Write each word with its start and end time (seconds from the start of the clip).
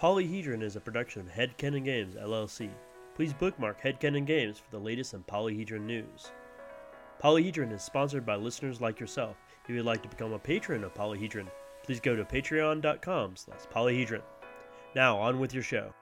Polyhedron 0.00 0.62
is 0.62 0.76
a 0.76 0.80
production 0.80 1.20
of 1.20 1.28
Headcanon 1.28 1.84
Games 1.84 2.14
LLC. 2.14 2.70
Please 3.14 3.34
bookmark 3.34 3.82
Headcanon 3.82 4.24
Games 4.24 4.58
for 4.58 4.70
the 4.70 4.82
latest 4.82 5.12
in 5.12 5.22
Polyhedron 5.24 5.82
news. 5.82 6.32
Polyhedron 7.22 7.70
is 7.70 7.82
sponsored 7.82 8.24
by 8.24 8.36
listeners 8.36 8.80
like 8.80 8.98
yourself. 8.98 9.36
If 9.62 9.68
you'd 9.68 9.84
like 9.84 10.02
to 10.02 10.08
become 10.08 10.32
a 10.32 10.38
patron 10.38 10.84
of 10.84 10.94
Polyhedron, 10.94 11.48
please 11.82 12.00
go 12.00 12.16
to 12.16 12.24
patreon.com 12.24 13.36
slash 13.36 13.60
polyhedron. 13.70 14.22
Now, 14.94 15.18
on 15.18 15.38
with 15.38 15.52
your 15.52 15.62
show. 15.62 15.92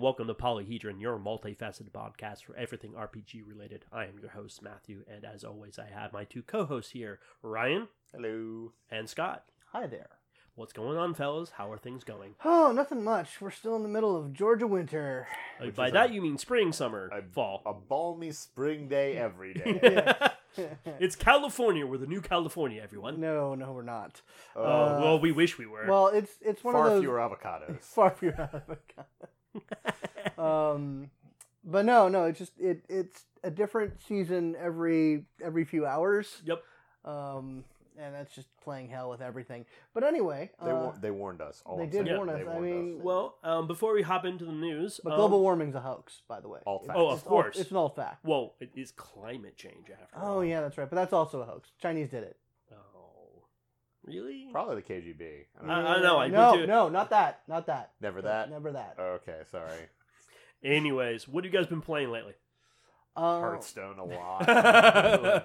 And 0.00 0.04
welcome 0.04 0.26
to 0.28 0.32
Polyhedron, 0.34 0.98
your 0.98 1.18
multifaceted 1.18 1.90
podcast 1.90 2.42
for 2.44 2.56
everything 2.56 2.92
RPG 2.92 3.42
related. 3.46 3.84
I 3.92 4.04
am 4.04 4.18
your 4.18 4.30
host, 4.30 4.62
Matthew, 4.62 5.04
and 5.06 5.26
as 5.26 5.44
always, 5.44 5.78
I 5.78 5.88
have 5.92 6.14
my 6.14 6.24
two 6.24 6.40
co 6.42 6.64
hosts 6.64 6.92
here, 6.92 7.18
Ryan 7.42 7.86
Hello. 8.14 8.72
and 8.90 9.10
Scott. 9.10 9.44
Hi 9.72 9.86
there. 9.86 10.08
What's 10.54 10.72
going 10.72 10.96
on, 10.96 11.12
fellas? 11.12 11.50
How 11.50 11.70
are 11.70 11.76
things 11.76 12.02
going? 12.02 12.34
Oh, 12.46 12.72
nothing 12.74 13.04
much. 13.04 13.42
We're 13.42 13.50
still 13.50 13.76
in 13.76 13.82
the 13.82 13.90
middle 13.90 14.16
of 14.16 14.32
Georgia 14.32 14.66
winter. 14.66 15.28
Uh, 15.60 15.66
Which 15.66 15.74
By 15.76 15.90
that, 15.90 16.08
a- 16.10 16.12
you 16.14 16.22
mean 16.22 16.38
spring, 16.38 16.72
summer, 16.72 17.10
a- 17.12 17.20
fall. 17.22 17.60
A 17.66 17.74
balmy 17.74 18.32
spring 18.32 18.88
day 18.88 19.18
every 19.18 19.52
day. 19.52 20.14
it's 20.98 21.14
California. 21.14 21.86
We're 21.86 21.98
the 21.98 22.06
new 22.06 22.22
California, 22.22 22.80
everyone. 22.82 23.20
no, 23.20 23.54
no, 23.54 23.72
we're 23.72 23.82
not. 23.82 24.22
Uh, 24.56 24.60
Uh, 24.60 25.00
well, 25.02 25.20
we 25.20 25.30
wish 25.30 25.58
we 25.58 25.66
were. 25.66 25.84
Well, 25.86 26.06
it's 26.08 26.32
it's 26.40 26.64
one 26.64 26.72
far 26.72 26.86
of 26.86 27.02
those 27.02 27.04
Far 27.04 27.10
fewer 27.10 27.18
avocados. 27.18 27.82
far 27.82 28.10
fewer. 28.10 28.78
Um, 30.38 31.10
but 31.64 31.84
no, 31.84 32.08
no. 32.08 32.24
It's 32.24 32.38
just 32.38 32.52
it 32.58 32.82
it's 32.88 33.24
a 33.44 33.50
different 33.50 34.02
season 34.02 34.56
every 34.58 35.24
every 35.42 35.64
few 35.64 35.86
hours. 35.86 36.42
yep. 36.44 36.62
Um, 37.04 37.64
and 37.98 38.14
that's 38.14 38.34
just 38.34 38.48
playing 38.62 38.88
hell 38.88 39.10
with 39.10 39.20
everything. 39.20 39.66
But 39.92 40.04
anyway, 40.04 40.50
They, 40.64 40.70
uh, 40.70 40.92
they 41.02 41.10
warned 41.10 41.42
us. 41.42 41.62
All 41.66 41.76
they 41.76 41.82
I'm 41.84 41.90
did 41.90 42.06
saying. 42.06 42.16
warn 42.16 42.28
They 42.28 42.34
us. 42.42 42.48
I 42.48 42.52
warned 42.52 42.64
mean- 42.64 43.02
Well, 43.02 43.36
um, 43.44 43.66
before 43.66 43.92
we 43.92 44.00
hop 44.00 44.24
into 44.24 44.46
the 44.46 44.52
news, 44.52 45.00
but 45.04 45.12
um, 45.12 45.18
global 45.18 45.40
warming's 45.40 45.74
a 45.74 45.80
hoax, 45.80 46.22
by 46.26 46.40
the 46.40 46.48
way. 46.48 46.60
Alt 46.66 46.82
It's- 46.84 46.86
fact. 46.86 46.98
Oh, 46.98 47.08
of 47.08 47.18
it's 47.18 47.26
all- 47.26 47.28
course. 47.30 47.58
it's 47.58 47.70
an 47.70 47.76
old 47.76 47.94
fact. 47.96 48.24
well, 48.24 48.54
it 48.60 48.70
is 48.74 48.90
climate 48.92 49.56
change 49.56 49.90
after 49.90 50.16
all. 50.16 50.38
Oh 50.38 50.40
yeah, 50.40 50.60
that's 50.62 50.78
right. 50.78 50.88
But 50.88 50.96
that's 50.96 51.12
also 51.12 51.42
a 51.42 51.44
hoax. 51.44 51.72
Chinese 51.82 52.08
did 52.08 52.22
it. 52.22 52.36
Really? 54.04 54.48
probably 54.50 54.76
the 54.76 54.82
KGB. 54.82 55.44
I 55.58 55.60
don't 55.60 55.70
I- 55.70 55.82
know. 55.82 55.88
I 55.88 56.00
know, 56.00 56.18
I 56.18 56.28
no, 56.28 56.50
went 56.50 56.60
to- 56.62 56.66
no, 56.66 56.88
not 56.88 57.10
that, 57.10 57.40
not 57.48 57.66
that. 57.66 57.92
Never 58.00 58.22
that. 58.22 58.50
Never 58.50 58.72
that. 58.72 58.96
Okay, 58.98 59.40
sorry. 59.50 59.88
Anyways, 60.64 61.26
what 61.28 61.44
have 61.44 61.52
you 61.52 61.58
guys 61.58 61.66
been 61.68 61.80
playing 61.80 62.10
lately? 62.10 62.34
Uh, 63.16 63.40
Hearthstone 63.40 63.98
a 63.98 64.04
lot. 64.04 64.48
uh, 64.48 65.40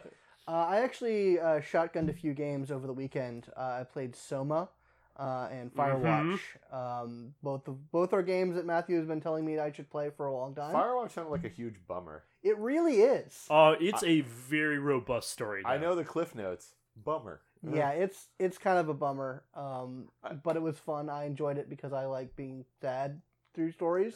I 0.48 0.80
actually 0.81 1.39
uh, 1.39 1.59
shotgunned 1.61 2.09
a 2.09 2.14
few 2.14 2.33
games 2.33 2.70
over 2.72 2.86
the 2.88 2.94
weekend. 2.94 3.48
Uh, 3.56 3.80
I 3.81 3.83
played 3.83 4.16
Soma 4.16 4.70
uh, 5.17 5.48
and 5.52 5.73
Firewatch. 5.73 6.39
Um, 6.72 7.33
both 7.42 7.67
of, 7.67 7.92
both 7.92 8.14
are 8.14 8.22
games 8.23 8.56
that 8.56 8.66
Matthew 8.66 8.98
has 8.98 9.06
been 9.08 9.22
telling 9.22 9.45
me 9.45 9.58
I 9.58 9.72
should 9.72 9.89
play 9.89 10.09
for 10.16 10.26
a 10.28 10.33
long 10.33 10.53
time. 10.53 10.73
Firewatch 10.76 11.11
sounded 11.11 11.31
like 11.31 11.45
a 11.45 11.50
huge 11.50 11.76
bummer. 11.88 12.23
it 12.44 12.58
really 12.58 13.02
is. 13.02 13.45
Uh, 13.50 13.76
it's 13.80 14.03
a 14.03 14.22
very 14.22 14.78
robust 14.80 15.31
story. 15.31 15.64
I 15.66 15.78
though. 15.78 15.89
know 15.89 15.95
the 15.95 16.03
cliff 16.03 16.36
notes. 16.36 16.76
Bummer. 17.03 17.42
Yeah, 17.73 17.89
it's 17.89 18.27
it's 18.39 18.58
kind 18.58 18.77
of 18.77 18.89
a 18.89 18.94
bummer, 18.94 19.44
um, 19.55 20.09
but 20.44 20.55
it 20.55 20.61
was 20.61 20.77
fun. 20.77 21.09
I 21.09 21.25
enjoyed 21.25 21.58
it 21.58 21.69
because 21.69 21.94
I 21.94 22.05
like 22.05 22.35
being 22.35 22.66
sad 22.81 23.21
through 23.53 23.71
stories. 23.71 24.16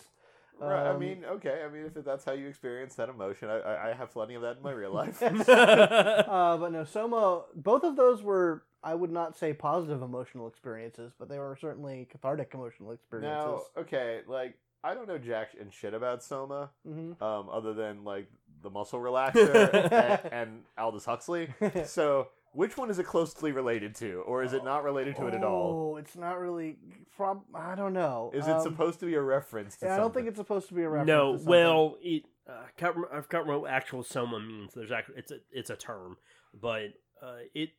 Right, 0.59 0.85
I 0.87 0.93
Um, 0.93 0.99
mean, 0.99 1.23
okay. 1.25 1.63
I 1.65 1.69
mean, 1.71 1.89
if 1.95 2.03
that's 2.03 2.25
how 2.25 2.33
you 2.33 2.47
experience 2.47 2.95
that 2.95 3.07
emotion, 3.07 3.49
I, 3.49 3.59
I, 3.59 3.89
I 3.89 3.93
have 3.93 4.11
plenty 4.11 4.35
of 4.35 4.41
that 4.41 4.57
in 4.57 4.63
my 4.63 4.71
real 4.71 4.91
life. 4.91 5.21
uh, 5.49 6.57
but 6.57 6.71
no, 6.71 6.83
Soma. 6.83 7.43
Both 7.55 7.83
of 7.83 7.95
those 7.95 8.21
were, 8.21 8.63
I 8.83 8.93
would 8.93 9.11
not 9.11 9.37
say 9.37 9.53
positive 9.53 10.01
emotional 10.01 10.47
experiences, 10.47 11.13
but 11.17 11.29
they 11.29 11.39
were 11.39 11.57
certainly 11.59 12.07
cathartic 12.11 12.51
emotional 12.53 12.91
experiences. 12.91 13.45
now, 13.45 13.81
okay, 13.81 14.19
like 14.27 14.55
I 14.83 14.93
don't 14.93 15.07
know 15.07 15.17
jack 15.17 15.49
and 15.59 15.71
shit 15.73 15.93
about 15.93 16.23
Soma, 16.23 16.71
hmm 16.85 17.13
um, 17.21 17.49
other 17.49 17.73
than 17.73 18.03
like 18.03 18.27
the 18.61 18.69
muscle 18.69 18.99
relaxer 18.99 19.73
and, 19.91 20.33
and 20.33 20.63
Aldous 20.77 21.05
Huxley. 21.05 21.53
So, 21.85 22.27
which 22.53 22.77
one 22.77 22.89
is 22.89 22.99
it 22.99 23.05
closely 23.05 23.51
related 23.51 23.95
to, 23.95 24.21
or 24.25 24.43
is 24.43 24.53
it 24.53 24.63
not 24.63 24.83
related 24.83 25.15
to 25.17 25.27
it 25.27 25.33
at 25.33 25.43
all? 25.43 25.93
Oh, 25.93 25.97
it's 25.97 26.15
not 26.15 26.39
really. 26.39 26.77
Prob- 27.15 27.43
I 27.53 27.75
don't 27.75 27.93
know. 27.93 28.31
Is 28.33 28.47
it 28.47 28.51
Um, 28.51 28.61
supposed 28.61 28.99
to 29.01 29.05
be 29.05 29.15
a 29.15 29.21
reference 29.21 29.77
to 29.77 29.85
Yeah, 29.85 29.93
I 29.93 29.97
don't 29.97 30.05
something? 30.05 30.21
think 30.23 30.29
it's 30.29 30.37
supposed 30.37 30.67
to 30.69 30.73
be 30.73 30.83
a 30.83 30.89
reference. 30.89 31.07
no, 31.07 31.31
to 31.33 31.37
something. 31.37 31.49
well, 31.49 31.97
it. 32.01 32.23
Uh, 32.47 32.53
I 32.53 32.69
can't 32.77 32.95
rem- 32.95 33.09
I 33.11 33.15
can't 33.21 33.45
remember 33.45 33.59
what 33.59 33.71
actual 33.71 34.03
soma 34.03 34.39
means. 34.39 34.73
There's 34.73 34.91
actually 34.91 35.17
it's 35.17 35.31
a 35.31 35.39
it's 35.51 35.69
a 35.69 35.75
term, 35.75 36.17
but 36.53 36.93
uh, 37.21 37.37
it 37.53 37.71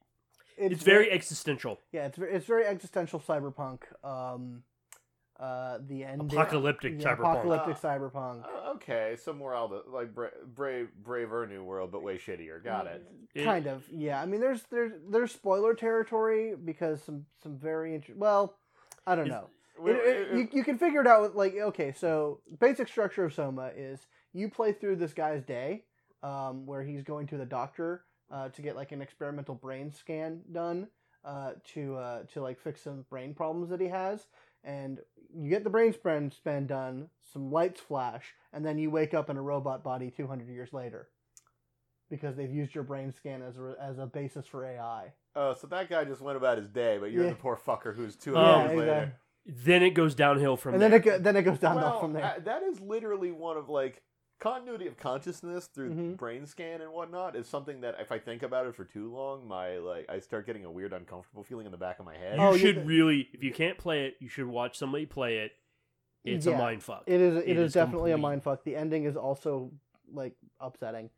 it's, 0.57 0.83
very 0.83 1.11
existential, 1.11 1.81
yeah, 1.91 2.05
it's 2.07 2.19
very, 2.19 2.35
it's 2.35 2.45
very 2.47 2.67
existential 2.67 3.19
cyberpunk. 3.19 3.81
Um, 4.05 4.63
uh, 5.41 5.79
the 5.89 6.05
end. 6.05 6.21
apocalyptic 6.33 6.95
yeah, 6.99 7.09
cyberpunk. 7.17 7.21
Apocalyptic 7.21 7.77
cyberpunk. 7.77 8.45
Uh, 8.45 8.73
okay, 8.75 9.17
so 9.23 9.33
more 9.33 9.55
Aldous, 9.55 9.85
like 9.89 10.15
Bra- 10.15 10.29
brave, 10.55 10.89
braver 11.03 11.47
new 11.47 11.65
world, 11.65 11.91
but 11.91 12.03
way 12.03 12.19
shittier. 12.19 12.63
Got 12.63 12.87
it. 12.87 13.07
It- 13.35 13.45
kind 13.45 13.67
of, 13.67 13.85
yeah. 13.91 14.21
I 14.21 14.27
mean, 14.27 14.41
there's 14.41 14.63
there's 14.71 14.93
there's 15.09 15.33
spoiler 15.33 15.75
territory 15.75 16.55
because 16.63 17.03
some 17.03 17.25
some 17.43 17.57
very 17.59 17.95
int- 17.95 18.17
well, 18.17 18.59
I 19.07 19.15
don't 19.15 19.27
Is- 19.27 19.31
know. 19.33 19.47
Well, 19.79 19.95
It- 19.95 19.99
it- 20.07 20.29
it- 20.33 20.35
you, 20.37 20.49
you 20.59 20.65
can 20.65 20.77
figure 20.77 21.01
it 21.01 21.07
out 21.07 21.23
with 21.23 21.35
like 21.35 21.55
okay 21.57 21.93
so 21.93 22.41
basic 22.59 22.87
structure 22.87 23.25
of 23.25 23.33
soma 23.33 23.71
is 23.75 24.07
you 24.35 24.51
play 24.51 24.73
through 24.73 24.97
this 24.97 25.15
guy's 25.15 25.43
day 25.43 25.85
um, 26.23 26.67
where 26.67 26.83
he's 26.83 27.03
going 27.03 27.27
to 27.29 27.39
the 27.39 27.47
doctor 27.47 28.05
uh, 28.31 28.51
to 28.51 28.61
get 28.61 28.77
like 28.77 28.93
an 28.93 29.01
experimental 29.01 29.55
brain 29.55 29.91
scan 29.91 30.43
done 30.53 30.87
uh, 31.25 31.53
to 31.73 31.97
uh, 31.97 32.23
to 32.35 32.43
like 32.43 32.61
fix 32.61 32.83
some 32.83 33.07
brain 33.09 33.33
problems 33.33 33.71
that 33.71 33.81
he 33.81 33.89
has 33.89 34.27
and 34.65 34.99
you 35.35 35.49
get 35.49 35.65
the 35.65 35.71
brain 35.71 35.93
span 35.93 36.31
span 36.31 36.67
done 36.67 37.09
some 37.33 37.51
lights 37.53 37.81
flash 37.81 38.35
and 38.53 38.65
then 38.65 38.79
you 38.79 38.91
wake 38.91 39.15
up 39.15 39.31
in 39.31 39.37
a 39.37 39.43
robot 39.43 39.83
body 39.85 40.11
200 40.11 40.49
years 40.49 40.73
later 40.73 41.09
because 42.11 42.37
they've 42.37 42.53
used 42.53 42.75
your 42.75 42.85
brain 42.85 43.13
scan 43.13 43.43
as 43.43 43.57
a, 43.57 43.75
as 43.81 43.99
a 43.99 44.07
basis 44.07 44.47
for 44.47 44.65
AI. 44.65 45.13
Oh, 45.37 45.55
so 45.55 45.67
that 45.69 45.89
guy 45.89 46.05
just 46.05 46.21
went 46.21 46.37
about 46.37 46.59
his 46.59 46.69
day, 46.69 46.99
but 46.99 47.13
you're 47.13 47.25
Yeah. 47.25 47.31
the 47.31 47.37
poor 47.37 47.57
fucker 47.57 47.95
who's 47.95 48.17
two 48.17 48.33
Yeah, 48.33 48.39
hours 48.41 48.73
exactly. 48.73 48.87
later. 48.87 49.13
then 49.47 49.83
it 49.85 49.91
goes 49.91 50.15
downhill 50.15 50.57
from 50.57 50.75
and 50.75 50.83
there. 50.83 50.91
then 50.91 51.01
it 51.01 51.05
go, 51.05 51.19
then 51.19 51.37
it 51.37 51.43
goes 51.43 51.59
down 51.61 51.77
well, 51.77 52.01
from 52.01 52.13
there. 52.13 52.25
uh, 52.25 52.41
that 52.41 52.63
is 52.65 52.81
literally 52.81 53.31
one 53.31 53.57
of 53.57 53.69
like 53.69 54.03
continuity 54.41 54.87
of 54.89 54.97
consciousness 54.97 55.67
through 55.67 55.91
Mhm. 55.95 56.17
brain 56.17 56.47
scan 56.47 56.81
and 56.81 56.93
whatnot 56.93 57.37
is 57.37 57.47
something 57.47 57.83
that 57.83 57.95
if 58.01 58.11
I 58.11 58.19
think 58.19 58.43
about 58.43 58.67
it 58.67 58.75
for 58.75 58.85
too 58.85 59.13
long, 59.13 59.47
my 59.47 59.77
like 59.79 60.07
I 60.09 60.19
start 60.19 60.47
getting 60.47 60.65
a 60.65 60.71
weird 60.71 60.93
uncomfortable 60.93 61.45
feeling 61.45 61.67
in 61.67 61.73
the 61.73 61.79
back 61.79 61.99
of 62.01 62.07
my 62.07 62.17
head. 62.17 62.39
you 62.39 62.45
Oh, 62.45 62.53
you- 62.53 62.59
should 62.59 62.87
really, 62.87 63.29
if 63.33 63.45
you 63.45 63.53
can't 63.53 63.79
play 63.79 64.07
it, 64.07 64.17
you 64.19 64.29
should 64.29 64.47
watch 64.47 64.77
somebody 64.77 65.07
play 65.07 65.39
it. 65.39 65.53
It's 66.25 66.47
a 66.47 66.51
Yeah. 66.51 66.59
mind 66.59 66.83
fuck. 66.83 67.05
It 67.07 67.21
is. 67.21 67.37
It 67.37 67.49
it 67.51 67.57
is, 67.57 67.67
is 67.69 67.73
definitely 67.73 68.11
a 68.11 68.15
complete. 68.15 68.23
mind 68.29 68.43
fuck. 68.43 68.65
The 68.65 68.77
ending 68.77 69.05
is 69.05 69.17
also 69.17 69.71
like 70.13 70.35
upsetting. 70.59 71.11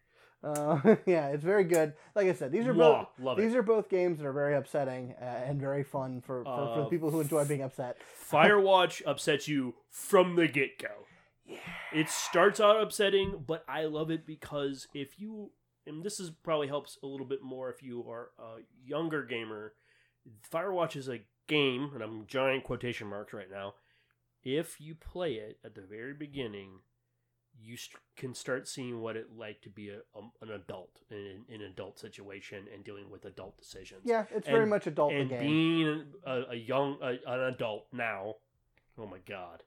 Uh, 0.44 0.96
yeah, 1.06 1.28
it's 1.28 1.44
very 1.44 1.62
good. 1.64 1.94
Like 2.16 2.26
I 2.26 2.32
said, 2.32 2.50
these 2.50 2.66
are 2.66 2.74
Mwah, 2.74 3.06
both 3.06 3.08
love 3.20 3.38
these 3.38 3.54
it. 3.54 3.58
are 3.58 3.62
both 3.62 3.88
games 3.88 4.18
that 4.18 4.26
are 4.26 4.32
very 4.32 4.54
upsetting 4.56 5.14
uh, 5.20 5.24
and 5.24 5.60
very 5.60 5.84
fun 5.84 6.20
for, 6.20 6.42
for, 6.42 6.50
for 6.50 6.50
Uh, 6.50 6.82
the 6.82 6.86
people 6.86 7.10
who 7.10 7.20
enjoy 7.20 7.44
being 7.44 7.62
upset. 7.62 7.96
Firewatch 8.28 9.02
upsets 9.06 9.46
you 9.46 9.74
from 9.88 10.34
the 10.36 10.48
get 10.48 10.78
go. 10.78 10.88
It 11.92 12.08
starts 12.08 12.60
out 12.60 12.80
upsetting, 12.80 13.44
but 13.46 13.64
I 13.68 13.84
love 13.84 14.10
it 14.10 14.26
because 14.26 14.88
if 14.94 15.18
you, 15.18 15.50
and 15.86 16.02
this 16.02 16.18
is 16.20 16.30
probably 16.30 16.68
helps 16.68 16.98
a 17.02 17.06
little 17.06 17.26
bit 17.26 17.42
more 17.42 17.70
if 17.70 17.82
you 17.82 18.04
are 18.08 18.30
a 18.38 18.60
younger 18.84 19.24
gamer. 19.24 19.74
Firewatch 20.52 20.94
is 20.96 21.08
a 21.08 21.20
game, 21.48 21.90
and 21.94 22.02
I'm 22.02 22.26
giant 22.26 22.64
quotation 22.64 23.08
marks 23.08 23.32
right 23.32 23.50
now. 23.50 23.74
If 24.44 24.80
you 24.80 24.94
play 24.94 25.34
it 25.34 25.58
at 25.64 25.74
the 25.74 25.82
very 25.82 26.14
beginning, 26.14 26.80
you 27.60 27.76
st- 27.76 28.00
can 28.16 28.34
start 28.34 28.66
seeing 28.66 29.00
what 29.00 29.16
it 29.16 29.28
like 29.37 29.60
to 29.62 29.69
be 29.69 29.90
a, 29.90 29.99
um, 30.16 30.32
an 30.40 30.50
adult 30.50 31.00
in, 31.10 31.44
in 31.49 31.60
an 31.60 31.70
adult 31.72 31.99
situation 31.99 32.64
and 32.72 32.82
dealing 32.82 33.10
with 33.10 33.25
adult 33.25 33.56
decisions 33.58 34.00
Yeah, 34.04 34.25
it's 34.34 34.49
very 34.49 34.66
much 34.66 34.87
adult 34.87 35.12
and 35.12 35.31
the 35.31 35.34
game. 35.34 35.43
being 35.43 36.04
a, 36.25 36.43
a 36.50 36.56
young 36.56 36.96
a, 37.02 37.19
an 37.26 37.40
adult 37.54 37.87
now 37.93 38.37
oh 38.99 39.06
my 39.06 39.19
god 39.28 39.62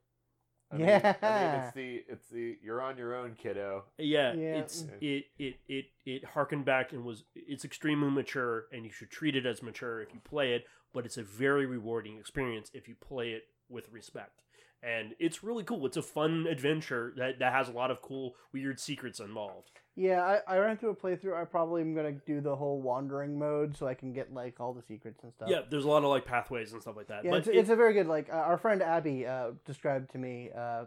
I 0.75 0.77
mean, 0.77 0.89
I 0.89 0.93
mean, 0.93 1.13
Yeah. 1.21 1.65
it's 1.65 1.75
the 1.75 2.03
it's 2.07 2.27
the 2.29 2.57
you're 2.63 2.81
on 2.81 2.97
your 2.97 3.15
own, 3.15 3.35
kiddo. 3.35 3.83
yeah, 3.97 4.33
Yeah. 4.33 4.59
it's 4.59 4.85
it 5.01 5.25
it 5.39 5.55
it 5.67 5.85
it 6.05 6.25
harkened 6.25 6.65
back 6.65 6.91
and 6.93 7.03
was 7.03 7.23
it's 7.35 7.65
extremely 7.65 8.09
mature 8.09 8.65
and 8.71 8.85
you 8.85 8.91
should 8.91 9.09
treat 9.11 9.35
it 9.35 9.45
as 9.45 9.61
mature 9.63 10.01
if 10.01 10.13
you 10.13 10.19
play 10.23 10.53
it 10.53 10.65
but 10.93 11.05
it's 11.05 11.17
a 11.17 11.23
very 11.23 11.65
rewarding 11.65 12.17
experience 12.17 12.71
if 12.73 12.87
you 12.87 12.95
play 12.95 13.31
it 13.31 13.43
with 13.69 13.89
respect 13.91 14.41
and 14.85 15.15
it's 15.19 15.43
really 15.43 15.63
cool 15.63 15.85
it's 15.85 15.97
a 15.97 16.01
fun 16.01 16.45
adventure 16.49 17.13
that, 17.17 17.39
that 17.39 17.51
has 17.53 17.67
a 17.69 17.71
lot 17.71 17.89
of 17.91 18.01
cool 18.01 18.35
weird 18.53 18.79
secrets 18.79 19.19
involved 19.19 19.71
Yeah, 19.95 20.21
I, 20.21 20.55
I 20.55 20.57
ran 20.59 20.77
through 20.77 20.89
a 20.91 20.95
playthrough. 20.95 21.39
I 21.41 21.45
probably 21.45 21.81
am 21.81 21.95
gonna 21.95 22.11
do 22.25 22.41
the 22.41 22.55
whole 22.55 22.81
wandering 22.81 23.39
mode 23.39 23.77
so 23.77 23.87
I 23.87 23.93
can 23.93 24.11
get 24.13 24.33
like 24.33 24.59
all 24.59 24.73
the 24.73 24.83
secrets 24.83 25.23
and 25.23 25.31
stuff. 25.33 25.49
yeah 25.49 25.61
there's 25.69 25.85
a 25.85 25.89
lot 25.89 26.03
of 26.03 26.09
like 26.09 26.25
pathways 26.25 26.73
and 26.73 26.81
stuff 26.81 26.95
like 26.97 27.07
that 27.07 27.23
yeah. 27.23 27.31
but 27.31 27.39
It's, 27.39 27.47
it- 27.47 27.55
it's 27.55 27.69
a 27.69 27.75
very 27.75 27.93
good 27.93 28.07
like 28.07 28.27
uh, 28.29 28.35
our 28.35 28.57
friend 28.57 28.81
Abby 28.83 29.25
uh, 29.25 29.51
described 29.65 30.11
to 30.11 30.17
me 30.17 30.49
uh, 30.57 30.85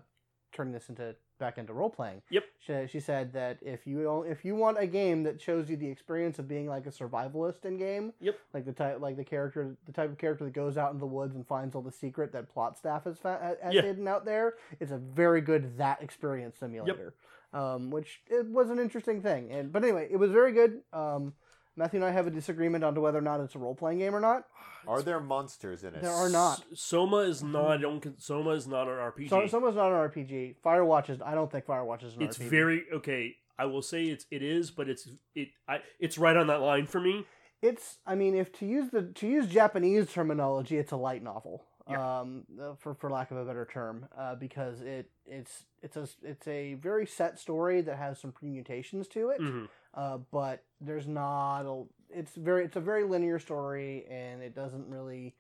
turning 0.53 0.73
this 0.73 0.89
into 0.89 1.15
back 1.39 1.59
into 1.59 1.73
role 1.73 1.89
playing. 1.91 2.23
Yep. 2.31 2.45
She, 2.59 2.87
she 2.89 3.01
said 3.01 3.33
that 3.33 3.59
if 3.63 3.87
you 3.87 4.23
if 4.23 4.45
you 4.45 4.55
want 4.55 4.79
a 4.79 4.87
game 4.87 5.23
that 5.23 5.41
shows 5.41 5.71
you 5.71 5.77
the 5.77 5.89
experience 5.89 6.39
of 6.39 6.49
being 6.49 6.67
like 6.69 6.87
a 6.87 6.91
survivalist 6.91 7.65
in 7.65 7.79
game, 7.79 8.13
Yep. 8.21 8.39
like 8.53 8.65
the 8.65 8.73
type 8.73 9.01
like 9.01 9.17
the 9.17 9.25
character 9.25 9.77
the 9.87 9.93
type 9.93 10.11
of 10.11 10.19
character 10.19 10.45
that 10.45 10.53
goes 10.53 10.77
out 10.77 10.93
in 10.93 10.99
the 10.99 11.07
woods 11.07 11.35
and 11.37 11.47
finds 11.47 11.75
all 11.75 11.83
the 11.83 11.93
secret 11.93 12.33
that 12.33 12.49
plot 12.49 12.77
staff 12.77 13.05
has 13.05 13.19
fa- 13.19 13.57
has 13.63 13.75
Yeah. 13.75 13.83
hidden 13.83 14.07
out 14.09 14.25
there, 14.25 14.55
it's 14.81 14.93
a 14.93 14.99
very 14.99 15.41
good 15.41 15.79
that 15.79 16.03
experience 16.03 16.59
simulator. 16.59 17.15
Um, 17.55 17.91
which 17.91 18.21
it 18.27 18.47
was 18.47 18.69
an 18.69 18.79
interesting 18.79 19.23
thing, 19.23 19.51
and 19.51 19.73
but 19.73 19.83
anyway, 19.83 20.07
it 20.11 20.17
was 20.19 20.31
very 20.31 20.53
good. 20.53 20.83
Um, 20.93 21.33
Matthew 21.79 22.01
and 22.01 22.05
I 22.05 22.11
have 22.11 22.27
a 22.27 22.31
disagreement 22.31 22.83
on 22.83 22.95
to 22.97 23.01
whether 23.01 23.19
or 23.19 23.23
not 23.23 23.41
it's 23.41 23.55
a 23.55 23.59
role 23.59 23.75
playing 23.75 23.99
game 23.99 24.15
or 24.15 24.21
not. 24.21 24.45
Are 24.87 25.01
there 25.01 25.21
monsters 25.21 25.85
in 25.85 25.95
it? 25.95 26.03
There 26.03 26.11
are 26.11 26.29
not. 26.29 26.65
Soma 26.75 27.19
is 27.19 27.43
not. 27.43 27.71
I 27.71 27.77
don't. 27.77 28.01
con- 28.01 28.17
Soma 28.19 28.51
is 28.51 28.67
not 28.67 28.89
an 28.89 28.95
RPG. 28.95 29.29
So, 29.31 29.47
someone's 29.47 29.77
not 29.77 29.93
an 29.93 30.11
RPG. 30.11 30.57
Firewatch 30.65 31.09
is. 31.09 31.23
I 31.23 31.35
don't 31.35 31.51
think 31.51 31.67
Firewatch 31.67 32.03
is 32.03 32.15
an 32.17 32.21
RPG. 32.21 32.25
it's 32.25 32.39
RPG. 32.39 32.49
very 32.49 32.83
okay. 32.95 33.37
I 33.59 33.67
will 33.67 33.83
say 33.83 34.07
it's 34.07 34.27
it 34.31 34.43
is, 34.43 34.73
but 34.73 34.89
it's 34.89 35.09
it. 35.37 35.51
I 35.69 35.81
it's 36.01 36.19
right 36.19 36.37
on 36.37 36.49
that 36.49 36.61
line 36.61 36.87
for 36.87 37.01
me. 37.01 37.27
It's. 37.63 37.99
I 38.05 38.17
mean, 38.17 38.35
if 38.35 38.53
to 38.59 38.67
use 38.67 38.91
the 38.91 39.03
to 39.03 39.29
use 39.29 39.47
Japanese 39.47 40.13
terminology, 40.13 40.79
it's 40.79 40.93
a 40.93 40.97
light 40.97 41.23
novel. 41.23 41.65
Yeah. 41.89 42.21
Um, 42.21 42.45
uh, 42.61 42.75
for 42.75 42.95
for 42.95 43.09
lack 43.09 43.31
of 43.31 43.39
a 43.39 43.45
better 43.45 43.67
term, 43.73 44.09
uh, 44.17 44.35
because 44.35 44.81
it 44.81 45.11
it's 45.25 45.65
it's 45.83 45.97
a 45.97 46.09
it's 46.23 46.47
a 46.47 46.75
very 46.75 47.07
set 47.07 47.39
story 47.39 47.81
that 47.83 47.97
has 47.97 48.19
some 48.19 48.33
permutations 48.33 49.09
to 49.09 49.31
it. 49.31 49.39
hmm 49.41 49.65
Uh, 49.95 50.19
but 50.31 50.65
there's 50.81 51.07
not 51.07 51.63
a. 51.63 51.85
It's 52.11 52.35
very. 52.37 52.65
It's 52.65 52.77
a 52.77 52.81
very 52.81 53.05
linear 53.05 53.39
story, 53.39 54.05
and 54.11 54.43
it 54.43 54.55
doesn't 54.55 54.87
really. 54.89 55.35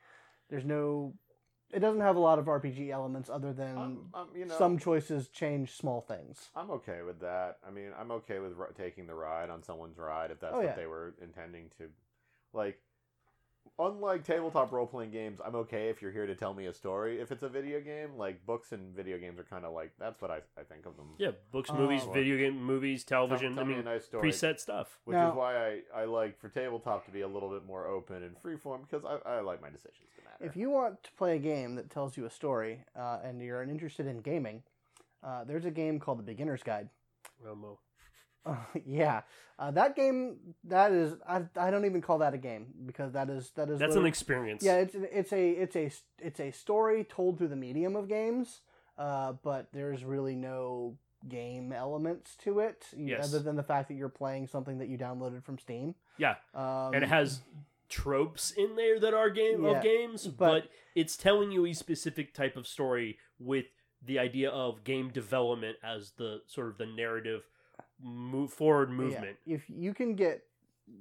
There's 0.50 0.64
no. 0.64 1.14
It 1.70 1.80
doesn't 1.80 2.00
have 2.00 2.16
a 2.16 2.20
lot 2.20 2.38
of 2.38 2.46
RPG 2.46 2.88
elements 2.90 3.28
other 3.28 3.52
than 3.52 3.76
I'm, 3.76 3.98
I'm, 4.14 4.26
you 4.34 4.46
know, 4.46 4.56
some 4.56 4.78
choices 4.78 5.28
change 5.28 5.76
small 5.76 6.00
things. 6.00 6.48
I'm 6.56 6.70
okay 6.70 7.02
with 7.04 7.20
that. 7.20 7.58
I 7.66 7.70
mean, 7.70 7.90
I'm 8.00 8.10
okay 8.12 8.38
with 8.38 8.52
taking 8.74 9.06
the 9.06 9.14
ride 9.14 9.50
on 9.50 9.62
someone's 9.62 9.98
ride 9.98 10.30
if 10.30 10.40
that's 10.40 10.54
Oh, 10.54 10.58
what 10.58 10.64
yeah. 10.64 10.74
they 10.76 10.86
were 10.86 11.12
intending 11.20 11.68
to. 11.76 11.88
Like, 12.54 12.80
unlike 13.78 14.24
tabletop 14.24 14.72
role 14.72 14.86
playing 14.86 15.10
games, 15.10 15.40
I'm 15.44 15.54
okay 15.56 15.88
if 15.88 16.00
you're 16.02 16.10
here 16.12 16.26
to 16.26 16.34
tell 16.34 16.54
me 16.54 16.66
a 16.66 16.72
story. 16.72 17.20
If 17.20 17.30
it's 17.32 17.42
a 17.42 17.48
video 17.48 17.80
game, 17.80 18.16
like 18.16 18.44
books 18.46 18.72
and 18.72 18.94
video 18.94 19.18
games 19.18 19.38
are 19.38 19.44
kind 19.44 19.64
of 19.64 19.72
like 19.72 19.92
that's 19.98 20.20
what 20.20 20.30
I, 20.30 20.36
I 20.58 20.62
think 20.64 20.86
of 20.86 20.96
them. 20.96 21.08
Yeah, 21.18 21.32
books, 21.52 21.70
Oh. 21.72 21.76
movies, 21.76 22.02
video 22.12 22.36
game, 22.36 22.62
movies, 22.62 23.04
television. 23.04 23.54
tell 23.54 23.64
I 23.64 23.66
me 23.66 23.74
a 23.74 23.76
mean, 23.76 23.84
nice 23.84 24.04
story. 24.04 24.28
preset 24.30 24.58
stuff. 24.60 24.98
Which 25.04 25.14
Now- 25.14 25.30
is 25.30 25.34
why 25.36 25.56
I, 25.56 26.02
I 26.02 26.04
like 26.04 26.38
for 26.38 26.48
tabletop 26.48 27.04
to 27.06 27.10
be 27.10 27.20
a 27.22 27.28
little 27.28 27.50
bit 27.50 27.64
more 27.66 27.86
open 27.86 28.22
and 28.22 28.36
freeform 28.42 28.82
because 28.88 29.04
I, 29.04 29.28
I 29.28 29.40
like 29.40 29.60
my 29.62 29.70
decisions 29.70 30.08
to 30.16 30.24
matter. 30.24 30.44
If 30.44 30.56
you 30.56 30.70
want 30.70 31.02
to 31.04 31.12
play 31.12 31.36
a 31.36 31.38
game 31.40 31.74
that 31.76 31.90
tells 31.90 32.16
you 32.16 32.26
a 32.26 32.30
story 32.30 32.84
uh, 32.98 33.18
and 33.24 33.40
you're 33.42 33.62
interested 33.62 34.06
in 34.06 34.20
gaming, 34.20 34.62
uh, 35.22 35.44
there's 35.44 35.64
a 35.64 35.70
game 35.70 35.98
called 35.98 36.18
The 36.18 36.22
Beginner's 36.22 36.62
Guide. 36.62 36.88
Romo. 37.44 37.78
Uh, 38.48 38.56
yeah, 38.86 39.20
uh, 39.58 39.70
that 39.72 39.94
game 39.96 40.36
that 40.64 40.92
is 40.92 41.14
I, 41.28 41.42
I 41.56 41.70
don't 41.70 41.84
even 41.84 42.00
call 42.00 42.18
that 42.18 42.34
a 42.34 42.38
game 42.38 42.66
because 42.86 43.12
that 43.12 43.28
is 43.30 43.50
that 43.56 43.68
is 43.70 43.78
That's 43.78 43.96
an 43.96 44.06
experience. 44.06 44.64
yeah 44.64 44.76
it's 44.76 44.94
it's 44.94 45.32
a 45.32 45.50
it's 45.50 45.76
a 45.76 45.90
it's 46.20 46.40
a 46.40 46.50
story 46.50 47.04
told 47.04 47.38
through 47.38 47.48
the 47.48 47.56
medium 47.56 47.94
of 47.96 48.08
games, 48.08 48.60
uh, 48.96 49.32
but 49.42 49.68
there's 49.72 50.04
really 50.04 50.34
no 50.36 50.96
game 51.28 51.72
elements 51.72 52.36
to 52.36 52.60
it 52.60 52.86
Yes. 52.96 53.28
other 53.28 53.42
than 53.42 53.56
the 53.56 53.62
fact 53.64 53.88
that 53.88 53.94
you're 53.94 54.08
playing 54.08 54.46
something 54.46 54.78
that 54.78 54.88
you 54.88 54.96
downloaded 54.96 55.42
from 55.42 55.58
Steam. 55.58 55.94
Yeah. 56.16 56.36
um, 56.54 56.94
and 56.94 57.02
it 57.02 57.08
has 57.08 57.40
tropes 57.88 58.52
in 58.52 58.76
there 58.76 59.00
that 59.00 59.14
are 59.14 59.28
game 59.30 59.64
Yeah, 59.64 59.70
of 59.78 59.82
games, 59.82 60.26
but- 60.28 60.62
but, 60.64 60.70
it's 60.94 61.16
telling 61.16 61.50
you 61.52 61.66
a 61.66 61.72
specific 61.72 62.34
type 62.34 62.56
of 62.56 62.66
story 62.66 63.18
with 63.40 63.66
the 64.04 64.18
idea 64.18 64.48
of 64.50 64.84
game 64.84 65.10
development 65.10 65.76
as 65.82 66.12
the 66.12 66.42
sort 66.46 66.68
of 66.68 66.78
the 66.78 66.86
narrative 66.86 67.48
move 68.02 68.52
forward 68.52 68.90
Yeah, 68.90 68.96
movement. 68.96 69.38
If 69.46 69.68
you 69.68 69.94
can 69.94 70.14
get, 70.14 70.44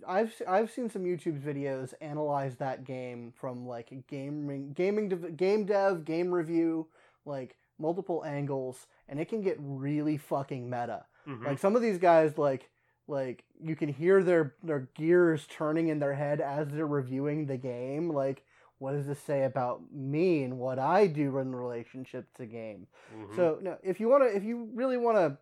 I've 0.07 0.33
I've 0.47 0.71
seen 0.71 0.89
some 0.89 1.03
YouTube 1.03 1.41
videos 1.41 1.93
analyze 2.01 2.55
that 2.57 2.83
game 2.83 3.33
from 3.39 3.65
like 3.67 3.91
gaming, 4.07 4.73
gaming, 4.73 5.09
dev, 5.09 5.37
game 5.37 5.65
dev, 5.65 6.05
game 6.05 6.33
review, 6.33 6.87
like 7.25 7.55
multiple 7.79 8.23
angles, 8.25 8.87
and 9.07 9.19
it 9.19 9.29
can 9.29 9.41
get 9.41 9.57
really 9.59 10.17
fucking 10.17 10.69
meta. 10.69 11.05
Mhm. 11.27 11.45
Like 11.45 11.59
some 11.59 11.75
of 11.75 11.81
these 11.81 11.97
guys, 11.97 12.37
like 12.37 12.69
like 13.07 13.45
you 13.61 13.75
can 13.75 13.89
hear 13.89 14.23
their 14.23 14.55
their 14.63 14.89
gears 14.95 15.47
turning 15.47 15.87
in 15.87 15.99
their 15.99 16.13
head 16.13 16.41
as 16.41 16.67
they're 16.67 16.87
reviewing 16.87 17.45
the 17.45 17.57
game. 17.57 18.09
Like, 18.09 18.43
what 18.79 18.91
does 18.91 19.07
this 19.07 19.19
say 19.19 19.43
about 19.45 19.81
me 19.93 20.43
and 20.43 20.59
what 20.59 20.79
I 20.79 21.07
do 21.07 21.37
in 21.37 21.55
relationship 21.55 22.33
to 22.35 22.45
game? 22.45 22.87
Mhm. 23.15 23.35
So 23.35 23.59
no, 23.61 23.77
if 23.83 23.99
you 23.99 24.09
want 24.09 24.23
to, 24.23 24.35
if 24.35 24.43
you 24.43 24.69
really 24.73 24.97
want 24.97 25.17
to 25.17 25.37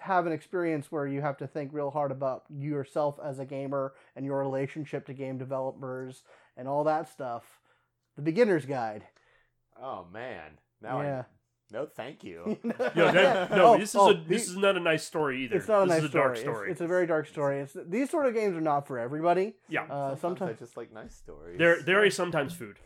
have 0.00 0.26
an 0.26 0.32
experience 0.32 0.90
where 0.92 1.06
you 1.06 1.20
have 1.22 1.36
to 1.38 1.46
think 1.46 1.72
real 1.72 1.90
hard 1.90 2.10
about 2.12 2.44
yourself 2.50 3.18
as 3.24 3.38
a 3.38 3.44
gamer 3.44 3.94
and 4.14 4.24
your 4.26 4.38
relationship 4.38 5.06
to 5.06 5.14
game 5.14 5.38
developers 5.38 6.22
and 6.56 6.68
all 6.68 6.84
that 6.84 7.08
stuff, 7.08 7.44
the 8.16 8.22
beginner's 8.22 8.66
guide. 8.66 9.04
oh 9.82 10.06
man, 10.12 10.58
now 10.82 11.00
Yeah. 11.02 11.20
I 11.20 11.24
no 11.72 11.84
thank 11.84 12.22
you. 12.22 12.56
Yo, 12.94 13.10
that, 13.10 13.50
no, 13.50 13.74
Oh, 13.74 13.78
this 13.78 13.90
is 13.90 13.96
oh, 13.96 14.10
a 14.10 14.14
the- 14.14 14.20
this 14.28 14.48
is 14.48 14.56
not 14.56 14.76
a 14.76 14.80
nice 14.80 15.02
story 15.02 15.42
either. 15.44 15.56
It's 15.56 15.66
not 15.66 15.82
a 15.82 15.86
this 15.86 15.94
nice 15.96 16.02
is 16.04 16.10
a 16.10 16.12
dark 16.12 16.36
story. 16.36 16.54
story. 16.54 16.70
It's, 16.70 16.80
it's 16.80 16.84
a 16.84 16.86
very 16.86 17.06
dark 17.08 17.26
story. 17.26 17.58
It's 17.58 17.76
these 17.88 18.08
sort 18.08 18.26
of 18.26 18.34
games 18.34 18.56
are 18.56 18.60
not 18.60 18.86
for 18.86 19.00
everybody. 19.00 19.54
yeah, 19.68 19.82
Uh, 19.82 20.14
sometimes, 20.14 20.20
sometimes- 20.20 20.50
I 20.50 20.64
just 20.64 20.76
like 20.76 20.92
nice 20.92 21.14
stories. 21.16 21.58
they're 21.58 21.82
they're 21.82 22.08
sometimes 22.10 22.54
food. 22.54 22.78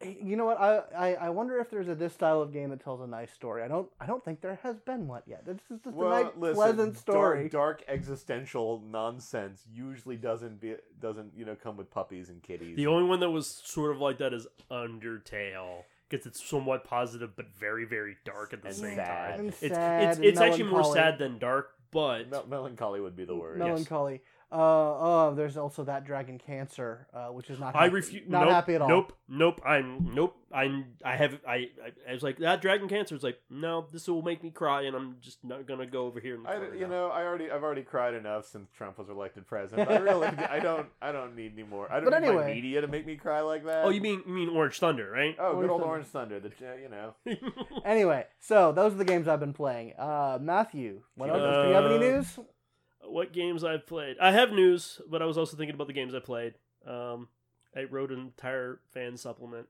You 0.00 0.36
know 0.36 0.44
what? 0.44 0.60
I, 0.60 0.82
I, 0.96 1.14
I 1.14 1.30
wonder 1.30 1.58
if 1.58 1.70
there's 1.70 1.88
a 1.88 1.94
this 1.94 2.12
style 2.14 2.40
of 2.40 2.52
game 2.52 2.70
that 2.70 2.82
tells 2.82 3.00
a 3.00 3.06
nice 3.06 3.32
story. 3.32 3.62
I 3.64 3.68
don't 3.68 3.88
I 4.00 4.06
don't 4.06 4.24
think 4.24 4.40
there 4.40 4.58
has 4.62 4.76
been 4.78 5.08
one 5.08 5.22
yet. 5.26 5.44
This 5.44 5.56
is 5.70 5.80
just 5.82 5.96
well, 5.96 6.12
a 6.12 6.22
nice, 6.24 6.32
listen, 6.36 6.54
pleasant 6.54 6.96
story. 6.98 7.48
Dark, 7.48 7.80
dark 7.80 7.84
existential 7.88 8.80
nonsense 8.88 9.64
usually 9.72 10.16
doesn't 10.16 10.60
be 10.60 10.76
doesn't 11.00 11.32
you 11.36 11.44
know 11.44 11.56
come 11.60 11.76
with 11.76 11.90
puppies 11.90 12.28
and 12.28 12.40
kitties. 12.42 12.76
The 12.76 12.86
only 12.86 13.08
one 13.08 13.18
that 13.20 13.30
was 13.30 13.48
sort 13.64 13.90
of 13.90 13.98
like 13.98 14.18
that 14.18 14.32
is 14.32 14.46
Undertale 14.70 15.82
because 16.08 16.26
it's 16.26 16.48
somewhat 16.48 16.84
positive 16.84 17.34
but 17.34 17.46
very 17.58 17.84
very 17.84 18.16
dark 18.24 18.52
at 18.52 18.62
the 18.62 18.68
And 18.68 18.76
same 18.76 18.96
sad. 18.96 19.30
time. 19.30 19.40
And 19.40 19.48
It's 19.48 19.58
sad 19.58 20.02
it's 20.08 20.16
and 20.18 20.24
it's 20.26 20.40
actually 20.40 20.70
more 20.70 20.84
sad 20.94 21.18
than 21.18 21.38
dark, 21.38 21.70
but 21.90 22.30
Mel- 22.30 22.46
melancholy 22.46 23.00
would 23.00 23.16
be 23.16 23.24
the 23.24 23.36
word. 23.36 23.58
Mel- 23.58 23.68
Melancholy. 23.68 24.22
Uh, 24.50 24.56
oh, 24.56 25.34
there's 25.36 25.58
also 25.58 25.84
that 25.84 26.04
Dragon 26.06 26.38
Cancer, 26.38 27.06
uh, 27.12 27.26
which 27.26 27.50
is 27.50 27.58
not. 27.60 27.76
I 27.76 27.84
refuse. 27.86 28.22
Not 28.26 28.44
nope, 28.44 28.50
happy 28.50 28.74
at 28.76 28.80
all. 28.82 28.88
Nope, 28.88 29.12
nope. 29.28 29.60
I'm 29.64 30.14
nope. 30.14 30.36
I'm. 30.50 30.86
I 31.04 31.16
have. 31.16 31.38
I. 31.46 31.52
I, 31.54 31.68
I 32.08 32.12
was 32.14 32.22
like 32.22 32.38
that 32.38 32.62
dragon 32.62 32.88
cancer. 32.88 33.14
It's 33.14 33.22
like 33.22 33.38
no, 33.50 33.86
this 33.92 34.08
will 34.08 34.22
make 34.22 34.42
me 34.42 34.50
cry, 34.50 34.82
and 34.84 34.96
I'm 34.96 35.16
just 35.20 35.44
not 35.44 35.66
gonna 35.66 35.86
go 35.86 36.06
over 36.06 36.18
here. 36.18 36.34
And 36.36 36.46
I, 36.46 36.62
you 36.74 36.80
now. 36.82 36.88
know, 36.88 37.06
I 37.08 37.24
already, 37.24 37.50
I've 37.50 37.62
already 37.62 37.82
cried 37.82 38.14
enough 38.14 38.46
since 38.46 38.70
Trump 38.70 38.96
was 38.98 39.10
elected 39.10 39.46
president. 39.46 39.90
I 39.90 39.98
really, 39.98 40.26
I 40.50 40.60
don't, 40.60 40.86
I 41.02 41.12
don't 41.12 41.36
need 41.36 41.52
any 41.52 41.64
more. 41.64 41.92
I 41.92 42.00
don't 42.00 42.08
But 42.10 42.20
need 42.22 42.28
my 42.28 42.32
anyway. 42.44 42.54
media 42.54 42.80
to 42.80 42.88
make 42.88 43.04
me 43.06 43.16
cry 43.16 43.42
like 43.42 43.66
that. 43.66 43.84
Oh, 43.84 43.90
you 43.90 44.00
mean 44.00 44.22
you 44.26 44.32
mean 44.32 44.48
Orange 44.48 44.78
Thunder, 44.78 45.10
right? 45.10 45.36
Oh, 45.38 45.48
Orange 45.56 45.60
good 45.60 45.70
old 45.70 45.80
Thunder. 45.82 45.92
Orange 45.92 46.06
Thunder. 46.06 46.40
The, 46.40 46.48
uh, 46.48 46.74
you 46.76 46.88
know, 46.88 47.14
Anyway, 47.84 48.24
so 48.40 48.72
those 48.72 48.94
are 48.94 48.96
the 48.96 49.04
games 49.04 49.28
I've 49.28 49.40
been 49.40 49.52
playing. 49.52 49.92
Uh, 49.98 50.38
Matthew, 50.40 51.02
what 51.16 51.28
else? 51.28 51.38
Do 51.64 51.68
you 51.68 51.74
have 51.74 51.84
any 51.84 51.96
Uh, 51.96 51.98
news? 51.98 52.38
What 53.12 53.32
games 53.32 53.64
I've 53.64 53.86
played? 53.86 54.16
I 54.20 54.32
have 54.32 54.52
news, 54.52 55.00
but 55.10 55.22
I 55.22 55.24
was 55.26 55.38
also 55.38 55.56
thinking 55.56 55.74
about 55.74 55.86
the 55.86 55.92
games 55.92 56.14
I 56.14 56.20
played. 56.20 56.54
Um, 56.86 57.28
I 57.76 57.84
wrote 57.84 58.10
an 58.12 58.18
entire 58.20 58.80
fan 58.92 59.16
supplement 59.16 59.66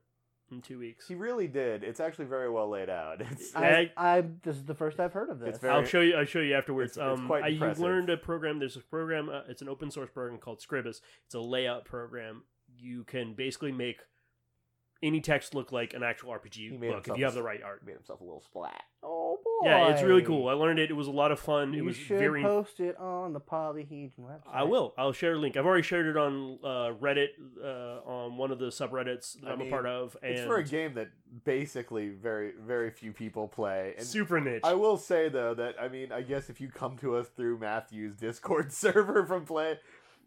in 0.51 0.61
two 0.61 0.79
weeks. 0.79 1.07
he 1.07 1.13
really 1.15 1.47
did. 1.47 1.83
It's 1.83 1.99
actually 1.99 2.25
very 2.25 2.49
well 2.49 2.67
laid 2.69 2.89
out. 2.89 3.21
It's, 3.31 3.55
I- 3.55 3.91
I, 3.97 4.17
I 4.17 4.21
this 4.43 4.55
is 4.55 4.63
the 4.65 4.73
first 4.73 4.99
I've 4.99 5.13
heard 5.13 5.29
of 5.29 5.39
this. 5.39 5.57
Very- 5.59 5.73
I'll 5.73 5.85
show 5.85 6.01
you. 6.01 6.15
I'll 6.15 6.25
show 6.25 6.39
you 6.39 6.55
afterwards. 6.55 6.97
It's- 6.97 7.11
it's 7.11 7.19
um, 7.19 7.27
quite 7.27 7.43
I 7.43 7.47
you 7.49 7.55
impressive. 7.55 7.83
learned 7.83 8.09
a 8.09 8.17
program. 8.17 8.57
There's 8.59 8.75
a 8.75 8.81
program. 8.81 9.29
Uh, 9.29 9.41
it's 9.47 9.61
an 9.61 9.69
open 9.69 9.91
source 9.91 10.09
program 10.11 10.39
called 10.39 10.59
Scribus. 10.59 11.01
It's 11.25 11.35
a 11.35 11.39
layout 11.39 11.85
program. 11.85 12.43
You 12.77 13.03
can 13.03 13.33
basically 13.33 13.71
make 13.71 13.97
any 15.01 15.21
text 15.21 15.55
look 15.55 15.71
like 15.71 15.93
an 15.93 16.03
actual 16.03 16.31
RPG 16.31 16.79
look 16.79 17.07
if 17.07 17.17
you 17.17 17.25
have 17.25 17.33
the 17.33 17.43
right 17.43 17.61
art. 17.63 17.85
made 17.85 17.93
himself 17.95 18.19
a 18.21 18.23
little 18.23 18.41
splat. 18.41 18.83
oh 19.03 19.37
boy! 19.43 19.69
Yeah, 19.69 19.89
it's 19.93 20.01
really 20.03 20.21
cool. 20.23 20.47
I 20.49 20.53
learned 20.53 20.79
it. 20.79 20.89
It 20.89 20.93
was 20.93 21.07
a 21.07 21.11
lot 21.11 21.31
of 21.31 21.39
fun. 21.39 21.73
It 21.73 21.77
You 21.77 21.85
was 21.85 21.95
should 21.95 22.19
very. 22.19 22.41
post 22.43 22.79
it 22.79 22.97
on 22.97 23.33
the 23.33 23.39
Polyhedron 23.39 24.11
website. 24.19 24.41
I 24.53 24.63
will. 24.63 24.93
I'll 24.97 25.13
share 25.13 25.33
a 25.33 25.37
link. 25.39 25.55
I've 25.57 25.65
already 25.65 25.83
shared 25.83 26.05
it 26.07 26.17
on 26.17 26.59
uh, 26.63 26.67
Reddit, 26.99 27.29
uh, 27.63 27.99
on 28.09 28.37
one 28.37 28.51
of 28.51 28.59
the 28.59 28.67
subreddits 28.67 29.39
that 29.41 29.49
I 29.49 29.51
I'm 29.53 29.59
mean, 29.59 29.67
a 29.67 29.71
part 29.71 29.85
of, 29.85 30.17
and 30.21 30.31
It's 30.33 30.41
for 30.45 30.57
a 30.57 30.63
game 30.63 30.93
that 30.95 31.09
basically 31.45 32.09
very, 32.09 32.53
very 32.65 32.91
few 32.91 33.11
people 33.13 33.47
play. 33.47 33.93
And 33.97 34.05
super 34.05 34.39
niche. 34.39 34.61
I 34.63 34.73
will 34.73 34.97
say 34.97 35.29
though 35.29 35.53
that 35.55 35.75
I 35.81 35.87
mean, 35.87 36.11
I 36.11 36.21
guess 36.21 36.49
if 36.49 36.59
you 36.61 36.69
come 36.69 36.97
to 36.97 37.15
us 37.15 37.27
through 37.29 37.59
Matthew's 37.59 38.15
Discord 38.15 38.71
server 38.73 39.25
from 39.25 39.45
play, 39.45 39.79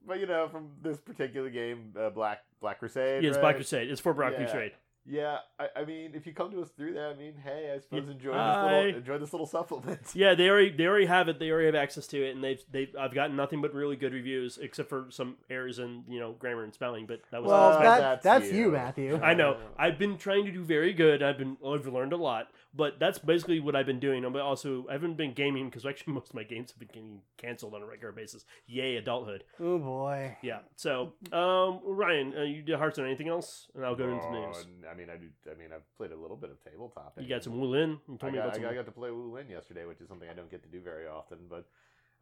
but 0.07 0.21
you 0.21 0.27
know, 0.27 0.49
from 0.49 0.71
this 0.83 0.99
particular 0.99 1.51
game, 1.51 1.93
uh, 1.99 2.11
Black 2.11 2.41
Black 2.61 2.79
Crusade. 2.79 3.23
yeah, 3.23 3.29
it's 3.29 3.37
right? 3.37 3.43
Black 3.43 3.57
Crusade. 3.57 3.91
It's 3.91 4.01
for 4.01 4.15
Black 4.15 4.33
Yeah. 4.33 4.39
Crusade. 4.39 4.73
Yeah, 5.05 5.39
I, 5.59 5.81
I 5.81 5.85
mean, 5.85 6.13
if 6.15 6.29
you 6.29 6.33
come 6.33 6.53
to 6.53 6.63
us 6.63 6.69
through 6.71 6.95
that, 6.95 7.09
I 7.11 7.15
mean, 7.15 7.35
hey, 7.43 7.73
I 7.75 7.81
suppose 7.81 8.05
Yeah. 8.05 8.13
enjoy 8.13 8.33
this 8.35 8.57
little 8.63 8.99
enjoy 8.99 9.19
this 9.19 9.33
little 9.33 9.47
supplement. 9.49 10.01
Yeah, 10.15 10.35
they 10.37 10.49
already 10.49 10.71
they 10.71 10.87
already 10.87 11.07
have 11.07 11.29
it. 11.29 11.41
They 11.41 11.51
already 11.51 11.67
have 11.67 11.75
access 11.75 12.07
to 12.09 12.25
it, 12.25 12.37
and 12.37 12.45
they've 12.45 12.63
they 12.71 12.81
have 12.83 12.97
I've 12.97 13.15
gotten 13.15 13.35
nothing 13.35 13.61
but 13.61 13.75
really 13.75 13.97
good 13.97 14.13
reviews, 14.13 14.59
except 14.59 14.89
for 14.89 15.07
some 15.11 15.39
errors 15.51 15.81
in 15.81 16.05
you 16.09 16.21
know 16.21 16.33
grammar 16.39 16.63
and 16.63 16.73
spelling. 16.73 17.07
But 17.07 17.23
that 17.33 17.43
was 17.43 17.49
Well, 17.51 17.61
Uh, 17.73 17.83
that, 17.83 18.01
that's 18.01 18.23
that's, 18.25 18.53
you. 18.53 18.67
you. 18.67 18.71
Matthew. 18.71 19.19
I 19.21 19.35
know. 19.35 19.57
I've 19.77 19.99
been 19.99 20.19
trying 20.19 20.45
to 20.45 20.53
do 20.53 20.63
very 20.63 20.93
good. 20.93 21.21
I've 21.21 21.37
been 21.39 21.57
I've 21.67 21.87
learned 21.89 22.13
a 22.13 22.17
lot. 22.17 22.53
But 22.75 22.99
that's 22.99 23.19
basically 23.19 23.61
what 23.61 23.77
I've 23.77 23.87
been 23.87 24.01
doing. 24.01 24.25
I'm 24.25 24.35
also 24.37 24.87
I 24.89 24.93
haven't 24.95 25.17
been 25.17 25.33
gaming 25.35 25.67
because 25.69 25.85
actually 25.85 26.13
most 26.15 26.31
of 26.31 26.35
my 26.35 26.43
games 26.43 26.71
have 26.71 26.79
been 26.79 26.89
getting 26.89 27.21
canceled 27.37 27.75
on 27.75 27.83
a 27.83 27.87
regular 27.87 28.13
basis. 28.13 28.45
Yay, 28.67 28.97
adulthood. 28.97 29.45
Oh 29.61 29.79
boy. 29.79 30.37
Yeah. 30.43 30.61
So, 30.77 31.13
um, 31.33 31.81
Ryan, 31.85 32.35
uh, 32.37 32.43
you 32.43 32.63
did 32.63 32.77
Hearthstone. 32.79 33.07
Anything 33.07 33.29
else? 33.29 33.69
And 33.75 33.85
I'll 33.85 33.95
go 33.97 34.09
into 34.09 34.25
Oh, 34.25 34.33
news. 34.33 34.67
I 34.91 34.95
mean, 34.95 35.09
I 35.11 35.17
do. 35.17 35.27
I 35.51 35.55
mean, 35.59 35.69
I've 35.75 35.97
played 35.97 36.13
a 36.13 36.17
little 36.17 36.37
bit 36.37 36.51
of 36.51 36.63
tabletop. 36.65 37.15
You 37.21 37.29
got 37.29 37.35
and 37.37 37.45
some 37.45 37.55
Wulin. 37.55 37.99
You 38.09 38.15
I 38.15 38.17
told 38.17 38.33
me 38.33 38.39
got, 38.39 38.45
about 38.47 38.57
some. 38.57 38.67
I 38.67 38.75
got 38.75 38.87
to 38.87 38.93
play 38.93 39.11
Wu 39.11 39.33
Lin 39.35 39.49
yesterday, 39.51 39.85
which 39.85 40.01
is 40.01 40.09
something 40.09 40.29
I 40.29 40.35
don't 40.35 40.51
get 40.51 40.63
to 40.63 40.69
do 40.69 40.81
very 40.81 41.07
often. 41.07 41.39
But 41.49 41.67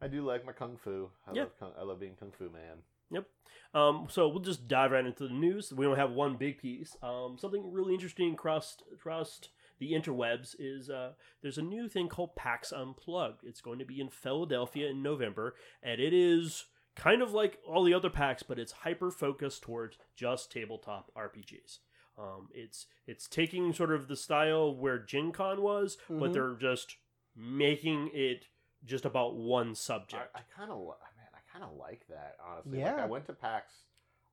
I 0.01 0.07
do 0.07 0.25
like 0.25 0.45
my 0.45 0.51
kung 0.51 0.77
fu. 0.83 1.09
I 1.27 1.33
Yeah. 1.33 1.41
love 1.43 1.59
kung, 1.59 1.71
I 1.79 1.83
love 1.83 1.99
being 1.99 2.15
kung 2.19 2.31
fu 2.31 2.49
man. 2.49 2.79
Yep. 3.11 3.25
Um, 3.73 4.07
so 4.09 4.27
we'll 4.29 4.39
just 4.39 4.67
dive 4.67 4.91
right 4.91 5.05
into 5.05 5.27
the 5.27 5.33
news. 5.33 5.71
We 5.73 5.85
don't 5.85 5.97
have 5.97 6.11
one 6.11 6.35
big 6.37 6.57
piece. 6.59 6.95
Um, 7.03 7.37
something 7.37 7.71
really 7.71 7.93
interesting 7.93 8.33
across 8.33 8.77
across 8.93 9.41
the 9.81 9.91
interwebs 9.91 10.55
is 10.59 10.89
uh, 10.89 11.11
there's 11.41 11.57
a 11.57 11.61
new 11.63 11.89
thing 11.89 12.07
called 12.07 12.35
PAX 12.37 12.71
Unplugged. 12.71 13.41
It's 13.43 13.59
going 13.61 13.79
to 13.79 13.85
be 13.85 13.99
in 13.99 14.07
Philadelphia 14.09 14.89
in 14.89 15.01
November, 15.03 15.55
and 15.83 15.99
it 15.99 16.13
is 16.13 16.65
kind 16.95 17.21
of 17.21 17.33
like 17.33 17.57
all 17.67 17.83
the 17.83 17.93
other 17.93 18.09
PAX, 18.09 18.43
but 18.43 18.59
it's 18.59 18.71
hyper 18.71 19.09
focused 19.11 19.63
towards 19.63 19.97
just 20.15 20.51
tabletop 20.51 21.11
RPGs. 21.17 21.79
Um, 22.17 22.49
it's 22.53 22.85
it's 23.07 23.27
taking 23.27 23.73
sort 23.73 23.91
of 23.91 24.07
the 24.07 24.15
style 24.15 24.75
where 24.75 24.99
Gen 24.99 25.31
Con 25.31 25.61
was, 25.61 25.97
but 26.09 26.29
Mhm. 26.29 26.33
they're 26.33 26.55
just 26.55 26.97
making 27.35 28.11
it 28.13 28.45
just 28.85 29.05
about 29.05 29.35
one 29.35 29.73
subject. 29.73 30.29
I 30.35 30.41
kind 30.55 30.69
of, 30.71 30.77
man, 30.77 31.29
I 31.33 31.39
kind 31.51 31.63
of 31.63 31.75
like 31.77 32.05
that 32.09 32.35
honestly. 32.45 32.77
Like, 32.83 32.95
Yeah. 32.95 33.03
I 33.03 33.07
went 33.07 33.25
to 33.27 33.33
PAX. 33.33 33.83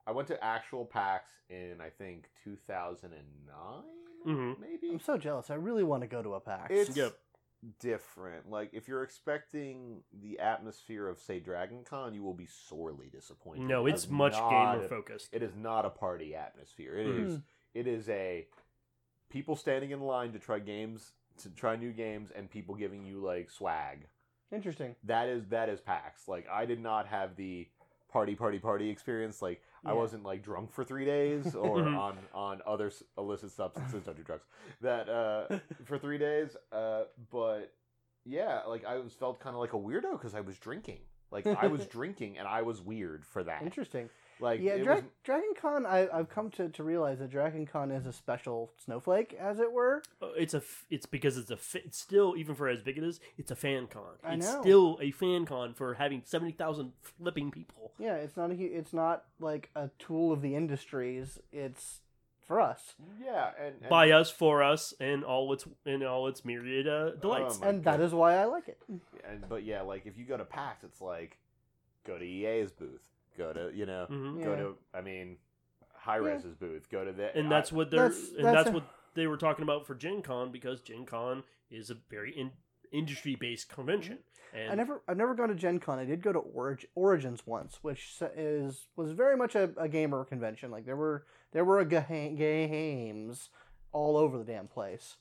I 0.06 0.10
went 0.10 0.26
to 0.28 0.42
actual 0.44 0.84
PAX 0.86 1.30
in 1.48 1.80
I 1.80 1.90
think 1.90 2.28
2009, 2.44 3.84
Mhm. 4.26 4.58
maybe. 4.60 4.90
I'm 4.90 5.00
so 5.00 5.16
jealous. 5.16 5.50
I 5.50 5.54
really 5.54 5.84
want 5.84 6.02
to 6.02 6.06
go 6.06 6.22
to 6.22 6.34
a 6.34 6.40
PAX. 6.40 6.66
It's 6.70 6.96
Yep. 6.96 7.16
different. 7.80 8.50
Like 8.50 8.70
if 8.72 8.88
you're 8.88 9.02
expecting 9.02 10.02
the 10.12 10.38
atmosphere 10.38 11.08
of 11.08 11.18
say 11.20 11.40
Dragon 11.40 11.84
Con, 11.84 12.14
you 12.14 12.22
will 12.22 12.34
be 12.34 12.46
sorely 12.46 13.08
disappointed. 13.10 13.62
no, 13.66 13.86
It 13.86 13.94
it's 13.94 14.04
is 14.04 14.10
much 14.10 14.34
gamer 14.34 14.84
a- 14.84 14.88
focused. 14.88 15.28
It 15.32 15.42
is 15.42 15.54
not 15.54 15.84
a 15.84 15.90
party 15.90 16.34
atmosphere. 16.34 16.94
It 16.96 17.06
Mhm. 17.06 17.24
is. 17.26 17.40
It 17.74 17.86
is 17.86 18.08
a 18.08 18.48
people 19.28 19.56
standing 19.56 19.90
in 19.90 20.00
line 20.00 20.32
to 20.32 20.38
try 20.38 20.58
games 20.58 21.12
to 21.38 21.50
try 21.50 21.76
new 21.76 21.92
games 21.92 22.30
and 22.32 22.50
people 22.50 22.74
giving 22.74 23.04
you 23.04 23.20
like 23.20 23.50
swag. 23.50 24.08
Interesting. 24.50 24.96
That 25.04 25.28
is 25.28 25.48
that 25.48 25.68
is 25.68 25.80
PAX. 25.80 26.26
Like 26.28 26.48
I 26.48 26.64
did 26.64 26.80
not 26.80 27.06
have 27.08 27.36
the 27.36 27.68
party 28.08 28.34
party 28.34 28.58
party 28.58 28.88
experience. 28.88 29.42
Like 29.42 29.62
I 29.84 29.92
wasn't 29.92 30.24
like 30.24 30.42
drunk 30.42 30.72
for 30.72 30.84
three 30.84 31.04
days 31.04 31.54
or 31.54 31.78
Mhm. 31.78 31.96
on 31.98 32.18
on 32.34 32.62
other 32.66 32.90
illicit 33.16 33.50
substances. 33.52 34.04
Don't 34.04 34.16
do 34.16 34.22
drugs. 34.22 34.44
That 34.80 35.08
uh 35.08 35.58
for 35.84 35.98
three 35.98 36.18
days. 36.18 36.56
Uh, 36.72 37.04
but 37.30 37.72
yeah, 38.24 38.62
like 38.66 38.84
I 38.84 38.96
was 38.98 39.12
felt 39.12 39.40
kind 39.40 39.54
of 39.54 39.60
like 39.60 39.72
a 39.72 39.78
weirdo 39.78 40.12
because 40.12 40.34
I 40.34 40.40
was 40.40 40.58
drinking. 40.58 40.98
Like 41.30 41.46
I 41.46 41.66
was 41.68 41.86
drinking 41.98 42.38
and 42.38 42.48
I 42.48 42.62
was 42.62 42.80
weird 42.80 43.24
for 43.24 43.42
that. 43.44 43.62
Interesting. 43.62 44.08
Like 44.40 44.60
yeah, 44.60 44.72
it 44.74 44.84
Dra- 44.84 44.94
was, 44.96 45.04
Dragon 45.24 45.52
Con, 45.60 45.84
I, 45.86 46.08
I've 46.12 46.28
come 46.28 46.50
to, 46.52 46.68
to 46.68 46.82
realize 46.84 47.18
that 47.18 47.30
Dragon 47.30 47.66
Con 47.66 47.90
is 47.90 48.06
a 48.06 48.12
special 48.12 48.72
snowflake, 48.84 49.34
as 49.38 49.58
it 49.58 49.72
were. 49.72 50.02
Uh, 50.22 50.28
It's 50.36 50.54
a. 50.54 50.58
f- 50.58 50.86
It's 50.90 51.06
because 51.06 51.36
it's 51.36 51.50
a. 51.50 51.56
fa- 51.56 51.84
It's 51.84 51.98
still 51.98 52.34
even 52.36 52.54
for 52.54 52.68
as 52.68 52.80
big 52.80 52.98
it 52.98 53.04
is. 53.04 53.18
It's 53.36 53.50
a 53.50 53.56
fan 53.56 53.86
con. 53.88 54.02
I 54.22 54.34
it's 54.34 54.46
know. 54.46 54.60
still 54.60 54.98
a 55.02 55.10
fan 55.10 55.44
con 55.46 55.74
for 55.74 55.94
having 55.94 56.22
seventy 56.24 56.52
thousand 56.52 56.92
flipping 57.02 57.50
people. 57.50 57.92
Yeah, 57.98 58.14
it's 58.14 58.36
not 58.36 58.50
a 58.50 58.54
it's 58.54 58.92
not 58.92 59.24
like 59.40 59.70
a 59.74 59.90
tool 59.98 60.30
of 60.32 60.40
the 60.42 60.54
industries. 60.54 61.38
It's 61.52 62.00
for 62.46 62.60
us, 62.62 62.94
yeah, 63.22 63.50
and, 63.60 63.74
and 63.80 63.90
By 63.90 64.10
us, 64.12 64.30
for 64.30 64.62
us, 64.62 64.94
and 65.00 65.22
all 65.24 65.52
its 65.52 65.66
and 65.84 66.02
all 66.02 66.28
its 66.28 66.44
myriad 66.46 66.86
uh, 66.88 67.10
delights. 67.20 67.58
Oh 67.62 67.68
and 67.68 67.84
that 67.84 67.98
God. 67.98 68.06
is 68.06 68.14
why 68.14 68.36
I 68.36 68.44
like 68.46 68.68
it. 68.68 68.78
and 69.28 69.46
but 69.48 69.64
yeah, 69.64 69.82
like 69.82 70.06
if 70.06 70.16
you 70.16 70.24
go 70.24 70.36
to 70.38 70.44
PAX, 70.46 70.82
it's 70.84 71.00
like 71.02 71.36
go 72.06 72.16
to 72.16 72.24
EA's 72.24 72.70
booth, 72.70 73.02
go 73.38 73.52
to 73.54 73.70
you 73.74 73.86
know, 73.86 74.06
Mhm. 74.10 74.42
go 74.44 74.50
Yeah. 74.50 74.56
to 74.56 74.76
I 74.92 75.00
mean, 75.00 75.38
Hi-Rez's 75.94 76.54
booth, 76.56 76.88
go 76.90 77.04
to 77.04 77.12
the 77.12 77.34
And 77.36 77.50
that's 77.50 77.72
what 77.72 77.90
they're. 77.90 78.08
That's- 78.08 78.32
and 78.32 78.44
that's 78.44 78.54
that's 78.64 78.68
a- 78.70 78.72
what 78.72 78.84
they 79.14 79.26
were 79.26 79.36
talking 79.38 79.62
about 79.62 79.86
for 79.86 79.94
Gen 79.94 80.22
Con 80.22 80.50
because 80.52 80.80
Gen 80.80 81.06
Con 81.06 81.44
is 81.70 81.90
a 81.90 81.94
very 81.94 82.32
in, 82.36 82.52
industry 82.92 83.34
based 83.34 83.68
convention. 83.68 84.18
And 84.54 84.72
I 84.72 84.74
never 84.76 85.02
I've 85.06 85.16
never 85.18 85.34
gone 85.34 85.48
to 85.50 85.54
Gen 85.54 85.78
Con. 85.78 85.98
I 85.98 86.04
did 86.06 86.22
go 86.22 86.32
to 86.32 86.38
Orig- 86.38 86.88
Origins 86.94 87.46
once, 87.46 87.82
which 87.82 88.22
is 88.34 88.88
was 88.96 89.12
very 89.12 89.36
much 89.36 89.54
a, 89.54 89.72
a 89.76 89.88
gamer 89.88 90.24
convention. 90.24 90.70
Like 90.70 90.84
there 90.86 90.96
were 90.96 91.26
there 91.52 91.64
were 91.64 91.80
a 91.80 91.84
ga- 91.84 92.34
games 92.34 93.50
all 93.92 94.16
over 94.16 94.38
the 94.38 94.44
damn 94.44 94.68
place. 94.68 95.16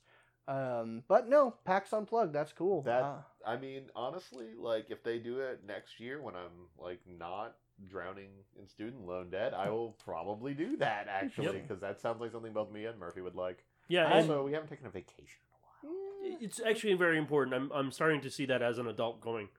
Um, 0.47 1.03
but 1.09 1.27
no, 1.27 1.51
PAX 1.65 1.91
Unplugged. 1.91 2.31
That's 2.31 2.53
cool. 2.53 2.81
That- 2.83 3.03
Uh, 3.03 3.21
I 3.45 3.57
mean, 3.57 3.89
honestly, 3.95 4.53
like 4.55 4.89
if 4.89 5.03
they 5.03 5.19
do 5.19 5.39
it 5.41 5.63
next 5.65 5.99
year 5.99 6.21
when 6.21 6.35
I'm 6.35 6.69
like 6.77 6.99
not 7.05 7.57
drowning 7.85 8.29
in 8.59 8.67
student 8.67 9.05
loan 9.05 9.29
debt, 9.29 9.53
I 9.53 9.69
will 9.69 9.91
probably 10.03 10.53
do 10.53 10.77
that 10.77 11.07
actually 11.09 11.45
Yep. 11.45 11.53
because 11.67 11.79
that 11.81 11.99
sounds 12.01 12.19
like 12.21 12.31
something 12.31 12.53
both 12.53 12.71
me 12.71 12.85
and 12.85 12.97
Murphy 12.99 13.21
would 13.21 13.35
like. 13.35 13.63
yeah, 13.87 14.05
and 14.05 14.13
Also, 14.13 14.43
we 14.43 14.53
haven't 14.53 14.69
taken 14.69 14.85
a 14.85 14.89
vacation 14.89 15.39
in 15.83 15.89
a 15.89 15.91
while. 15.91 16.37
it's 16.41 16.59
actually 16.59 16.93
very 16.95 17.17
important. 17.17 17.55
I'm 17.55 17.71
I'm 17.71 17.91
starting 17.91 18.21
to 18.21 18.29
see 18.29 18.45
that 18.47 18.61
as 18.61 18.77
an 18.77 18.87
adult 18.87 19.21
going. 19.21 19.49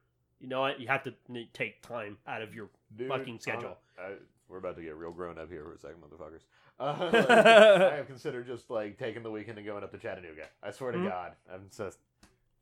You 0.40 0.46
know, 0.48 0.60
what? 0.60 0.78
you 0.80 0.86
have 0.86 1.02
to 1.04 1.14
take 1.52 1.82
time 1.82 2.18
out 2.26 2.42
of 2.42 2.54
your 2.54 2.68
Dude, 2.96 3.08
Fucking 3.08 3.40
schedule. 3.40 3.76
uh, 3.98 4.02
I, 4.02 4.12
we're 4.48 4.58
about 4.58 4.76
to 4.76 4.82
get 4.82 4.94
real 4.96 5.10
grown 5.10 5.36
up 5.38 5.50
here 5.50 5.64
for 5.64 5.72
a 5.74 5.78
second, 5.78 5.96
motherfuckers. 6.00 6.42
Uh, 6.78 7.10
like, 7.12 7.30
I 7.92 7.96
have 7.96 8.06
considered 8.06 8.46
just 8.46 8.70
like 8.70 8.98
taking 8.98 9.22
the 9.24 9.30
weekend 9.32 9.58
and 9.58 9.66
going 9.66 9.82
up 9.82 9.90
to 9.92 9.98
Chattanooga. 9.98 10.44
I 10.62 10.70
swear 10.70 10.92
Mhm. 10.92 11.02
to 11.04 11.08
God, 11.08 11.32
I'm 11.52 11.68
just 11.76 11.98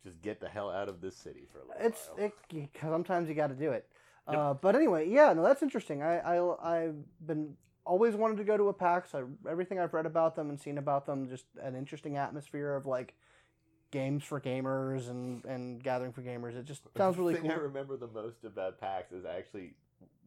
just 0.05 0.23
get 0.23 0.41
the 0.41 0.49
hell 0.49 0.71
out 0.71 0.89
of 0.89 1.01
this 1.01 1.17
city 1.17 1.47
for 1.53 1.59
a 1.59 1.67
little 1.67 1.83
it's 1.87 2.09
while. 2.15 2.31
it, 2.51 2.71
sometimes 2.81 3.29
you 3.29 3.35
got 3.35 3.49
to 3.49 3.55
do 3.55 3.73
it. 3.73 3.87
Yep. 4.29 4.39
Uh, 4.39 4.55
but 4.55 4.75
anyway, 4.75 5.09
yeah, 5.09 5.33
no, 5.33 5.43
that's 5.43 5.63
interesting. 5.63 6.03
I, 6.03 6.19
I 6.19 6.85
I've 6.85 6.97
been 7.27 7.57
always 7.85 8.15
wanted 8.15 8.39
to 8.39 8.45
go 8.45 8.57
to 8.57 8.69
a 8.69 8.73
PAX. 8.73 9.15
I, 9.15 9.23
everything 9.49 9.79
I've 9.79 9.95
read 9.95 10.07
about 10.07 10.35
them 10.35 10.51
and 10.51 10.61
seen 10.61 10.79
about 10.79 11.07
them, 11.07 11.29
just 11.29 11.45
an 11.63 11.77
interesting 11.77 12.17
atmosphere 12.17 12.75
of 12.75 12.87
like 12.87 13.15
games 13.93 14.25
for 14.25 14.41
gamers 14.41 15.09
and 15.09 15.45
and 15.45 15.83
gathering 15.83 16.13
for 16.13 16.23
gamers. 16.23 16.57
It 16.57 16.65
just 16.65 16.83
sounds 16.97 17.17
really 17.19 17.35
the 17.35 17.41
thing 17.41 17.51
cool. 17.51 17.61
I 17.61 17.63
remember 17.63 17.97
the 17.97 18.09
most 18.09 18.45
about 18.45 18.81
PAX 18.81 19.13
is 19.13 19.25
actually 19.25 19.75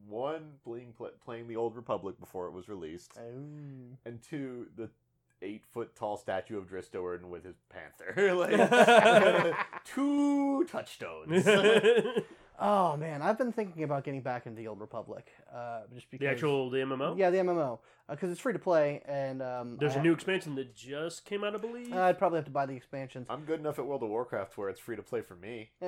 one 0.07 0.53
playing 0.63 0.93
playing 1.25 1.47
the 1.49 1.57
Old 1.57 1.75
Republic 1.75 2.19
before 2.19 2.47
it 2.47 2.53
was 2.53 2.69
released, 2.69 3.11
Oh. 3.17 3.97
and 4.05 4.21
two 4.21 4.67
the 4.77 4.89
eight 5.41 5.63
foot 5.71 5.95
tall 5.95 6.17
statue 6.17 6.57
of 6.57 6.69
Drizzt 6.69 6.91
Do'Urden 6.91 7.29
with 7.29 7.43
his 7.45 7.55
panther. 7.69 8.33
like 8.35 9.55
two 9.85 10.63
touchstones. 10.65 11.45
Oh 12.61 12.97
man, 12.97 13.21
I've 13.21 13.37
been 13.37 13.51
thinking 13.53 13.83
about 13.83 14.03
getting 14.03 14.21
back 14.21 14.45
into 14.45 14.57
the 14.57 14.67
Old 14.67 14.79
Republic. 14.81 15.27
Uh, 15.53 15.81
just 15.93 16.09
because 16.11 16.25
the 16.25 16.29
actual 16.31 16.69
the 16.69 16.79
MMO. 16.79 17.17
yeah, 17.17 17.29
the 17.29 17.37
MMO 17.37 17.79
because 18.09 18.31
it's 18.31 18.39
free 18.41 18.53
to 18.53 18.59
play 18.59 19.01
and 19.05 19.41
um, 19.43 19.77
There's 19.79 19.95
I 19.95 19.99
a 19.99 20.03
new 20.03 20.11
expansion 20.13 20.55
that 20.55 20.75
just 20.75 21.25
came 21.25 21.43
out, 21.43 21.53
I 21.53 21.59
believe. 21.59 21.91
ha- 21.91 22.05
I'd 22.07 22.17
probably 22.17 22.37
have 22.37 22.45
to 22.45 22.51
buy 22.51 22.65
the 22.65 22.75
expansions. 22.75 23.27
I'm 23.29 23.45
good 23.45 23.59
enough 23.59 23.77
at 23.77 23.85
World 23.85 24.01
of 24.01 24.09
Warcraft 24.09 24.57
where 24.57 24.67
it's 24.69 24.79
free 24.79 24.95
to 24.95 25.03
play 25.03 25.21
for 25.21 25.35
me. 25.35 25.69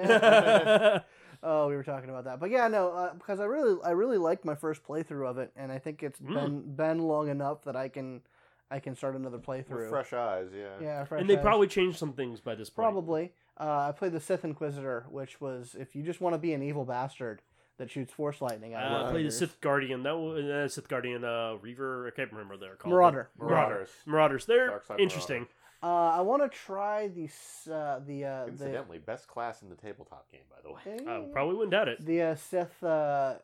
oh, 1.43 1.67
we 1.67 1.75
were 1.75 1.83
talking 1.83 2.09
about 2.09 2.25
that, 2.25 2.39
but 2.39 2.49
yeah, 2.51 2.67
no, 2.67 2.89
uh, 2.91 3.13
because 3.15 3.39
I 3.39 3.45
really, 3.45 3.77
I 3.83 3.91
really 3.91 4.17
liked 4.19 4.45
my 4.45 4.55
first 4.55 4.83
playthrough 4.83 5.27
of 5.29 5.37
it, 5.39 5.51
and 5.55 5.71
I 5.71 5.79
think 5.79 6.03
it's 6.03 6.19
Mm. 6.19 6.33
been 6.35 6.75
been 6.75 6.99
long 6.99 7.27
enough 7.29 7.63
that 7.63 7.75
I 7.75 7.89
can, 7.89 8.21
I 8.69 8.79
can 8.79 8.95
start 8.95 9.15
another 9.15 9.39
playthrough. 9.39 9.79
With 9.81 9.89
fresh 9.89 10.13
eyes, 10.13 10.49
yeah. 10.55 10.75
yeah, 10.81 11.03
fresh 11.05 11.21
and 11.21 11.29
they 11.29 11.37
eyes. 11.37 11.41
probably 11.43 11.67
changed 11.67 11.97
some 11.97 12.13
things 12.13 12.39
by 12.39 12.53
this 12.55 12.69
point. 12.69 12.85
probably. 12.85 13.31
Uh, 13.59 13.87
I 13.89 13.91
played 13.91 14.11
the 14.13 14.19
Sith 14.19 14.43
Inquisitor, 14.43 15.05
which 15.09 15.39
was 15.41 15.75
if 15.79 15.95
you 15.95 16.03
just 16.03 16.21
want 16.21 16.33
to 16.33 16.39
be 16.39 16.53
an 16.53 16.63
evil 16.63 16.85
bastard 16.85 17.41
that 17.77 17.89
shoots 17.91 18.13
force 18.13 18.41
lightning 18.41 18.73
out 18.73 18.91
Uh, 18.91 18.95
of 18.95 19.07
I 19.07 19.11
played 19.11 19.25
the. 19.27 19.31
Sith 19.31 19.59
Guardian. 19.61 20.03
That 20.03 20.17
was 20.17 20.43
uh, 20.45 20.67
Sith 20.67 20.87
Guardian 20.87 21.23
uh, 21.23 21.55
Reaver. 21.61 22.07
I 22.07 22.11
can't 22.15 22.31
remember 22.31 22.55
what 22.55 22.61
they're 22.61 22.75
called. 22.75 22.91
Marauder. 22.93 23.29
Marauders. 23.39 23.89
Marauders. 24.05 24.45
They're 24.45 24.67
Dark 24.67 24.85
Side 24.85 24.99
interesting. 24.99 25.47
Uh, 25.83 25.87
I 26.09 26.21
want 26.21 26.43
to 26.43 26.49
try 26.55 27.07
the 27.07 27.25
s- 27.25 27.67
uh, 27.71 27.99
the 28.05 28.23
uh, 28.25 28.43
the 28.45 28.51
Incidentally, 28.51 28.99
best 28.99 29.27
class 29.27 29.63
in 29.63 29.69
the 29.69 29.75
tabletop 29.75 30.31
game, 30.31 30.41
by 30.49 30.57
the 30.63 30.71
way. 30.71 31.11
I 31.11 31.25
probably 31.33 31.55
wouldn't 31.55 31.71
doubt 31.71 31.87
it. 31.87 32.05
the 32.05 32.21
uh, 32.21 32.35
Sith 32.35 32.83
uh, 32.83 33.35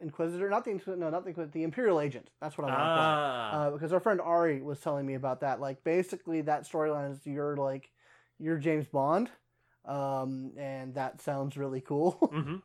Inquisitor, 0.00 0.50
not 0.50 0.64
the 0.66 0.70
Inquisitor, 0.70 0.96
no, 0.98 1.08
not 1.08 1.22
the 1.24 1.30
Inquisitor, 1.30 1.52
the 1.52 1.62
Imperial 1.64 1.98
Agent. 2.00 2.28
That's 2.42 2.58
what 2.58 2.68
I 2.68 2.70
want 2.70 2.78
to 2.78 2.84
play. 2.84 2.92
Ah, 2.92 3.52
uh, 3.52 3.70
because 3.70 3.92
our 3.94 4.00
friend 4.00 4.20
Ari 4.20 4.60
was 4.60 4.80
telling 4.80 5.06
me 5.06 5.14
about 5.14 5.40
that. 5.40 5.60
Like 5.60 5.82
basically, 5.82 6.42
that 6.42 6.64
storyline 6.64 7.10
is 7.12 7.26
you're 7.26 7.56
like 7.56 7.90
you're 8.38 8.58
James 8.58 8.86
Bond, 8.86 9.30
um, 9.88 10.52
and 10.56 10.94
that 10.94 11.20
sounds 11.22 11.56
really 11.56 11.80
cool. 11.80 12.12
hmm 12.32 12.56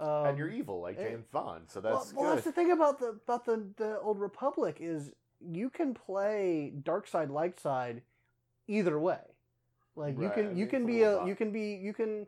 um, 0.00 0.26
and 0.26 0.38
you're 0.38 0.48
evil 0.50 0.80
like 0.80 0.98
eh, 0.98 1.10
James 1.10 1.26
Bond, 1.32 1.64
so 1.68 1.80
that's 1.80 2.12
well, 2.12 2.26
good. 2.26 2.34
that's 2.36 2.44
the 2.44 2.52
thing 2.52 2.70
about 2.70 3.00
the 3.00 3.18
about 3.26 3.44
the 3.44 3.64
the 3.76 3.98
old 4.00 4.20
Republic 4.20 4.78
is 4.80 5.10
you 5.40 5.70
can 5.70 5.94
play 5.94 6.72
dark 6.84 7.08
side, 7.08 7.30
light 7.30 7.58
side, 7.58 8.02
either 8.68 8.98
way. 8.98 9.20
Like 9.96 10.18
you 10.18 10.28
Right, 10.28 10.34
can 10.34 10.50
I 10.52 10.58
you 10.58 10.66
can 10.66 10.86
be 10.86 11.02
a 11.02 11.18
a 11.18 11.26
you 11.26 11.34
can 11.34 11.50
be 11.50 11.74
you 11.74 11.92
can. 11.92 12.26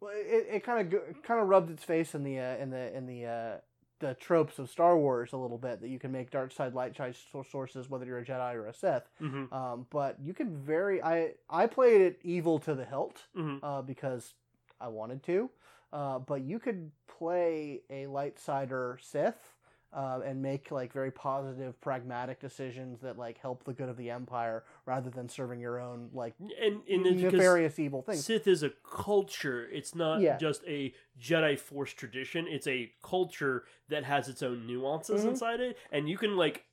Well, 0.00 0.12
it, 0.14 0.46
it 0.50 0.64
kind 0.64 0.92
of 0.94 1.22
kind 1.22 1.40
of 1.40 1.48
rubbed 1.48 1.70
its 1.70 1.84
face 1.84 2.14
in 2.14 2.24
the 2.24 2.38
uh, 2.38 2.56
in 2.56 2.70
the 2.70 2.96
in 2.96 3.06
the 3.06 3.26
uh, 3.26 3.56
the 4.00 4.14
tropes 4.14 4.58
of 4.58 4.68
Star 4.68 4.98
Wars 4.98 5.32
a 5.32 5.36
little 5.36 5.58
bit 5.58 5.80
that 5.80 5.88
you 5.88 5.98
can 5.98 6.10
make 6.10 6.30
dark 6.30 6.52
side 6.52 6.74
light 6.74 6.96
side 6.96 7.14
sources 7.50 7.88
whether 7.88 8.04
you're 8.06 8.18
a 8.18 8.24
Jedi 8.24 8.54
or 8.54 8.66
a 8.66 8.74
Sith. 8.74 9.08
hmm 9.18 9.44
Um, 9.52 9.86
but 9.90 10.16
you 10.20 10.34
can 10.34 10.56
very 10.56 11.02
I 11.02 11.34
I 11.48 11.66
played 11.66 12.00
it 12.00 12.18
evil 12.24 12.58
to 12.60 12.74
the 12.74 12.84
hilt 12.84 13.26
hmm 13.34 13.58
uh, 13.62 13.82
because 13.82 14.34
I 14.80 14.88
wanted 14.88 15.22
to. 15.24 15.50
Uh, 15.92 16.18
but 16.20 16.42
you 16.42 16.58
could 16.58 16.90
play 17.08 17.82
a 17.90 18.06
light 18.06 18.38
sider 18.38 18.98
Sith 19.00 19.54
uh, 19.92 20.20
and 20.24 20.40
make 20.40 20.70
like 20.70 20.92
very 20.92 21.10
positive, 21.10 21.80
pragmatic 21.80 22.38
decisions 22.40 23.00
that 23.00 23.18
like 23.18 23.38
help 23.38 23.64
the 23.64 23.72
good 23.72 23.88
of 23.88 23.96
the 23.96 24.10
Empire 24.10 24.64
rather 24.86 25.10
than 25.10 25.28
serving 25.28 25.58
your 25.60 25.80
own 25.80 26.10
like 26.12 26.34
And, 26.62 26.80
and 26.88 27.20
nefarious 27.20 27.78
evil 27.78 28.02
things. 28.02 28.24
Sith 28.24 28.46
is 28.46 28.62
a 28.62 28.70
culture. 28.88 29.68
It's 29.70 29.94
not 29.94 30.20
Yeah. 30.20 30.36
just 30.36 30.62
a 30.66 30.94
Jedi 31.20 31.58
Force 31.58 31.92
tradition. 31.92 32.46
It's 32.48 32.66
a 32.68 32.92
culture 33.02 33.64
that 33.88 34.04
has 34.04 34.28
its 34.28 34.42
own 34.42 34.66
nuances 34.66 35.24
Mhm. 35.24 35.30
inside 35.30 35.60
it, 35.60 35.76
and 35.90 36.08
you 36.08 36.16
can 36.16 36.36
like 36.36 36.66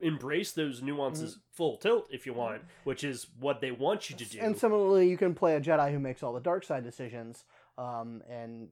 embrace 0.00 0.52
those 0.52 0.82
nuances 0.82 1.38
full 1.52 1.78
tilt 1.78 2.06
if 2.10 2.26
you 2.26 2.34
want, 2.34 2.60
which 2.84 3.02
is 3.02 3.28
what 3.40 3.62
they 3.62 3.70
want 3.70 4.10
you 4.10 4.16
to 4.16 4.24
do. 4.26 4.38
And 4.40 4.54
similarly, 4.54 5.08
you 5.08 5.16
can 5.16 5.34
play 5.34 5.56
a 5.56 5.60
Jedi 5.60 5.90
who 5.90 5.98
makes 5.98 6.22
all 6.22 6.34
the 6.34 6.40
dark 6.40 6.64
side 6.64 6.84
decisions. 6.84 7.44
Um, 7.78 8.22
and 8.28 8.68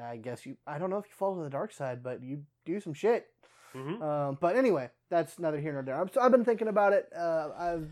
I- 0.00 0.10
I 0.12 0.16
guess 0.16 0.44
you, 0.46 0.56
I 0.66 0.78
don't 0.78 0.90
know 0.90 0.98
if 0.98 1.06
you 1.06 1.12
fall 1.14 1.36
to 1.36 1.42
the 1.42 1.50
dark 1.50 1.72
side, 1.72 2.02
but 2.02 2.22
you 2.22 2.44
do 2.64 2.80
some 2.80 2.94
shit. 2.94 3.28
Mhm. 3.74 4.02
Um, 4.02 4.38
but 4.40 4.56
anyway, 4.56 4.90
that's 5.10 5.38
neither 5.38 5.60
here 5.60 5.72
nor 5.72 5.82
there. 5.82 6.00
I've, 6.00 6.12
so 6.12 6.20
I've 6.20 6.32
been 6.32 6.44
thinking 6.44 6.68
about 6.68 6.92
it. 6.92 7.08
Uh, 7.16 7.50
I've, 7.56 7.90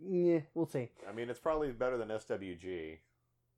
yeah, 0.00 0.40
we'll 0.54 0.66
see. 0.66 0.90
I 1.08 1.12
mean, 1.12 1.28
it's 1.30 1.40
probably 1.40 1.72
better 1.72 1.96
than 1.98 2.08
SWG. 2.10 2.98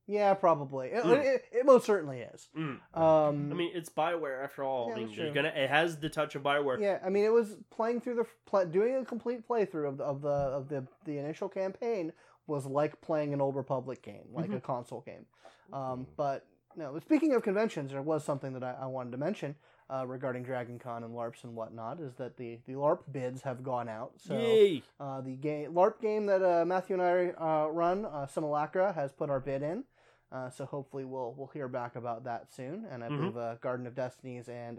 Yeah, 0.07 0.33
probably. 0.33 0.89
It, 0.89 1.05
Mm. 1.05 1.23
it, 1.23 1.45
it 1.53 1.67
most 1.67 1.85
certainly 1.85 2.21
is. 2.21 2.49
Mm. 2.57 2.81
Um, 2.99 3.53
I 3.53 3.55
mean, 3.55 3.73
it's 3.75 3.91
Bioware 3.91 4.43
after 4.43 4.65
all. 4.65 4.89
Yeah, 4.89 4.95
I 4.95 4.97
mean, 4.97 5.07
that's 5.09 5.19
you're 5.19 5.33
gonna. 5.35 5.49
It 5.55 5.69
has 5.69 5.99
the 5.99 6.09
touch 6.09 6.35
of 6.35 6.43
Bioware. 6.43 6.81
yeah, 6.81 6.99
I 7.05 7.11
mean, 7.11 7.25
it 7.25 7.33
was 7.33 7.57
playing 7.69 8.01
through 8.01 8.15
the 8.15 8.27
play, 8.47 8.65
doing 8.65 8.97
a 8.97 9.05
complete 9.05 9.47
playthrough 9.47 9.87
of 9.87 9.99
the 9.99 10.05
of 10.05 10.23
the 10.23 10.29
of 10.31 10.69
the 10.71 10.87
the 11.05 11.19
initial 11.19 11.51
campaign 11.51 12.15
was 12.47 12.65
like 12.65 12.99
playing 13.03 13.35
an 13.35 13.43
old 13.43 13.55
Republic 13.55 14.01
game, 14.01 14.25
like 14.33 14.51
a 14.51 14.61
console 14.61 15.03
game. 15.03 15.27
Um, 15.75 16.07
but 16.17 16.47
no, 16.77 16.93
but 16.93 17.03
speaking 17.03 17.35
of 17.35 17.43
conventions, 17.43 17.91
there 17.93 18.03
was 18.03 18.25
something 18.25 18.53
that 18.55 18.63
I, 18.63 18.77
I 18.83 18.87
wanted 18.87 19.11
to 19.13 19.17
mention 19.19 19.55
uh, 19.93 20.07
regarding 20.07 20.43
Dragon 20.43 20.79
Con 20.79 21.03
and 21.05 21.15
LARPs 21.15 21.45
and 21.45 21.55
whatnot. 21.57 22.01
Is 22.01 22.15
that 22.17 22.37
the 22.37 22.59
the 22.67 22.75
LARP 22.75 23.01
bids 23.11 23.43
have 23.43 23.63
gone 23.63 23.89
out? 23.89 24.13
So 24.19 24.35
Yay! 24.35 24.83
uh, 25.01 25.21
the 25.21 25.37
game 25.37 25.73
LARP 25.73 26.01
game 26.01 26.27
that 26.27 26.43
uh, 26.43 26.65
Matthew 26.65 27.01
and 27.01 27.03
I 27.03 27.29
uh, 27.65 27.67
run, 27.69 28.05
uh, 28.05 28.27
Simulacra, 28.27 28.93
has 28.93 29.13
put 29.13 29.31
our 29.31 29.41
bid 29.41 29.63
in. 29.63 29.85
Uh, 30.31 30.51
so 30.51 30.67
hopefully 30.67 31.05
we'll 31.07 31.35
we'll 31.37 31.47
hear 31.49 31.69
back 31.69 31.97
about 31.97 32.25
that 32.25 32.53
soon. 32.53 32.85
And 32.91 33.03
I 33.03 33.09
Mhm. 33.09 33.17
believe 33.17 33.37
uh, 33.37 33.55
Garden 33.63 33.87
of 33.87 33.95
Destinies 33.95 34.49
and 34.49 34.79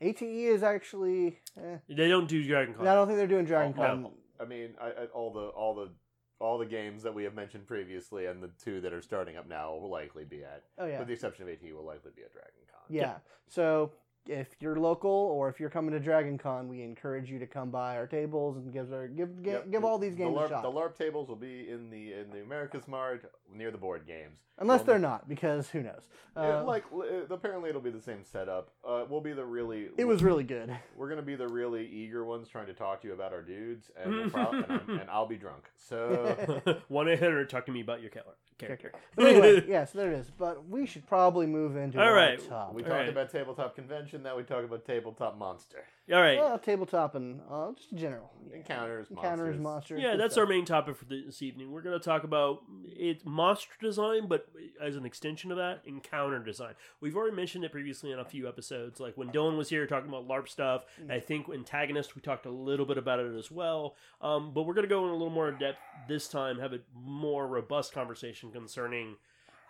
ATE 0.00 0.22
is 0.22 0.62
actually. 0.62 1.40
Eh, 1.56 1.78
They 1.88 2.08
don't 2.08 2.28
do 2.28 2.46
Dragon 2.46 2.74
Con. 2.74 2.86
I 2.86 2.94
don't 2.94 3.06
think 3.08 3.18
they're 3.18 3.26
doing 3.26 3.46
Dragon 3.46 3.74
Oh, 3.76 3.82
Con. 3.82 4.04
oh, 4.06 4.12
I 4.40 4.46
mean, 4.46 4.74
I, 4.80 4.86
I, 4.90 5.04
all 5.06 5.32
the 5.32 5.46
all 5.48 5.74
the 5.74 5.90
all 6.38 6.58
the 6.58 6.66
games 6.66 7.02
that 7.02 7.14
we 7.14 7.24
have 7.24 7.34
mentioned 7.34 7.66
previously 7.66 8.26
and 8.26 8.42
the 8.42 8.50
two 8.62 8.80
that 8.82 8.92
are 8.92 9.00
starting 9.02 9.36
up 9.36 9.48
now 9.48 9.74
will 9.74 9.90
likely 9.90 10.24
be 10.24 10.42
at, 10.44 10.64
Oh 10.78 10.86
yeah, 10.86 10.98
with 10.98 11.08
the 11.08 11.14
exception 11.14 11.44
of 11.44 11.48
AT, 11.48 11.62
will 11.74 11.84
likely 11.86 12.10
be 12.14 12.22
at 12.22 12.32
Dragon 12.32 12.52
Con. 12.70 12.80
yeah. 12.88 13.16
So 13.48 13.92
if 14.28 14.48
you're 14.60 14.76
local 14.78 15.10
or 15.10 15.48
if 15.48 15.58
you're 15.60 15.70
coming 15.70 15.92
to 15.92 16.00
Dragon 16.00 16.38
Con, 16.38 16.68
we 16.68 16.82
encourage 16.82 17.30
you 17.30 17.38
to 17.38 17.46
come 17.46 17.70
by 17.70 17.96
our 17.96 18.06
tables 18.06 18.56
and 18.56 18.72
give 18.72 18.92
our, 18.92 19.08
give 19.08 19.42
give, 19.42 19.52
Yep. 19.54 19.70
give 19.70 19.84
all 19.84 19.98
these 19.98 20.14
games 20.14 20.34
the 20.34 20.40
LARP, 20.40 20.46
a 20.46 20.48
shot. 20.48 20.62
The 20.62 20.70
LARP 20.70 20.96
tables 20.96 21.28
will 21.28 21.36
be 21.36 21.68
in 21.70 21.90
the 21.90 22.12
in 22.14 22.30
the 22.30 22.40
America's 22.42 22.86
Mart 22.88 23.30
near 23.54 23.70
the 23.70 23.78
board 23.78 24.06
games. 24.06 24.38
Unless 24.58 24.80
Well, 24.80 24.86
they're 24.86 24.98
not, 24.98 25.28
because 25.28 25.68
who 25.70 25.82
knows? 25.82 26.08
Yeah, 26.36 26.60
Uh, 26.60 26.64
like 26.64 26.84
uh, 26.92 27.32
apparently 27.34 27.68
it'll 27.70 27.80
be 27.82 27.90
the 27.90 28.00
same 28.00 28.24
setup. 28.24 28.70
Uh, 28.86 29.04
we'll 29.08 29.20
be 29.20 29.32
the 29.32 29.44
really. 29.44 29.88
it 29.96 30.04
was 30.06 30.22
really 30.22 30.44
good. 30.44 30.76
We're 30.96 31.08
gonna 31.08 31.22
be 31.22 31.36
the 31.36 31.48
really 31.48 31.86
eager 31.86 32.24
ones 32.24 32.48
trying 32.48 32.66
to 32.66 32.74
talk 32.74 33.00
to 33.02 33.08
you 33.08 33.14
about 33.14 33.32
our 33.32 33.42
dudes, 33.42 33.90
and 34.02 34.10
we'll 34.14 34.30
prob- 34.30 34.54
and, 34.54 34.64
I'm- 34.72 34.90
and 35.00 35.10
I'll 35.10 35.26
be 35.26 35.36
drunk. 35.36 35.64
So 35.76 36.62
One 36.88 37.08
eight 37.08 37.20
hundred 37.20 37.48
talk 37.50 37.66
to 37.66 37.72
me 37.72 37.80
about 37.82 38.00
your 38.00 38.10
cal- 38.10 38.34
character. 38.58 38.92
But 39.14 39.26
anyway, 39.26 39.64
yes, 39.68 39.92
there 39.92 40.10
it 40.12 40.18
is. 40.18 40.30
But 40.30 40.66
we 40.68 40.86
should 40.86 41.06
probably 41.06 41.46
move 41.46 41.76
into 41.76 42.00
All 42.00 42.08
our 42.08 42.14
right. 42.14 42.48
top. 42.48 42.72
we 42.72 42.82
All 42.82 42.88
talked 42.88 43.00
right. 43.00 43.08
about 43.10 43.30
tabletop 43.30 43.74
convention. 43.74 44.15
Now 44.22 44.36
we 44.36 44.42
talk 44.42 44.64
about 44.64 44.84
tabletop 44.84 45.38
monster 45.38 45.84
All 46.12 46.20
right. 46.20 46.38
Well, 46.38 46.58
tabletop 46.58 47.14
and 47.14 47.40
uh, 47.50 47.72
just 47.72 47.94
general 47.94 48.30
encounters. 48.52 49.08
encounters, 49.10 49.58
monsters. 49.58 49.60
monsters. 49.60 50.02
Yeah, 50.02 50.16
that's 50.16 50.34
stuff. 50.34 50.42
our 50.42 50.48
main 50.48 50.64
topic 50.64 50.96
for 50.96 51.04
this 51.04 51.42
evening. 51.42 51.70
We're 51.72 51.82
going 51.82 51.98
to 51.98 52.04
talk 52.04 52.24
about 52.24 52.62
it 52.86 53.24
monster 53.26 53.74
design, 53.80 54.28
but 54.28 54.48
as 54.80 54.96
an 54.96 55.04
extension 55.04 55.50
of 55.50 55.58
that, 55.58 55.82
encounter 55.84 56.38
design. 56.38 56.74
We've 57.00 57.16
already 57.16 57.36
mentioned 57.36 57.64
it 57.64 57.72
previously 57.72 58.12
in 58.12 58.18
a 58.18 58.24
few 58.24 58.48
episodes, 58.48 59.00
like 59.00 59.16
when 59.16 59.28
Dylan 59.28 59.56
was 59.56 59.68
here 59.68 59.86
talking 59.86 60.08
about 60.08 60.28
LARP 60.28 60.48
stuff. 60.48 60.84
I 61.10 61.20
think 61.20 61.48
antagonist 61.48 62.14
we 62.14 62.22
talked 62.22 62.46
a 62.46 62.50
little 62.50 62.86
bit 62.86 62.98
about 62.98 63.20
it 63.20 63.34
as 63.36 63.50
well. 63.50 63.96
Um, 64.20 64.52
but 64.54 64.62
we're 64.62 64.74
going 64.74 64.84
to 64.86 64.88
go 64.88 65.04
in 65.04 65.10
a 65.10 65.14
little 65.14 65.30
more 65.30 65.48
in 65.48 65.58
depth 65.58 65.78
this 66.08 66.28
time, 66.28 66.58
have 66.58 66.72
a 66.72 66.80
more 66.94 67.46
robust 67.46 67.92
conversation 67.92 68.50
concerning 68.50 69.16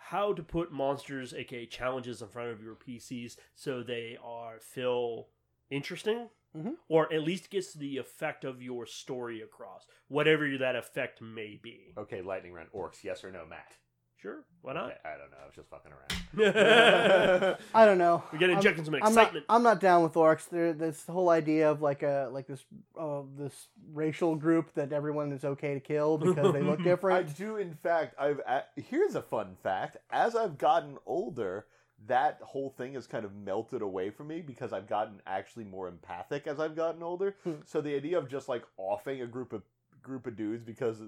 how 0.09 0.31
to 0.33 0.41
put 0.43 0.71
monsters, 0.71 1.33
aka 1.33 1.65
challenges, 1.65 2.21
in 2.21 2.27
front 2.29 2.49
of 2.51 2.61
your 2.61 2.75
PCs 2.75 3.35
so 3.55 3.83
they 3.83 4.17
are 4.23 4.59
feel 4.59 5.27
interesting 5.69 6.29
Mhm. 6.55 6.77
or 6.87 7.11
at 7.13 7.23
least 7.23 7.49
gets 7.49 7.73
the 7.73 7.97
effect 7.97 8.45
of 8.45 8.61
your 8.61 8.85
story 8.85 9.41
across, 9.41 9.85
whatever 10.07 10.57
that 10.57 10.75
effect 10.77 11.21
may 11.21 11.55
be. 11.57 11.93
Okay, 11.97 12.21
lightning 12.21 12.53
round 12.53 12.71
orcs. 12.71 13.03
Yes 13.03 13.23
or 13.23 13.31
no, 13.31 13.45
Matt? 13.45 13.77
Sure, 14.19 14.43
why 14.63 14.73
not? 14.73 14.97
I 15.05 15.11
don't 15.17 15.29
know. 15.29 15.37
I 15.41 15.45
was 15.45 15.55
just 15.55 15.69
fucking 15.69 15.91
around. 15.91 17.57
I 17.73 17.85
don't 17.85 17.97
know. 17.99 18.23
gonna 18.33 18.47
I'm- 18.47 18.57
inject 18.57 18.83
some 18.83 18.95
I'm 18.95 18.99
not, 19.01 19.09
excitement. 19.09 19.45
I'm 19.47 19.63
not 19.63 19.79
down 19.79 20.01
with 20.03 20.13
orcs. 20.13 20.49
There, 20.49 20.73
this 20.73 21.05
whole 21.05 21.29
idea 21.29 21.69
of 21.69 21.81
like 21.83 22.01
a 22.01 22.29
like 22.31 22.47
this 22.47 22.63
uh, 22.99 23.21
this 23.37 23.67
racial 23.93 24.35
group 24.35 24.73
that 24.73 24.91
everyone 24.91 25.31
is 25.31 25.45
okay 25.45 25.75
to 25.75 25.79
kill 25.79 26.17
because 26.17 26.51
they 26.51 26.61
look 26.63 26.81
different. 26.83 27.17
I 27.19 27.23
different. 27.23 27.37
do, 27.37 27.57
in 27.57 27.75
fact. 27.75 28.15
I've 28.19 28.39
a 28.39 28.63
here's 28.75 29.13
a 29.15 29.21
fun 29.21 29.55
fact. 29.61 29.97
As 30.11 30.35
I've 30.35 30.57
gotten 30.57 30.97
older, 31.05 31.67
that 32.07 32.39
whole 32.41 32.71
thing 32.71 32.95
has 32.95 33.05
kind 33.05 33.23
of 33.23 33.35
melted 33.35 33.83
away 33.83 34.09
from 34.09 34.27
me 34.29 34.41
because 34.41 34.73
I've 34.73 34.87
gotten 34.87 35.21
actually 35.27 35.65
more 35.65 35.87
empathic 35.87 36.47
as 36.47 36.59
I've 36.59 36.75
gotten 36.75 37.03
older. 37.03 37.35
Hmm. 37.43 37.53
so 37.65 37.81
the 37.81 37.95
idea 37.95 38.17
of 38.17 38.27
just 38.29 38.49
like 38.49 38.63
offing 38.77 39.21
a 39.21 39.27
group 39.27 39.53
of 39.53 39.61
group 40.01 40.25
of 40.25 40.35
dudes 40.35 40.63
because 40.63 41.01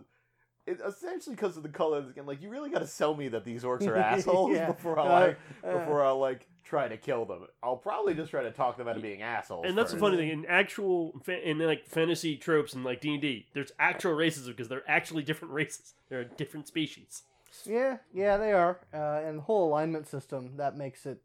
it 0.69 0.79
essentially 0.85 1.35
because 1.35 1.57
of 1.57 1.63
the 1.63 1.69
color 1.69 1.97
of 1.97 2.05
the 2.05 2.11
skin, 2.11 2.25
like 2.25 2.41
you 2.41 2.49
really 2.49 2.69
got 2.69 2.79
to 2.79 2.87
sell 2.87 3.15
me 3.15 3.27
that 3.29 3.43
these 3.45 3.63
orcs 3.63 3.87
are 3.87 3.95
assholes 3.97 4.55
Yeah. 4.55 4.67
before 4.71 4.99
I 4.99 5.03
Uh, 5.05 5.19
like, 5.27 5.37
uh, 5.63 5.79
before 5.79 6.03
I 6.05 6.11
like 6.11 6.47
try 6.63 6.87
to 6.87 6.97
kill 6.97 7.25
them. 7.25 7.47
I'll 7.63 7.77
probably 7.77 8.13
just 8.13 8.29
try 8.29 8.43
to 8.43 8.51
talk 8.51 8.77
them 8.77 8.87
out 8.87 8.95
of 8.95 9.01
being 9.01 9.21
assholes. 9.23 9.65
and 9.67 9.75
that's 9.77 9.91
the 9.91 9.97
funny 9.97 10.17
thing 10.17 10.29
in 10.29 10.45
actual 10.45 11.19
fa- 11.23 11.47
in 11.49 11.57
like 11.59 11.87
fantasy 11.87 12.37
tropes 12.37 12.73
and 12.73 12.83
like 12.83 13.01
D 13.01 13.13
and 13.13 13.21
D. 13.21 13.47
There's 13.53 13.71
actual 13.79 14.11
racism 14.15 14.47
because 14.47 14.67
they're 14.67 14.87
actually 14.87 15.23
different 15.23 15.53
races. 15.53 15.93
They're 16.09 16.21
a 16.21 16.25
different 16.25 16.67
species. 16.67 17.23
yeah, 17.65 17.97
yeah, 18.13 18.37
they 18.37 18.51
are. 18.51 18.79
Uh, 18.93 19.21
and 19.27 19.39
the 19.39 19.41
whole 19.43 19.67
alignment 19.67 20.07
system 20.07 20.57
that 20.57 20.77
makes 20.77 21.05
it. 21.05 21.21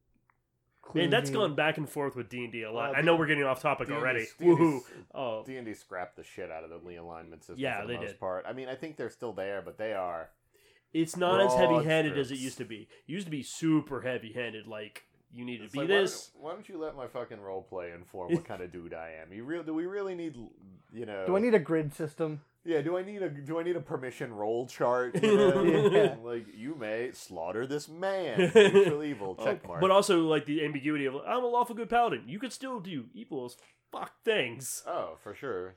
Man, 0.93 1.11
that's 1.11 1.31
kludgy. 1.31 1.35
gone 1.35 1.55
back 1.55 1.77
and 1.79 1.89
forth 1.89 2.15
with 2.17 2.29
D 2.29 2.45
and 2.45 2.53
D 2.53 2.63
a 2.63 2.71
lot. 2.71 2.91
Well, 2.91 2.99
I 2.99 3.01
know 3.03 3.17
we're 3.17 3.27
getting 3.27 3.45
off 3.45 3.61
topic 3.63 3.89
D&D 3.89 3.99
already. 3.99 4.27
D&D 4.39 4.45
Woohoo! 4.51 4.81
Oh, 5.15 5.43
D 5.47 5.57
and 5.57 5.67
D 5.67 5.75
scrapped 5.75 6.17
the 6.17 6.25
shit 6.25 6.51
out 6.51 6.65
of 6.65 6.71
the 6.85 6.97
alignment 6.97 7.43
system. 7.43 7.57
Yeah, 7.59 7.81
for 7.81 7.87
the 7.87 7.93
they 7.95 7.99
most 7.99 8.09
did. 8.11 8.21
part. 8.21 8.45
I 8.49 8.53
mean, 8.53 8.69
I 8.69 8.75
think 8.75 8.97
they're 8.97 9.11
still 9.11 9.33
there, 9.33 9.63
but 9.65 9.79
they 9.79 9.93
are. 9.93 10.31
it's 10.93 11.17
not 11.17 11.41
as 11.41 11.55
heavy-handed 11.55 12.17
as 12.19 12.31
it 12.31 12.39
used 12.39 12.59
to 12.59 12.65
be. 12.65 12.83
It 12.83 13.13
used 13.13 13.27
to 13.27 13.31
be 13.31 13.43
super 13.43 14.01
heavy-handed. 14.03 14.67
Like 14.69 15.05
you 15.33 15.45
need 15.45 15.59
to 15.59 15.65
It's 15.65 15.73
be 15.73 15.81
like, 15.81 15.89
why 15.89 15.95
this. 15.97 16.29
don't- 16.29 16.45
Why 16.45 16.53
don't, 16.53 16.69
you 16.69 16.79
let 16.79 16.95
my 16.97 17.09
fucking 17.09 17.41
role 17.41 17.63
play 17.63 17.91
inform 17.93 18.33
what 18.33 18.45
kind 18.49 18.63
of 18.63 18.71
dude 18.73 18.95
I 18.95 19.15
am? 19.23 19.33
You 19.33 19.43
real? 19.45 19.63
Do 19.65 19.75
we 19.75 19.87
really 19.87 20.15
need? 20.15 20.37
You 20.93 21.07
know? 21.07 21.25
Do 21.27 21.37
I 21.37 21.41
need 21.41 21.55
a 21.55 21.59
grid 21.59 21.93
system? 21.93 22.43
Yeah. 22.65 22.81
Do 22.81 22.97
I 22.97 23.03
need 23.03 23.23
a? 23.23 23.29
Do 23.29 23.59
I 23.59 23.63
need 23.63 23.77
a 23.77 23.81
permission 23.81 24.33
roll 24.33 24.67
chart? 24.67 25.23
You 25.23 25.37
know? 25.37 25.63
Yeah. 25.91 26.15
Like 26.25 26.47
you 26.55 26.75
may 26.75 27.11
slaughter 27.13 27.67
this 27.67 27.89
man. 27.89 28.39
Neutral 28.55 29.03
evil. 29.03 29.37
Oh, 29.39 29.45
Check 29.45 29.67
mark. 29.67 29.81
But 29.81 29.91
also 29.91 30.21
like 30.23 30.47
the 30.47 30.65
ambiguity 30.65 31.05
of 31.07 31.17
I'm 31.27 31.45
a 31.45 31.47
lawful 31.47 31.75
good 31.77 31.91
paladin. 31.91 32.25
You 32.27 32.39
could 32.39 32.53
still 32.53 32.81
do 32.81 33.05
evil 33.15 33.45
as 33.45 33.57
fuck 33.93 34.13
things. 34.25 34.83
oh, 34.87 35.17
for 35.23 35.35
sure. 35.35 35.75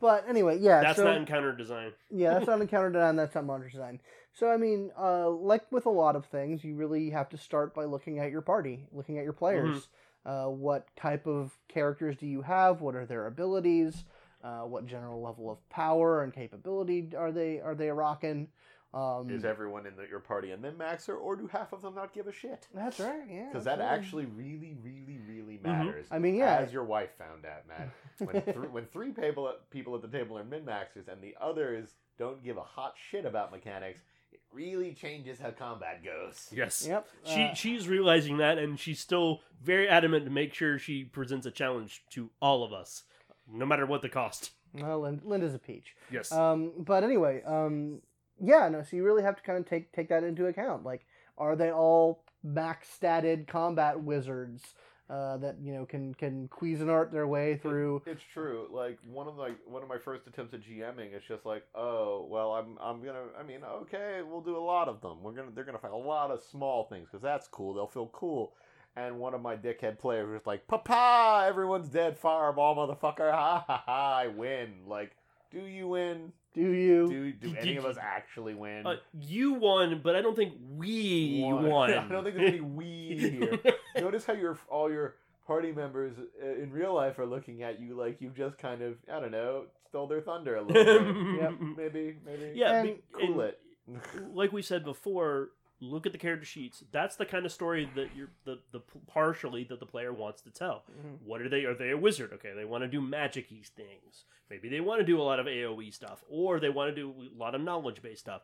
But 0.00 0.28
anyway, 0.28 0.58
yeah. 0.58 0.80
That's 0.80 0.96
so, 0.96 1.04
not 1.04 1.16
encounter 1.16 1.52
design. 1.52 1.92
yeah, 2.10 2.34
that's 2.34 2.46
not 2.46 2.60
encounter 2.60 2.90
design. 2.90 3.16
That's 3.16 3.34
not 3.34 3.44
monster 3.44 3.70
design. 3.70 4.00
So 4.32 4.50
I 4.50 4.56
mean, 4.56 4.90
uh, 4.98 5.30
like 5.30 5.70
with 5.70 5.86
a 5.86 5.90
lot 5.90 6.16
of 6.16 6.26
things, 6.26 6.64
you 6.64 6.74
really 6.74 7.10
have 7.10 7.28
to 7.30 7.36
start 7.36 7.74
by 7.74 7.84
looking 7.84 8.18
at 8.18 8.30
your 8.30 8.40
party, 8.40 8.86
looking 8.92 9.18
at 9.18 9.24
your 9.24 9.32
players. 9.34 9.88
Uh, 10.24 10.46
what 10.46 10.86
type 10.96 11.26
of 11.26 11.52
characters 11.68 12.16
do 12.16 12.26
you 12.26 12.42
have? 12.42 12.80
What 12.80 12.94
are 12.94 13.04
their 13.06 13.26
abilities? 13.26 14.04
Uh, 14.42 14.62
what 14.62 14.86
general 14.86 15.22
level 15.22 15.50
of 15.50 15.68
power 15.70 16.22
and 16.24 16.32
capability 16.32 17.10
are 17.16 17.30
they 17.30 17.60
are 17.60 17.74
they 17.74 17.90
rocking? 17.90 18.48
Um, 18.94 19.30
Is 19.30 19.44
everyone 19.46 19.86
in 19.86 19.96
the, 19.96 20.06
your 20.06 20.20
party 20.20 20.50
a 20.50 20.56
min 20.58 20.74
maxer, 20.74 21.18
or 21.18 21.34
do 21.34 21.46
half 21.46 21.72
of 21.72 21.80
them 21.80 21.94
not 21.94 22.12
give 22.12 22.26
a 22.26 22.32
shit? 22.32 22.66
that's 22.74 23.00
right. 23.00 23.22
Yeah. 23.30 23.46
Because 23.50 23.64
that 23.64 23.80
actually 23.80 24.26
really, 24.26 24.76
really, 24.82 25.18
really 25.26 25.56
Mhm. 25.58 25.62
matters. 25.62 26.06
I 26.10 26.18
mean, 26.18 26.34
yeah. 26.34 26.56
As 26.58 26.72
your 26.74 26.84
wife 26.84 27.08
found 27.16 27.46
out, 27.46 27.66
Matt. 27.66 27.88
When, 28.18 28.42
th- 28.44 28.56
when 28.70 28.84
three 28.86 29.12
people 29.12 29.50
people 29.70 29.94
at 29.94 30.02
the 30.02 30.08
table 30.08 30.36
are 30.36 30.44
min 30.44 30.64
maxers 30.66 31.08
and 31.10 31.22
the 31.22 31.34
others 31.40 31.94
don't 32.18 32.42
give 32.44 32.58
a 32.58 32.62
hot 32.62 32.94
shit 32.98 33.24
about 33.24 33.50
mechanics, 33.50 34.00
it 34.30 34.40
really 34.52 34.92
changes 34.92 35.38
how 35.40 35.52
combat 35.52 36.04
goes. 36.04 36.50
Yes. 36.52 36.84
Yep. 36.86 37.08
She 37.24 37.44
uh, 37.44 37.54
she's 37.54 37.88
realizing 37.88 38.36
that, 38.38 38.58
and 38.58 38.78
she's 38.78 39.00
still 39.00 39.40
very 39.62 39.88
adamant 39.88 40.26
to 40.26 40.30
make 40.30 40.52
sure 40.52 40.78
she 40.78 41.04
presents 41.04 41.46
a 41.46 41.50
challenge 41.50 42.04
to 42.10 42.28
all 42.42 42.62
of 42.62 42.74
us, 42.74 43.04
no 43.50 43.66
matter 43.66 43.86
what 43.86 44.02
the 44.02 44.08
cost. 44.08 44.50
well, 44.74 45.00
Lind- 45.00 45.22
Linda's 45.24 45.54
a 45.54 45.58
peach. 45.58 45.94
Yes. 46.10 46.32
Um, 46.32 46.72
but 46.78 47.04
anyway, 47.04 47.42
um, 47.46 48.00
yeah, 48.40 48.68
no. 48.68 48.82
So 48.82 48.96
you 48.96 49.04
really 49.04 49.22
have 49.22 49.36
to 49.36 49.42
kind 49.42 49.58
of 49.58 49.68
take 49.68 49.92
take 49.92 50.08
that 50.08 50.24
into 50.24 50.46
account. 50.46 50.84
Like, 50.84 51.06
are 51.38 51.56
they 51.56 51.70
all 51.70 52.24
max 52.42 52.88
statted 53.00 53.46
combat 53.46 54.00
wizards 54.00 54.74
uh, 55.08 55.36
that 55.36 55.56
you 55.62 55.72
know 55.74 55.84
can 55.84 56.14
can 56.14 56.48
Cuisinart 56.48 57.12
their 57.12 57.26
way 57.26 57.56
through? 57.56 58.02
It's 58.06 58.22
true. 58.32 58.66
Like 58.72 58.98
one 59.06 59.28
of 59.28 59.36
my 59.36 59.50
one 59.66 59.82
of 59.82 59.88
my 59.88 59.98
first 59.98 60.26
attempts 60.26 60.54
at 60.54 60.62
GMing, 60.62 61.12
it's 61.12 61.26
just 61.26 61.44
like, 61.44 61.64
oh 61.74 62.26
well, 62.30 62.52
I'm 62.52 62.78
I'm 62.80 63.04
gonna. 63.04 63.24
I 63.38 63.42
mean, 63.42 63.60
okay, 63.82 64.20
we'll 64.26 64.40
do 64.40 64.56
a 64.56 64.64
lot 64.64 64.88
of 64.88 65.00
them. 65.02 65.22
We're 65.22 65.32
gonna 65.32 65.50
they're 65.54 65.64
gonna 65.64 65.78
find 65.78 65.94
a 65.94 65.96
lot 65.96 66.30
of 66.30 66.40
small 66.42 66.84
things 66.88 67.08
because 67.10 67.22
that's 67.22 67.46
cool. 67.48 67.74
They'll 67.74 67.86
feel 67.86 68.10
cool. 68.12 68.54
And 68.94 69.18
one 69.18 69.32
of 69.34 69.40
my 69.40 69.56
dickhead 69.56 69.98
players 69.98 70.28
was 70.30 70.46
like, 70.46 70.66
"Papa, 70.66 71.46
everyone's 71.48 71.88
dead. 71.88 72.18
Fireball, 72.18 72.76
motherfucker! 72.76 73.30
Ha 73.32 73.64
ha 73.66 73.82
ha! 73.86 74.16
I 74.18 74.26
win. 74.28 74.74
Like, 74.86 75.12
do 75.50 75.60
you 75.60 75.88
win? 75.88 76.32
Do 76.54 76.60
you? 76.60 77.08
Do 77.08 77.32
do 77.32 77.56
any 77.58 77.76
of 77.76 77.86
us 77.86 77.96
actually 77.98 78.54
win? 78.54 78.86
Uh, 78.86 78.96
you 79.18 79.54
won, 79.54 80.00
but 80.04 80.14
I 80.14 80.20
don't 80.20 80.36
think 80.36 80.52
we 80.76 81.40
won. 81.42 81.90
I 81.94 82.06
don't 82.06 82.22
think 82.22 82.36
there's 82.36 82.50
any 82.52 82.60
we 82.60 83.16
here. 83.40 83.58
Notice 83.96 84.26
how 84.26 84.34
your 84.34 84.58
all 84.68 84.90
your 84.90 85.14
party 85.46 85.72
members 85.72 86.12
uh, 86.42 86.62
in 86.62 86.70
real 86.70 86.94
life 86.94 87.18
are 87.18 87.24
looking 87.26 87.62
at 87.62 87.80
you 87.80 87.94
like 87.98 88.20
you've 88.20 88.36
just 88.36 88.58
kind 88.58 88.82
of 88.82 88.96
I 89.10 89.20
don't 89.20 89.30
know 89.32 89.64
stole 89.88 90.06
their 90.06 90.20
thunder 90.20 90.56
a 90.56 90.62
little 90.62 90.84
bit. 90.84 91.02
Yep. 91.42 91.52
Maybe 91.78 92.16
maybe 92.26 92.52
Yeah, 92.54 92.82
And- 92.82 92.98
cool 93.12 93.40
and 93.40 93.52
it. 93.52 94.34
like 94.34 94.52
we 94.52 94.60
said 94.60 94.84
before, 94.84 95.48
look 95.82 96.06
at 96.06 96.12
the 96.12 96.18
character 96.18 96.46
sheets. 96.46 96.84
That's 96.92 97.16
the 97.16 97.26
kind 97.26 97.44
of 97.44 97.52
story 97.52 97.88
that 97.96 98.08
you're 98.16 98.30
the 98.44 98.60
the 98.70 98.80
partially 99.08 99.64
that 99.64 99.80
the 99.80 99.86
player 99.86 100.12
wants 100.12 100.40
to 100.42 100.50
tell. 100.50 100.84
Mhm. 100.90 101.20
What 101.24 101.40
are 101.42 101.48
they? 101.48 101.64
Are 101.64 101.74
they 101.74 101.90
a 101.90 101.96
wizard? 101.98 102.32
Okay, 102.34 102.52
they 102.54 102.64
want 102.64 102.82
to 102.82 102.88
do 102.88 103.00
magic-y 103.00 103.62
things. 103.76 104.24
Maybe 104.48 104.68
they 104.68 104.80
want 104.80 105.00
to 105.00 105.04
do 105.06 105.20
a 105.20 105.22
lot 105.24 105.40
of 105.40 105.46
AOE 105.46 105.90
stuff, 105.92 106.22
or 106.28 106.60
they 106.60 106.68
want 106.70 106.94
to 106.94 106.94
do 106.94 107.10
a 107.10 107.36
lot 107.38 107.54
of 107.54 107.60
knowledge-based 107.60 108.20
stuff. 108.20 108.42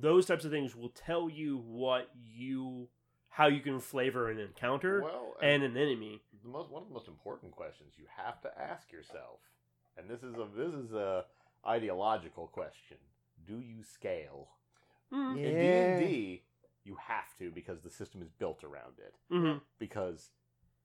Those 0.00 0.26
types 0.26 0.44
of 0.44 0.50
things 0.50 0.74
will 0.76 0.88
tell 0.90 1.28
you 1.28 1.58
what 1.58 2.10
you, 2.14 2.88
how 3.28 3.46
you 3.46 3.60
can 3.60 3.78
flavor 3.80 4.30
an 4.30 4.38
encounter 4.38 5.02
Well, 5.02 5.36
and 5.42 5.62
an 5.62 5.76
enemy. 5.76 6.22
the 6.42 6.48
most 6.48 6.70
one 6.70 6.82
of 6.82 6.88
the 6.88 6.94
most 6.94 7.08
important 7.08 7.52
questions 7.52 7.94
you 7.98 8.06
have 8.16 8.40
to 8.42 8.58
ask 8.60 8.90
yourself, 8.92 9.40
and 9.96 10.08
this 10.08 10.22
is 10.22 10.34
a 10.36 10.46
this 10.56 10.74
is 10.74 10.92
a 10.92 11.24
ideological 11.66 12.48
question: 12.48 12.96
Do 13.46 13.60
you 13.60 13.82
scale? 13.82 14.48
Mm. 15.12 15.30
In 15.38 15.54
D 15.58 15.64
Yeah. 15.66 15.84
and 15.84 16.00
D, 16.06 16.42
you 16.88 16.96
have 17.06 17.36
to 17.38 17.50
because 17.50 17.82
the 17.82 17.90
system 17.90 18.22
is 18.22 18.28
built 18.30 18.64
around 18.64 18.94
it. 18.98 19.14
Mhm. 19.32 19.60
because 19.78 20.30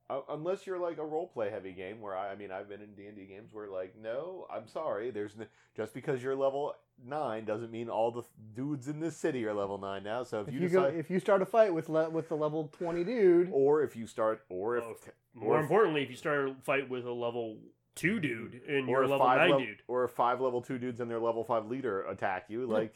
uh, 0.09 0.19
unless 0.29 0.67
you're 0.67 0.77
like 0.79 0.97
a 0.97 1.05
role 1.05 1.27
play 1.27 1.49
heavy 1.49 1.71
game 1.71 2.01
where 2.01 2.15
I, 2.15 2.31
I 2.31 2.35
mean 2.35 2.51
I've 2.51 2.67
been 2.67 2.81
in 2.81 2.93
D 2.93 3.05
and 3.07 3.15
D 3.15 3.25
games 3.25 3.53
where 3.53 3.69
like 3.69 3.95
no 3.97 4.45
I'm 4.53 4.67
sorry 4.67 5.11
there's 5.11 5.33
n- 5.39 5.47
just 5.77 5.93
because 5.93 6.21
you're 6.21 6.35
level 6.35 6.75
nine 7.03 7.45
doesn't 7.45 7.71
mean 7.71 7.89
all 7.89 8.11
the 8.11 8.23
dudes 8.53 8.89
in 8.89 8.99
this 8.99 9.15
city 9.15 9.45
are 9.45 9.53
level 9.53 9.77
nine 9.77 10.03
now 10.03 10.23
so 10.23 10.41
if, 10.41 10.49
If 10.49 10.53
you, 10.53 10.59
you 10.59 10.69
go, 10.69 10.81
decide 10.83 10.99
if 10.99 11.09
you 11.09 11.19
start 11.21 11.41
a 11.41 11.45
fight 11.45 11.73
with 11.73 11.87
le- 11.87 12.09
with 12.09 12.27
the 12.27 12.35
level 12.35 12.67
twenty 12.77 13.05
dude, 13.05 13.49
or 13.53 13.81
if 13.81 13.95
you 13.95 14.05
start 14.05 14.43
or 14.49 14.75
if 14.77 14.83
Oh, 14.83 14.95
More 15.33 15.55
or 15.57 15.61
importantly, 15.61 16.03
if 16.03 16.09
you 16.09 16.17
start 16.17 16.49
a 16.49 16.53
fight 16.61 16.89
with 16.89 17.05
a 17.05 17.11
level 17.13 17.57
two 17.95 18.19
dude 18.19 18.61
and 18.67 18.87
or 18.89 18.91
you're 18.91 19.03
a 19.03 19.07
level 19.07 19.25
five 19.25 19.37
nine 19.39 19.51
lev- 19.51 19.59
dude, 19.61 19.81
or 19.87 20.03
if 20.03 20.11
five 20.11 20.41
level 20.41 20.61
two 20.61 20.77
dudes 20.77 20.99
and 20.99 21.09
their 21.09 21.19
level 21.19 21.43
five 21.45 21.65
leader 21.67 22.03
attack 22.07 22.45
you 22.49 22.65
like 22.67 22.93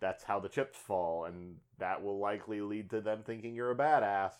that's 0.00 0.24
how 0.24 0.38
the 0.40 0.48
chips 0.48 0.78
fall 0.78 1.24
and 1.24 1.56
that 1.78 2.02
will 2.02 2.18
likely 2.18 2.60
lead 2.60 2.90
to 2.90 3.00
them 3.00 3.22
thinking 3.24 3.54
you're 3.54 3.70
a 3.70 3.76
badass 3.76 4.32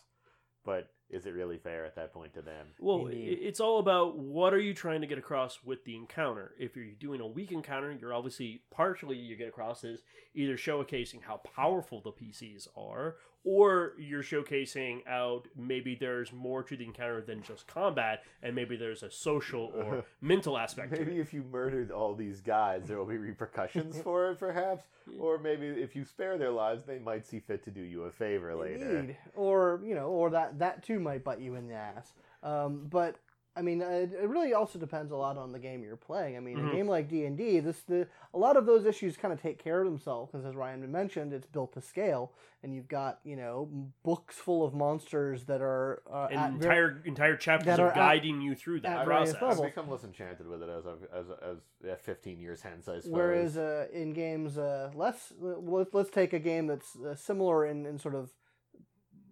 but 0.64 0.90
is 1.10 1.24
it 1.24 1.30
really 1.32 1.56
fair 1.56 1.86
at 1.86 1.96
that 1.96 2.12
point 2.12 2.34
to 2.34 2.42
them 2.42 2.66
Well, 2.78 3.06
Indeed. 3.06 3.38
it's 3.40 3.60
all 3.60 3.78
about 3.78 4.18
what 4.18 4.52
are 4.52 4.60
you 4.60 4.74
trying 4.74 5.00
to 5.00 5.06
get 5.06 5.16
across 5.16 5.60
with 5.64 5.84
the 5.86 5.96
encounter. 5.96 6.52
If 6.58 6.76
you're 6.76 6.84
doing 7.00 7.22
a 7.22 7.26
weak 7.26 7.50
encounter, 7.50 7.90
you're 7.98 8.12
obviously 8.12 8.60
partially 8.70 9.16
you 9.16 9.34
get 9.34 9.48
across 9.48 9.84
is 9.84 10.02
either 10.34 10.58
showcasing 10.58 11.22
how 11.22 11.38
powerful 11.38 12.02
the 12.02 12.12
PCs 12.12 12.68
are, 12.76 13.16
or 13.50 13.94
you're 13.98 14.22
showcasing 14.22 15.00
out 15.08 15.48
maybe 15.56 15.94
there's 15.94 16.34
more 16.34 16.62
to 16.62 16.76
the 16.76 16.84
encounter 16.84 17.22
than 17.22 17.42
just 17.42 17.66
combat, 17.66 18.22
and 18.42 18.54
maybe 18.54 18.76
there's 18.76 19.02
a 19.02 19.10
social 19.10 19.72
or 19.74 20.04
mental 20.20 20.58
aspect 20.58 20.92
to 20.92 21.00
Maybe 21.00 21.16
it. 21.16 21.20
if 21.20 21.32
you 21.32 21.42
murdered 21.50 21.90
all 21.90 22.14
these 22.14 22.42
guys, 22.42 22.82
there 22.86 22.98
will 22.98 23.06
be 23.06 23.16
repercussions 23.16 23.98
for 24.02 24.30
it, 24.32 24.38
perhaps. 24.38 24.84
Or 25.18 25.38
maybe 25.38 25.66
if 25.66 25.96
you 25.96 26.04
spare 26.04 26.36
their 26.36 26.50
lives, 26.50 26.84
they 26.84 26.98
might 26.98 27.24
see 27.24 27.40
fit 27.40 27.64
to 27.64 27.70
do 27.70 27.80
you 27.80 28.02
a 28.02 28.10
favor 28.10 28.54
later. 28.54 28.98
Indeed. 28.98 29.16
Or 29.34 29.80
you 29.82 29.94
know, 29.94 30.08
or 30.08 30.28
that 30.28 30.58
that 30.58 30.82
too 30.82 31.00
might 31.00 31.24
bite 31.24 31.40
you 31.40 31.54
in 31.54 31.68
the 31.68 31.74
ass. 31.74 32.12
Um, 32.42 32.86
but 32.90 33.16
I 33.58 33.62
mean, 33.62 33.82
it, 33.82 34.12
it 34.12 34.28
really 34.28 34.54
also 34.54 34.78
depends 34.78 35.10
a 35.10 35.16
lot 35.16 35.36
on 35.36 35.50
the 35.50 35.58
game 35.58 35.82
you're 35.82 35.96
playing. 35.96 36.36
I 36.36 36.40
mean, 36.40 36.58
Mhm. 36.58 36.70
a 36.70 36.76
game 36.76 36.86
like 36.86 37.08
D 37.08 37.24
and 37.24 37.36
D, 37.36 37.58
this 37.58 37.80
the 37.82 38.06
a 38.32 38.38
lot 38.38 38.56
of 38.56 38.66
those 38.66 38.86
issues 38.86 39.16
kind 39.16 39.34
of 39.34 39.42
take 39.42 39.58
care 39.62 39.80
of 39.80 39.86
themselves 39.86 40.30
because, 40.30 40.46
as 40.46 40.54
Ryan 40.54 40.90
mentioned, 40.92 41.32
it's 41.32 41.46
built 41.48 41.72
to 41.72 41.80
scale, 41.80 42.32
and 42.62 42.72
you've 42.72 42.86
got 42.86 43.18
you 43.24 43.34
know 43.34 43.68
books 44.04 44.36
full 44.36 44.64
of 44.64 44.74
monsters 44.74 45.44
that 45.46 45.60
are 45.60 46.02
uh, 46.08 46.26
at 46.30 46.50
And 46.50 46.62
ver- 46.62 46.68
entire 46.70 47.02
entire 47.04 47.36
chapters 47.36 47.66
that 47.66 47.80
of 47.80 47.86
are 47.86 47.90
at- 47.90 47.96
guiding 47.96 48.40
you 48.40 48.54
through 48.54 48.80
that 48.82 49.04
process. 49.04 49.42
I've 49.42 49.60
become 49.62 49.90
less 49.90 50.04
enchanted 50.04 50.46
with 50.46 50.62
it 50.62 50.68
as 50.68 50.86
I've, 50.86 51.02
as 51.12 51.26
as 51.42 51.56
yeah, 51.84 51.96
15 51.96 52.38
years 52.38 52.62
hence, 52.62 52.86
I 52.88 53.00
suppose. 53.00 53.10
Whereas 53.12 53.56
uh, 53.56 53.88
in 53.92 54.12
games 54.12 54.56
uh, 54.56 54.90
less, 54.94 55.32
let's, 55.40 55.92
let's 55.92 56.10
take 56.10 56.32
a 56.32 56.38
game 56.38 56.68
that's 56.68 56.94
uh, 56.96 57.16
similar 57.16 57.66
in, 57.66 57.86
in 57.86 57.98
sort 57.98 58.14
of 58.14 58.30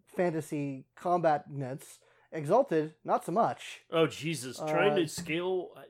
fantasy 0.07 0.85
combat 0.97 1.51
nets. 1.51 1.99
Exalted, 2.33 2.95
not 3.05 3.25
so 3.25 3.33
much. 3.33 3.83
Oh 3.91 4.07
Jesus! 4.07 4.57
Trying 4.59 4.93
Uh, 4.93 4.97
to 4.97 5.09
scale, 5.09 5.71
uh, 5.77 5.83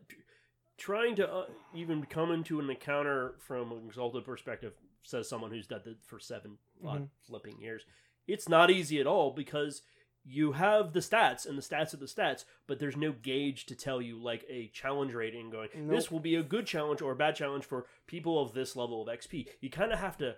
trying 0.77 1.17
to 1.17 1.29
uh, 1.33 1.47
even 1.75 2.05
come 2.07 2.31
into 2.31 2.61
an 2.61 2.69
encounter 2.71 3.35
from 3.41 3.73
an 3.73 3.87
exalted 3.87 4.25
perspective, 4.25 4.75
says 5.03 5.29
someone 5.29 5.51
who's 5.51 5.67
done 5.67 5.83
it 5.87 5.97
for 6.05 6.19
7 6.19 6.59
odd 6.85 7.03
Mhm. 7.03 7.09
flipping 7.27 7.61
years. 7.61 7.85
It's 8.27 8.49
not 8.49 8.71
easy 8.71 9.01
at 9.01 9.07
all 9.07 9.31
because 9.31 9.83
you 10.29 10.53
have 10.53 10.93
the 10.93 10.99
stats 11.01 11.47
and 11.47 11.57
the 11.57 11.63
stats 11.63 11.95
of 11.95 12.01
the 12.01 12.07
stats, 12.07 12.45
but 12.67 12.81
there's 12.81 12.97
no 12.97 13.13
gauge 13.13 13.65
to 13.67 13.77
tell 13.77 14.03
you 14.03 14.19
like 14.21 14.45
a 14.49 14.69
challenge 14.69 15.15
rating 15.15 15.51
going. 15.51 15.69
This 15.89 16.11
will 16.11 16.19
be 16.21 16.35
a 16.35 16.43
good 16.43 16.67
challenge 16.67 17.01
or 17.01 17.13
a 17.13 17.17
bad 17.17 17.37
challenge 17.37 17.65
for 17.65 17.87
people 18.09 18.41
of 18.41 18.53
this 18.53 18.75
level 18.75 19.01
of 19.01 19.09
XP. 19.09 19.49
You 19.61 19.71
kind 19.71 19.93
of 19.93 20.01
have 20.01 20.19
to 20.19 20.37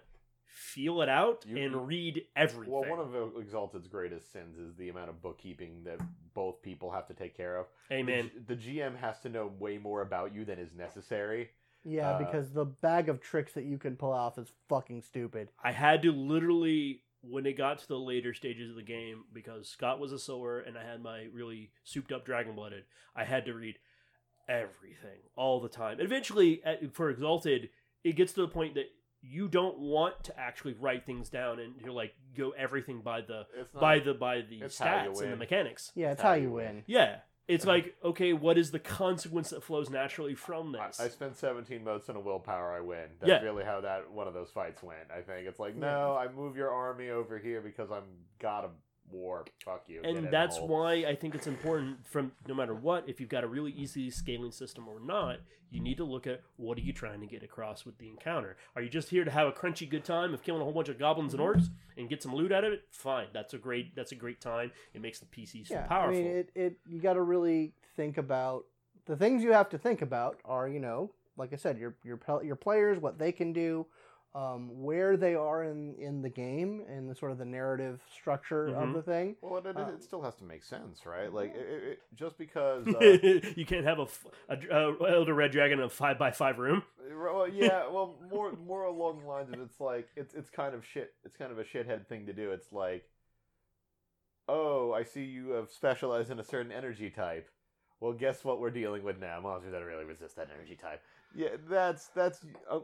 feel 0.58 1.02
it 1.02 1.08
out 1.08 1.44
You- 1.46 1.56
and 1.58 1.86
read 1.86 2.22
everything. 2.34 2.72
Well, 2.72 2.84
one 2.90 2.98
of 2.98 3.36
Exalted's 3.38 3.86
greatest 3.86 4.32
sins 4.32 4.58
is 4.58 4.74
the 4.76 4.88
amount 4.88 5.08
of 5.10 5.22
bookkeeping 5.22 5.84
that 5.84 6.00
both 6.34 6.60
people 6.62 6.90
have 6.90 7.06
to 7.08 7.14
take 7.14 7.36
care 7.36 7.56
of. 7.56 7.66
Amen. 7.92 8.30
The, 8.46 8.54
the 8.54 8.60
GM 8.60 8.96
has 8.98 9.20
to 9.20 9.28
know 9.28 9.46
way 9.58 9.78
more 9.78 10.02
about 10.02 10.34
you 10.34 10.44
than 10.44 10.58
is 10.58 10.74
necessary. 10.74 11.50
Yeah, 11.84 12.10
Uh, 12.10 12.18
because 12.18 12.50
the 12.52 12.64
bag 12.64 13.08
of 13.08 13.20
tricks 13.20 13.52
that 13.52 13.64
you 13.64 13.78
can 13.78 13.96
pull 13.96 14.12
off 14.12 14.36
is 14.36 14.52
fucking 14.68 15.02
stupid. 15.02 15.48
I 15.62 15.72
had 15.72 16.02
to 16.02 16.12
literally 16.12 17.02
when 17.22 17.46
it 17.46 17.54
got 17.56 17.78
to 17.78 17.88
the 17.88 17.98
later 17.98 18.32
stages 18.32 18.70
of 18.70 18.76
the 18.76 18.82
game 18.82 19.24
because 19.32 19.68
Scott 19.68 19.98
was 19.98 20.12
a 20.12 20.18
Solar 20.18 20.60
and 20.60 20.78
I 20.78 20.84
had 20.84 21.02
my 21.02 21.26
really 21.32 21.70
souped 21.84 22.12
up 22.12 22.24
dragon 22.24 22.54
blooded. 22.54 22.84
I 23.16 23.24
had 23.24 23.44
to 23.46 23.54
read 23.54 23.76
everything 24.48 25.18
all 25.36 25.60
the 25.60 25.68
time. 25.68 25.98
Eventually, 26.00 26.62
at, 26.64 26.94
for 26.94 27.10
Exalted, 27.10 27.70
it 28.04 28.12
gets 28.16 28.32
to 28.34 28.42
the 28.42 28.48
point 28.48 28.74
that 28.74 28.86
you 29.20 29.48
don't 29.48 29.78
want 29.78 30.24
to 30.24 30.38
actually 30.38 30.74
write 30.74 31.04
things 31.04 31.28
down 31.28 31.58
and 31.58 31.74
you're 31.80 31.92
like 31.92 32.14
go 32.36 32.50
everything 32.50 33.00
by 33.00 33.20
the 33.20 33.46
not, 33.74 33.80
by 33.80 33.98
the 33.98 34.14
by 34.14 34.42
the 34.42 34.60
it's 34.62 34.78
how 34.78 35.04
you 35.04 35.10
stats 35.10 35.22
and 35.22 35.32
the 35.32 35.36
mechanics. 35.36 35.92
Yeah, 35.94 36.12
it's 36.12 36.22
How 36.22 36.28
how 36.30 36.34
you 36.34 36.42
you 36.44 36.50
win. 36.52 36.66
win. 36.76 36.84
Yeah. 36.86 37.16
It's 37.48 37.64
like, 37.64 37.94
okay, 38.04 38.34
what 38.34 38.58
is 38.58 38.72
the 38.72 38.78
consequence 38.78 39.48
that 39.50 39.62
flows 39.62 39.88
naturally 39.88 40.34
from 40.34 40.72
this? 40.72 41.00
I 41.00 41.08
spent 41.08 41.34
17 41.38 41.82
motes 41.82 42.06
and 42.10 42.18
a 42.18 42.20
willpower, 42.20 42.72
I 42.74 42.80
win. 42.80 43.06
That's 43.20 43.30
Yeah. 43.30 43.40
really 43.40 43.64
how 43.64 43.80
that 43.80 44.10
one 44.10 44.28
of 44.28 44.34
those 44.34 44.50
fights 44.50 44.82
went. 44.82 45.10
I 45.10 45.22
think 45.22 45.48
it's 45.48 45.58
like, 45.58 45.74
no, 45.74 46.14
I 46.14 46.28
move 46.30 46.56
your 46.56 46.70
army 46.70 47.08
over 47.08 47.38
here 47.38 47.62
because 47.62 47.90
I'm 47.90 48.04
got 48.38 48.66
a 48.66 48.70
war. 49.12 49.44
Fuck 49.64 49.84
you. 49.88 50.00
And 50.02 50.30
that's 50.30 50.58
why 50.58 51.04
I 51.06 51.14
think 51.14 51.34
it's 51.34 51.46
important 51.46 52.06
from 52.06 52.32
no 52.46 52.54
matter 52.54 52.74
what, 52.74 53.08
if 53.08 53.20
you've 53.20 53.28
got 53.28 53.44
a 53.44 53.48
really 53.48 53.72
easy 53.72 54.10
scaling 54.10 54.52
system 54.52 54.88
or 54.88 55.00
not, 55.00 55.38
you 55.70 55.80
need 55.80 55.98
to 55.98 56.04
look 56.04 56.26
at 56.26 56.40
what 56.56 56.78
are 56.78 56.80
you 56.80 56.92
trying 56.92 57.20
to 57.20 57.26
get 57.26 57.42
across 57.42 57.84
with 57.84 57.98
the 57.98 58.08
encounter. 58.08 58.56
Are 58.74 58.82
you 58.82 58.88
just 58.88 59.10
here 59.10 59.24
to 59.24 59.30
have 59.30 59.48
a 59.48 59.52
crunchy 59.52 59.88
good 59.88 60.04
time 60.04 60.32
of 60.32 60.42
killing 60.42 60.60
a 60.60 60.64
whole 60.64 60.72
bunch 60.72 60.88
of 60.88 60.98
goblins 60.98 61.34
and 61.34 61.42
orcs 61.42 61.68
and 61.96 62.08
get 62.08 62.22
some 62.22 62.34
loot 62.34 62.52
out 62.52 62.64
of 62.64 62.72
it? 62.72 62.84
Fine, 62.90 63.26
that's 63.32 63.54
a 63.54 63.58
great 63.58 63.94
that's 63.94 64.12
a 64.12 64.16
great 64.16 64.40
time. 64.40 64.72
It 64.94 65.02
makes 65.02 65.18
the 65.18 65.26
PCs 65.26 65.68
feel 65.68 65.78
Yeah, 65.78 65.86
powerful. 65.86 66.18
I 66.18 66.22
mean, 66.22 66.26
it, 66.26 66.50
it 66.54 66.76
you 66.88 67.00
got 67.00 67.14
to 67.14 67.22
really 67.22 67.72
think 67.96 68.16
about 68.16 68.64
the 69.06 69.16
things 69.16 69.42
you 69.42 69.52
have 69.52 69.68
to 69.70 69.78
think 69.78 70.00
about 70.02 70.38
are 70.44 70.68
you 70.68 70.80
know, 70.80 71.10
like 71.36 71.52
I 71.52 71.56
said, 71.56 71.78
your 71.78 71.94
your 72.02 72.18
your 72.42 72.56
players, 72.56 72.98
what 72.98 73.18
they 73.18 73.32
can 73.32 73.52
do, 73.52 73.86
um, 74.34 74.82
where 74.82 75.16
they 75.16 75.34
are 75.34 75.64
in 75.64 75.94
in 75.98 76.20
the 76.22 76.28
game 76.28 76.82
and 76.88 77.10
the 77.10 77.14
sort 77.14 77.32
of 77.32 77.38
the 77.38 77.44
narrative 77.44 78.00
structure 78.12 78.68
of 78.68 78.74
Mhm. 78.90 78.92
the 78.94 79.02
thing. 79.02 79.36
Well, 79.40 79.56
it, 79.56 79.66
it, 79.66 79.76
Um, 79.76 79.94
it 79.94 80.02
still 80.02 80.20
has 80.22 80.34
to 80.36 80.44
make 80.44 80.62
sense, 80.62 81.06
right? 81.06 81.32
Like, 81.32 81.54
it, 81.54 81.66
it, 81.66 81.82
it- 81.84 82.02
just 82.14 82.36
because. 82.38 82.86
Uh, 82.88 83.18
you 83.56 83.64
can't 83.66 83.84
have 83.86 83.98
a 83.98 84.06
elder 85.08 85.34
red 85.34 85.50
dragon 85.50 85.78
in 85.78 85.84
a 85.84 85.88
five 85.88 86.18
by 86.18 86.30
five 86.30 86.58
room. 86.58 86.82
well, 87.10 87.48
yeah, 87.48 87.88
well, 87.88 88.16
more 88.30 88.52
more 88.52 88.84
along 88.84 89.20
the 89.22 89.26
lines 89.26 89.50
of 89.52 89.60
it's 89.60 89.80
like 89.80 90.08
it's 90.14 90.34
it's 90.34 90.50
kind 90.50 90.74
of 90.74 90.84
shit. 90.84 91.14
It's 91.24 91.36
kind 91.36 91.50
of 91.50 91.58
a 91.58 91.64
shithead 91.64 92.06
thing 92.06 92.26
to 92.26 92.32
do. 92.32 92.52
It's 92.52 92.70
like, 92.72 93.08
oh, 94.48 94.92
I 94.92 95.02
see 95.04 95.24
you 95.24 95.50
have 95.50 95.70
specialized 95.70 96.30
in 96.30 96.38
a 96.38 96.44
certain 96.44 96.72
energy 96.72 97.10
type. 97.10 97.48
Well, 98.00 98.12
guess 98.12 98.44
what 98.44 98.60
we're 98.60 98.70
dealing 98.70 99.02
with 99.02 99.18
now? 99.18 99.40
Monsters 99.40 99.72
that 99.72 99.82
really 99.84 100.04
resist 100.04 100.36
that 100.36 100.48
energy 100.54 100.76
type. 100.76 101.02
Yeah, 101.34 101.56
that's 101.68 102.08
that's 102.08 102.44
uh, 102.70 102.76
uh, 102.76 102.80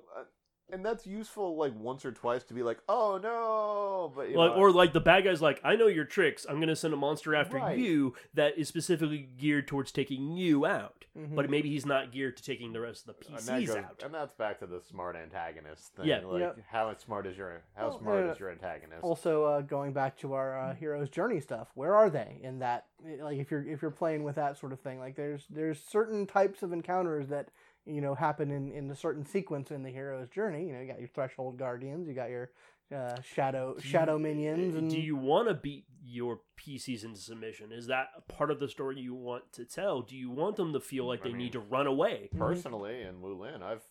and 0.73 0.85
that's 0.85 1.07
useful 1.07 1.57
like 1.57 1.73
once 1.79 2.05
or 2.05 2.13
twice 2.13 2.43
to 2.45 2.55
be 2.55 2.63
like, 2.63 2.79
oh 2.89 3.19
no, 3.23 4.13
but 4.15 4.31
you 4.31 4.37
Like, 4.37 4.53
know, 4.53 4.57
or 4.59 4.71
like 4.73 4.93
the 4.93 5.01
bad 5.01 5.25
guy's 5.25 5.43
like, 5.43 5.61
I 5.65 5.77
know 5.77 5.87
your 5.87 6.05
tricks. 6.05 6.47
I'm 6.49 6.61
gonna 6.61 6.77
send 6.77 6.95
a 6.95 6.97
monster 6.97 7.35
after 7.35 7.57
Right. 7.59 7.79
you 7.79 8.15
that 8.35 8.57
is 8.59 8.69
specifically 8.69 9.29
geared 9.39 9.69
towards 9.69 9.93
taking 9.93 10.33
you 10.37 10.67
out. 10.67 11.05
Mhm. 11.17 11.37
But 11.37 11.49
maybe 11.49 11.69
he's 11.71 11.87
not 11.87 12.11
geared 12.11 12.37
to 12.39 12.43
taking 12.43 12.73
the 12.73 12.81
rest 12.81 13.07
of 13.09 13.15
the 13.21 13.27
and 13.29 13.37
PCs 13.39 13.67
goes- 13.69 13.77
out. 13.77 14.03
and 14.05 14.13
that's 14.13 14.33
back 14.35 14.59
to 14.61 14.67
the 14.67 14.81
smart 14.81 15.15
antagonist 15.17 15.95
thing. 15.95 16.07
Yeah. 16.07 16.21
like 16.25 16.41
Yep. 16.41 16.59
how 16.69 16.95
smart 16.97 17.27
is 17.27 17.37
your 17.37 17.63
how 17.77 17.89
Well, 17.89 17.99
smart 18.01 18.27
uh, 18.27 18.33
is 18.33 18.41
your 18.41 18.51
antagonist? 18.51 19.05
Also, 19.05 19.45
uh, 19.45 19.61
going 19.61 19.93
back 19.93 20.17
to 20.19 20.33
our 20.33 20.59
uh, 20.59 20.75
hero's 20.75 21.09
journey 21.11 21.41
stuff, 21.41 21.71
where 21.75 21.95
are 21.95 22.11
they 22.11 22.41
in 22.43 22.59
that? 22.61 22.87
Like, 23.21 23.39
if 23.39 23.51
you're 23.51 23.65
if 23.67 23.81
you're 23.83 23.91
playing 23.93 24.25
with 24.25 24.35
that 24.37 24.57
sort 24.59 24.73
of 24.73 24.81
thing, 24.81 24.99
like 24.99 25.15
there's 25.15 25.47
there's 25.49 25.81
certain 25.81 26.27
types 26.27 26.63
of 26.63 26.73
encounters 26.73 27.29
that 27.29 27.51
you 27.87 28.01
know 28.01 28.15
happen 28.15 28.51
in 28.51 28.71
in 28.73 28.91
a 28.91 28.97
certain 28.97 29.25
sequence 29.27 29.71
in 29.71 29.83
the 29.83 29.91
hero's 29.91 30.29
journey. 30.29 30.67
You 30.67 30.73
know, 30.75 30.81
you 30.81 30.87
got 30.87 30.99
your 30.99 31.09
threshold 31.09 31.59
guardians, 31.59 32.09
you 32.09 32.15
got 32.15 32.31
your 32.31 32.51
uh, 32.95 33.21
shadow 33.23 33.75
Do 33.75 33.83
you- 33.83 33.91
shadow 33.91 34.19
minions, 34.19 34.75
and 34.75 34.91
Do 34.91 35.01
you 35.01 35.17
want 35.17 35.49
to 35.49 35.55
beat 35.55 35.85
your 36.05 36.41
PCs 36.59 37.05
into 37.05 37.19
submission? 37.19 37.73
Is 37.73 37.87
that 37.87 38.09
a 38.17 38.21
part 38.21 38.51
of 38.51 38.61
the 38.61 38.69
story 38.69 39.01
you 39.01 39.15
want 39.15 39.51
to 39.55 39.65
tell? 39.65 40.03
Do 40.03 40.17
you 40.17 40.31
want 40.31 40.57
them 40.57 40.73
to 40.75 40.81
feel 40.81 41.07
like 41.07 41.21
I 41.21 41.25
they 41.25 41.29
mean, 41.31 41.39
need 41.39 41.53
to 41.53 41.61
run 41.61 41.87
away? 41.87 42.29
Mhm. 42.35 42.39
personally 42.39 43.03
in 43.03 43.21
Wulin, 43.23 43.63
I've 43.63 43.83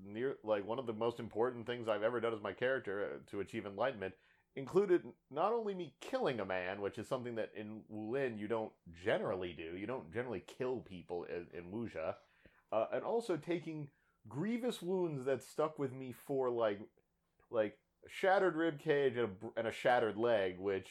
near 0.00 0.36
like 0.44 0.64
one 0.66 0.78
of 0.78 0.86
the 0.86 0.92
most 0.92 1.18
important 1.18 1.66
things 1.66 1.88
I've 1.88 2.04
ever 2.04 2.20
done 2.20 2.32
as 2.32 2.40
my 2.40 2.52
character 2.52 3.14
uh, 3.14 3.30
to 3.30 3.40
achieve 3.40 3.66
enlightenment 3.66 4.14
included 4.54 5.02
not 5.30 5.52
only 5.52 5.74
me 5.74 5.94
killing 6.00 6.38
a 6.40 6.44
man, 6.44 6.80
which 6.80 6.98
is 6.98 7.06
something 7.08 7.34
that 7.34 7.50
in 7.56 7.80
Wulin 7.92 8.38
you 8.38 8.46
don't 8.48 8.72
generally 9.04 9.52
do. 9.52 9.76
You 9.76 9.86
don't 9.86 10.12
generally 10.12 10.42
kill 10.46 10.78
people 10.80 11.24
in, 11.24 11.46
in 11.56 11.64
Wuxia, 11.72 12.14
uh, 12.72 12.86
and 12.92 13.04
also 13.04 13.36
taking 13.36 13.88
grievous 14.28 14.82
wounds 14.82 15.24
that 15.24 15.42
stuck 15.42 15.78
with 15.78 15.92
me 15.92 16.12
for 16.26 16.50
like 16.50 16.80
like 17.50 17.78
a 18.04 18.08
shattered 18.08 18.56
rib 18.56 18.78
cage 18.78 19.16
and 19.16 19.28
a, 19.42 19.58
and 19.58 19.66
a 19.66 19.72
shattered 19.72 20.16
leg, 20.16 20.58
which 20.58 20.88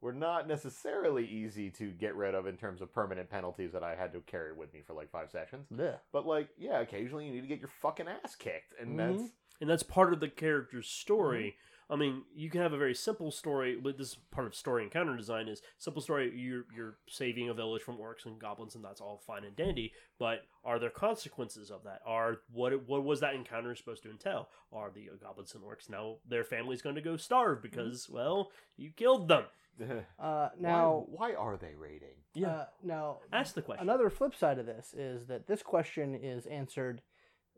were 0.00 0.12
not 0.12 0.46
necessarily 0.46 1.26
easy 1.26 1.70
to 1.70 1.90
get 1.90 2.14
rid 2.14 2.34
of 2.34 2.46
in 2.46 2.56
terms 2.56 2.80
of 2.80 2.92
permanent 2.92 3.28
penalties 3.30 3.72
that 3.72 3.82
I 3.82 3.94
had 3.96 4.12
to 4.12 4.20
carry 4.20 4.52
with 4.52 4.72
me 4.72 4.82
for 4.86 4.92
like 4.92 5.10
five 5.10 5.30
sessions. 5.30 5.66
Yeah. 5.76 5.96
But 6.12 6.26
like, 6.26 6.48
yeah, 6.58 6.80
occasionally 6.80 7.26
you 7.26 7.32
need 7.32 7.40
to 7.40 7.46
get 7.48 7.58
your 7.60 7.70
fucking 7.80 8.06
ass 8.06 8.34
kicked, 8.36 8.74
and 8.80 8.90
Mhm. 8.90 8.96
that's 9.18 9.30
and 9.60 9.70
that's 9.70 9.82
part 9.82 10.12
of 10.12 10.20
the 10.20 10.28
character's 10.28 10.86
story. 10.86 11.56
I 11.88 11.94
mean, 11.94 12.22
you 12.34 12.50
can 12.50 12.62
have 12.62 12.72
a 12.72 12.78
very 12.78 12.94
simple 12.94 13.30
story, 13.30 13.76
but 13.80 13.96
this 13.96 14.08
is 14.08 14.18
part 14.32 14.46
of 14.46 14.54
story 14.54 14.82
and 14.82 14.90
counter 14.90 15.16
design 15.16 15.46
is 15.46 15.62
simple 15.78 16.02
story. 16.02 16.32
You're 16.34 16.64
you're 16.74 16.96
saving 17.08 17.48
a 17.48 17.54
village 17.54 17.82
from 17.82 17.98
orcs 17.98 18.26
and 18.26 18.40
goblins, 18.40 18.74
and 18.74 18.84
that's 18.84 19.00
all 19.00 19.22
fine 19.24 19.44
and 19.44 19.54
dandy. 19.54 19.92
But 20.18 20.40
are 20.64 20.80
there 20.80 20.90
consequences 20.90 21.70
of 21.70 21.84
that? 21.84 22.00
Are 22.04 22.38
what 22.52 22.88
what 22.88 23.04
was 23.04 23.20
that 23.20 23.34
encounter 23.34 23.74
supposed 23.76 24.02
to 24.02 24.10
entail? 24.10 24.48
Are 24.72 24.90
the 24.90 25.10
goblins 25.22 25.54
and 25.54 25.62
orcs 25.62 25.88
now 25.88 26.16
their 26.28 26.44
family's 26.44 26.82
going 26.82 26.96
to 26.96 27.00
go 27.00 27.16
starve 27.16 27.62
because 27.62 28.08
well 28.10 28.50
you 28.76 28.90
killed 28.90 29.28
them? 29.28 29.44
Uh, 30.18 30.48
now, 30.58 31.04
why, 31.08 31.32
why 31.32 31.34
are 31.34 31.58
they 31.58 31.74
raiding? 31.78 32.16
Yeah, 32.34 32.48
uh, 32.48 32.64
now 32.82 33.18
ask 33.30 33.54
the 33.54 33.60
question. 33.60 33.86
Another 33.86 34.08
flip 34.08 34.34
side 34.34 34.58
of 34.58 34.64
this 34.64 34.94
is 34.96 35.26
that 35.26 35.46
this 35.46 35.62
question 35.62 36.14
is 36.14 36.46
answered 36.46 37.02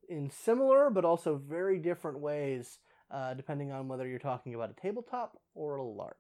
in 0.09 0.29
similar 0.29 0.91
but 0.91 1.05
also 1.05 1.37
very 1.37 1.79
different 1.79 2.19
ways, 2.19 2.79
uh, 3.11 3.35
depending 3.35 3.73
on 3.73 3.89
whether 3.89 4.07
you're 4.07 4.19
talking 4.19 4.55
about 4.55 4.71
a 4.71 4.81
tabletop 4.81 5.37
or 5.55 5.77
a 5.79 5.83
LARP. 5.83 6.13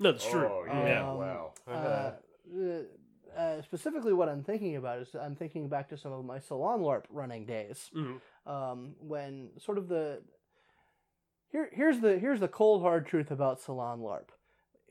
no, 0.00 0.12
that's 0.12 0.28
true. 0.28 0.46
Oh, 0.50 0.64
yeah, 0.66 0.86
yeah. 0.86 1.10
Um, 1.10 1.18
wow. 1.18 1.52
Uh, 1.66 1.70
uh, 2.54 2.82
uh, 3.36 3.62
specifically, 3.62 4.12
what 4.12 4.28
I'm 4.28 4.42
thinking 4.42 4.76
about 4.76 4.98
is 5.00 5.14
I'm 5.14 5.34
thinking 5.36 5.68
back 5.68 5.88
to 5.90 5.98
some 5.98 6.12
of 6.12 6.24
my 6.24 6.38
Salon 6.38 6.80
LARP 6.80 7.04
running 7.10 7.44
days, 7.46 7.90
Mhm. 7.94 8.20
um, 8.46 8.94
when 9.00 9.50
sort 9.58 9.78
of 9.78 9.88
the 9.88 10.22
here 11.50 11.68
here's 11.72 12.00
the 12.00 12.18
here's 12.18 12.40
the 12.40 12.48
cold 12.48 12.82
hard 12.82 13.06
truth 13.06 13.30
about 13.30 13.60
Salon 13.60 14.00
LARP, 14.00 14.28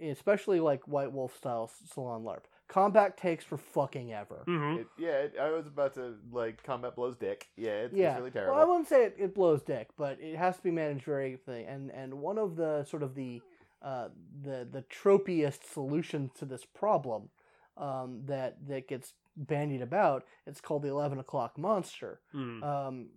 especially 0.01 0.59
like 0.59 0.87
White 0.87 1.11
Wolf 1.11 1.35
style 1.37 1.67
Salon 1.85 2.23
LARP. 2.23 2.43
Combat 2.67 3.15
takes 3.15 3.43
for 3.43 3.57
fucking 3.57 4.11
ever. 4.11 4.43
Mhm. 4.47 4.79
It, 4.79 4.87
yeah, 4.97 5.17
it, 5.19 5.35
I 5.39 5.51
was 5.51 5.67
about 5.67 5.93
to 5.95 6.15
like 6.31 6.63
combat 6.63 6.95
blows 6.95 7.15
dick. 7.15 7.47
Yeah, 7.55 7.83
it's, 7.83 7.93
yeah. 7.93 8.11
it's 8.11 8.19
really 8.19 8.31
terrible. 8.31 8.55
Well, 8.55 8.61
I 8.63 8.65
wouldn't 8.65 8.87
say 8.87 9.05
it, 9.05 9.15
it 9.19 9.35
blows 9.35 9.61
dick, 9.61 9.89
but 9.97 10.19
it 10.19 10.35
has 10.35 10.57
to 10.57 10.63
be 10.63 10.71
managed 10.71 11.05
very 11.05 11.37
thing. 11.37 11.67
And 11.67 11.91
and 11.91 12.15
one 12.15 12.37
of 12.37 12.55
the 12.55 12.83
sort 12.85 13.03
of 13.03 13.13
the 13.13 13.41
uh, 13.81 14.09
the 14.41 14.67
the 14.69 14.81
tropiest 14.83 15.71
solutions 15.71 16.31
to 16.39 16.45
this 16.45 16.65
problem 16.65 17.29
um, 17.77 18.23
that 18.25 18.57
that 18.67 18.87
gets 18.87 19.13
bandied 19.37 19.81
about, 19.81 20.25
it's 20.47 20.59
called 20.61 20.81
the 20.81 20.89
eleven 20.89 21.19
o'clock 21.19 21.57
monster. 21.57 22.19
Mhm. 22.33 22.63
Um, 22.63 23.09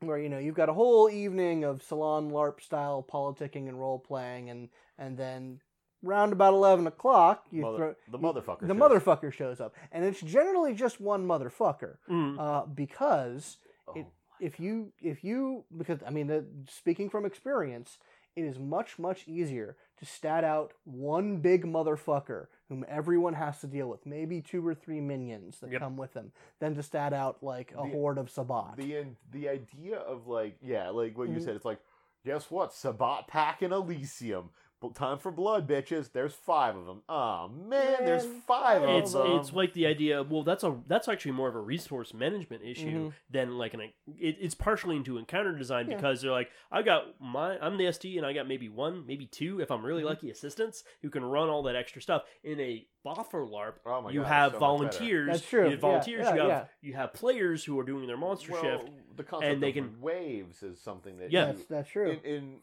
where 0.00 0.18
you 0.18 0.28
know 0.28 0.38
you've 0.38 0.56
got 0.56 0.68
a 0.68 0.74
whole 0.74 1.08
evening 1.08 1.62
of 1.62 1.82
salon 1.82 2.30
LARP 2.30 2.60
style 2.60 3.06
politicking 3.08 3.68
and 3.68 3.78
role 3.78 4.00
playing, 4.00 4.50
and 4.50 4.68
and 4.98 5.16
then 5.16 5.60
round 6.02 6.32
about 6.32 6.52
eleven 6.54 6.86
o'clock 6.86 7.46
you 7.50 7.62
Mother- 7.62 7.76
throw 7.76 7.94
the 8.10 8.18
motherfucker. 8.18 8.60
the 8.60 8.68
shows. 8.68 8.76
motherfucker 8.76 9.32
shows 9.32 9.60
up, 9.60 9.74
and 9.92 10.04
it's 10.04 10.20
generally 10.20 10.74
just 10.74 11.00
one 11.00 11.26
motherfucker 11.26 11.96
Mhm. 12.08 12.38
uh, 12.38 12.66
because 12.66 13.58
Oh, 13.88 13.92
it- 13.96 14.06
if 14.40 14.58
you 14.60 14.92
if 15.00 15.22
you 15.24 15.64
because 15.76 16.02
I 16.06 16.10
mean 16.10 16.26
the, 16.26 16.44
speaking 16.68 17.08
from 17.10 17.24
experience, 17.24 17.98
it 18.36 18.42
is 18.44 18.58
much 18.58 18.98
much 18.98 19.26
easier 19.28 19.76
to 19.98 20.04
stat 20.06 20.42
out 20.42 20.72
one 20.84 21.36
big 21.38 21.64
motherfucker 21.64 22.46
whom 22.68 22.84
everyone 22.88 23.34
has 23.34 23.60
to 23.60 23.66
deal 23.68 23.88
with, 23.88 24.04
maybe 24.06 24.40
two 24.40 24.66
or 24.66 24.74
three 24.74 25.00
minions 25.00 25.60
that 25.60 25.70
Yep. 25.70 25.80
come 25.80 25.96
with 25.96 26.14
them, 26.14 26.32
than 26.58 26.74
to 26.74 26.82
stat 26.82 27.12
out 27.12 27.42
like 27.42 27.70
a 27.72 27.76
The- 27.76 27.82
horde 27.90 28.18
of 28.18 28.30
Sabbat. 28.30 28.76
the 28.76 29.06
the 29.30 29.48
idea 29.48 29.98
of 29.98 30.26
like 30.26 30.56
yeah, 30.60 30.88
like 30.90 31.16
what 31.16 31.28
you 31.28 31.36
Mhm. 31.36 31.44
said. 31.44 31.54
It's 31.56 31.64
like 31.64 31.80
guess 32.24 32.50
what? 32.50 32.72
Sabbat 32.72 33.26
pack 33.28 33.62
in 33.62 33.72
Elysium. 33.72 34.50
Bl- 34.82 34.88
Time 34.88 35.18
for 35.18 35.30
blood, 35.30 35.66
bitches. 35.68 36.12
There's 36.12 36.34
five 36.34 36.76
of 36.76 36.84
them. 36.86 37.02
Oh 37.08 37.48
man, 37.48 38.04
there's 38.04 38.26
Man, 38.26 38.42
five 38.46 38.82
of 38.82 38.88
it's 38.90 39.12
them. 39.12 39.26
it's 39.38 39.52
like 39.52 39.72
the 39.72 39.86
idea. 39.86 40.22
Well, 40.22 40.42
that's 40.42 40.64
a 40.64 40.76
that's 40.88 41.08
actually 41.08 41.32
more 41.32 41.48
of 41.48 41.54
a 41.54 41.60
resource 41.60 42.12
management 42.12 42.62
issue 42.64 43.10
Mhm. 43.10 43.12
than 43.30 43.56
like 43.56 43.74
an. 43.74 43.80
It, 43.80 44.36
it's 44.40 44.54
partially 44.56 44.96
into 44.96 45.16
encounter 45.18 45.56
design 45.56 45.88
Yeah. 45.88 45.96
because 45.96 46.20
they're 46.20 46.32
like, 46.32 46.50
I 46.70 46.82
got 46.82 47.18
my 47.20 47.58
I'm 47.60 47.78
the 47.78 47.86
ST 47.92 48.16
and 48.18 48.26
I 48.26 48.32
got 48.32 48.46
maybe 48.48 48.68
one, 48.68 49.06
maybe 49.06 49.26
two, 49.26 49.60
if 49.60 49.70
I'm 49.70 49.84
really 49.86 50.02
Mhm. 50.02 50.06
lucky, 50.06 50.30
assistants 50.30 50.82
who 51.00 51.10
can 51.10 51.24
run 51.24 51.48
all 51.48 51.62
that 51.62 51.76
extra 51.76 52.02
stuff. 52.02 52.22
In 52.42 52.58
a 52.60 52.86
boffer 53.06 53.48
LARP, 53.48 53.74
oh 53.86 54.00
my 54.02 54.10
you 54.10 54.20
God, 54.20 54.28
have 54.28 54.52
it's 54.52 54.60
so 54.60 54.78
much 54.78 54.78
volunteers. 54.96 55.28
That's 55.30 55.48
true. 55.48 55.64
You 55.66 55.70
have 55.72 55.80
volunteers. 55.80 56.20
yeah, 56.26 56.34
you 56.34 56.40
have 56.40 56.48
yeah. 56.48 56.64
you 56.80 56.94
have 56.94 57.12
players 57.12 57.64
who 57.64 57.78
are 57.78 57.84
doing 57.84 58.06
their 58.08 58.16
monster 58.16 58.52
well, 58.52 58.62
shift. 58.62 58.90
The 59.16 59.24
concept 59.24 59.60
they 59.60 59.68
of 59.68 59.74
can- 59.74 60.00
waves 60.00 60.62
is 60.62 60.80
something 60.80 61.18
that 61.18 61.30
Yeah. 61.30 61.46
you- 61.48 61.52
That's 61.52 61.66
that's 61.66 61.88
true. 61.90 62.10
in, 62.10 62.20
in 62.20 62.60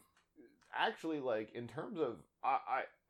actually 0.74 1.20
like 1.20 1.52
in 1.54 1.66
terms 1.66 1.98
of 1.98 2.16
I, 2.44 2.58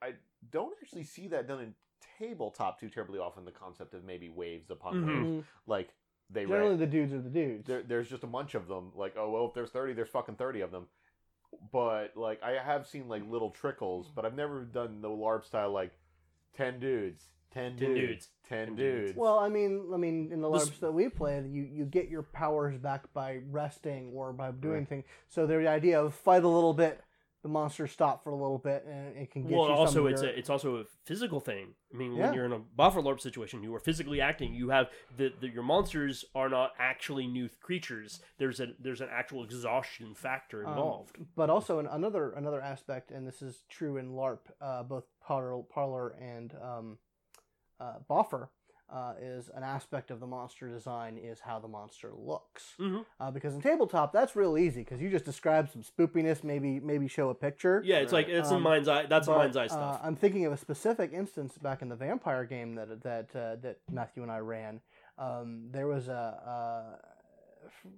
I 0.02 0.06
I 0.06 0.12
don't 0.50 0.72
actually 0.82 1.04
see 1.04 1.28
that 1.28 1.46
done 1.48 1.60
in 1.60 1.74
tabletop 2.18 2.80
too 2.80 2.88
terribly 2.88 3.18
often. 3.18 3.44
The 3.44 3.50
concept 3.52 3.94
of 3.94 4.04
maybe 4.04 4.28
waves 4.28 4.70
upon 4.70 4.94
Mhm. 4.94 5.06
waves, 5.06 5.28
Mhm. 5.28 5.44
like 5.66 5.88
they 6.30 6.44
Generally, 6.44 6.70
ra- 6.70 6.76
the 6.76 6.86
dudes 6.86 7.12
are 7.12 7.20
the 7.20 7.28
dudes. 7.30 7.66
there, 7.66 7.82
there's 7.82 8.08
just 8.08 8.22
a 8.22 8.26
bunch 8.28 8.54
of 8.54 8.68
them. 8.68 8.92
Like 8.94 9.14
oh 9.16 9.30
well, 9.30 9.46
if 9.46 9.54
there's 9.54 9.70
thirty, 9.70 9.92
there's 9.92 10.08
fucking 10.10 10.36
thirty 10.36 10.60
of 10.60 10.70
them. 10.70 10.86
But 11.72 12.16
like 12.16 12.42
I 12.42 12.52
have 12.62 12.86
seen 12.86 13.08
like 13.08 13.22
little 13.28 13.50
trickles, 13.50 14.08
but 14.14 14.24
I've 14.24 14.36
never 14.36 14.64
done 14.64 15.00
the 15.02 15.08
LARP 15.08 15.44
style 15.44 15.72
like 15.72 15.92
ten 16.54 16.78
dudes, 16.78 17.28
ten 17.50 17.74
dudes, 17.76 17.94
dudes. 18.00 18.28
ten 18.44 18.66
Ten 18.68 18.76
dudes. 18.76 19.06
dudes. 19.08 19.18
Well, 19.18 19.38
I 19.40 19.48
mean, 19.48 19.90
I 19.92 19.96
mean, 19.96 20.30
in 20.32 20.40
the 20.40 20.50
This- 20.50 20.70
LARPs 20.70 20.80
that 20.80 20.92
we 20.92 21.08
play, 21.08 21.40
you 21.48 21.62
you 21.64 21.84
get 21.84 22.08
your 22.08 22.22
powers 22.22 22.78
back 22.78 23.12
by 23.12 23.40
resting 23.50 24.12
or 24.14 24.32
by 24.32 24.52
doing 24.52 24.78
Right. 24.80 24.88
things. 24.88 25.04
So 25.28 25.46
the 25.46 25.66
idea 25.68 26.00
of 26.00 26.14
fight 26.14 26.44
a 26.44 26.48
little 26.48 26.74
bit, 26.74 27.00
the 27.42 27.48
monsters 27.48 27.90
stop 27.90 28.22
for 28.22 28.30
a 28.30 28.36
little 28.36 28.58
bit, 28.58 28.84
and 28.86 29.16
it 29.16 29.30
can 29.30 29.42
get 29.42 29.52
Well, 29.56 29.68
you. 29.68 29.72
also 29.74 30.06
it's 30.06 30.22
a 30.22 30.38
it's 30.38 30.50
also 30.50 30.76
a 30.76 30.84
physical 31.06 31.40
thing. 31.40 31.74
I 31.92 31.96
mean, 31.96 32.14
Yeah. 32.14 32.26
when 32.26 32.34
you're 32.34 32.44
in 32.44 32.52
a 32.52 32.60
boffer 32.60 33.02
LARP 33.02 33.20
situation, 33.20 33.62
you 33.62 33.74
are 33.74 33.80
physically 33.80 34.20
acting. 34.20 34.54
You 34.54 34.68
have 34.70 34.90
the, 35.16 35.32
the 35.40 35.48
your 35.48 35.62
monsters 35.62 36.24
are 36.34 36.48
not 36.50 36.72
actually 36.78 37.26
new 37.26 37.48
creatures. 37.60 38.20
There's 38.38 38.60
a 38.60 38.68
there's 38.78 39.00
an 39.00 39.08
actual 39.10 39.42
exhaustion 39.44 40.14
factor 40.14 40.64
Um, 40.66 40.72
involved. 40.72 41.16
but 41.34 41.48
also 41.48 41.78
in 41.78 41.86
another 41.86 42.32
another 42.32 42.60
aspect, 42.60 43.10
and 43.10 43.26
this 43.26 43.40
is 43.40 43.62
true 43.70 43.96
in 43.96 44.10
LARP, 44.12 44.40
uh, 44.60 44.82
both 44.82 45.04
Parlor, 45.22 45.62
Parlor 45.62 46.10
and 46.20 46.54
um, 46.62 46.98
uh, 47.78 48.00
Boffer. 48.08 48.48
Uh, 48.92 49.14
is 49.20 49.48
an 49.54 49.62
aspect 49.62 50.10
of 50.10 50.18
the 50.20 50.26
monster 50.26 50.68
design 50.68 51.16
is 51.16 51.40
how 51.40 51.58
the 51.60 51.68
monster 51.68 52.10
looks. 52.12 52.74
Mhm. 52.78 53.04
Uh, 53.20 53.30
because 53.30 53.54
in 53.54 53.60
tabletop, 53.62 54.12
that's 54.12 54.34
real 54.34 54.58
easy 54.58 54.80
because 54.80 55.00
you 55.00 55.08
just 55.10 55.24
describe 55.24 55.68
some 55.70 55.82
spoopiness, 55.82 56.42
maybe 56.42 56.80
maybe 56.80 57.06
show 57.06 57.30
a 57.30 57.34
picture. 57.34 57.82
Yeah, 57.84 57.98
it's 57.98 58.12
like 58.12 58.28
it's 58.28 58.50
in 58.50 58.56
Um, 58.56 58.62
mind's 58.62 58.88
eye. 58.88 59.06
That's 59.06 59.26
But, 59.28 59.38
mind's 59.38 59.56
eye 59.56 59.66
uh, 59.66 59.68
stuff. 59.68 60.00
I'm 60.02 60.16
thinking 60.16 60.44
of 60.46 60.52
a 60.52 60.56
specific 60.56 61.12
instance 61.12 61.56
back 61.58 61.82
in 61.82 61.88
the 61.88 61.96
vampire 61.96 62.44
game 62.44 62.74
that 62.74 63.02
that 63.02 63.36
uh, 63.36 63.56
that 63.62 63.78
Matthew 63.90 64.22
and 64.22 64.32
I 64.32 64.38
ran. 64.38 64.80
Um, 65.18 65.68
there 65.70 65.86
was 65.86 66.08
a, 66.08 66.98
uh, 67.02 67.88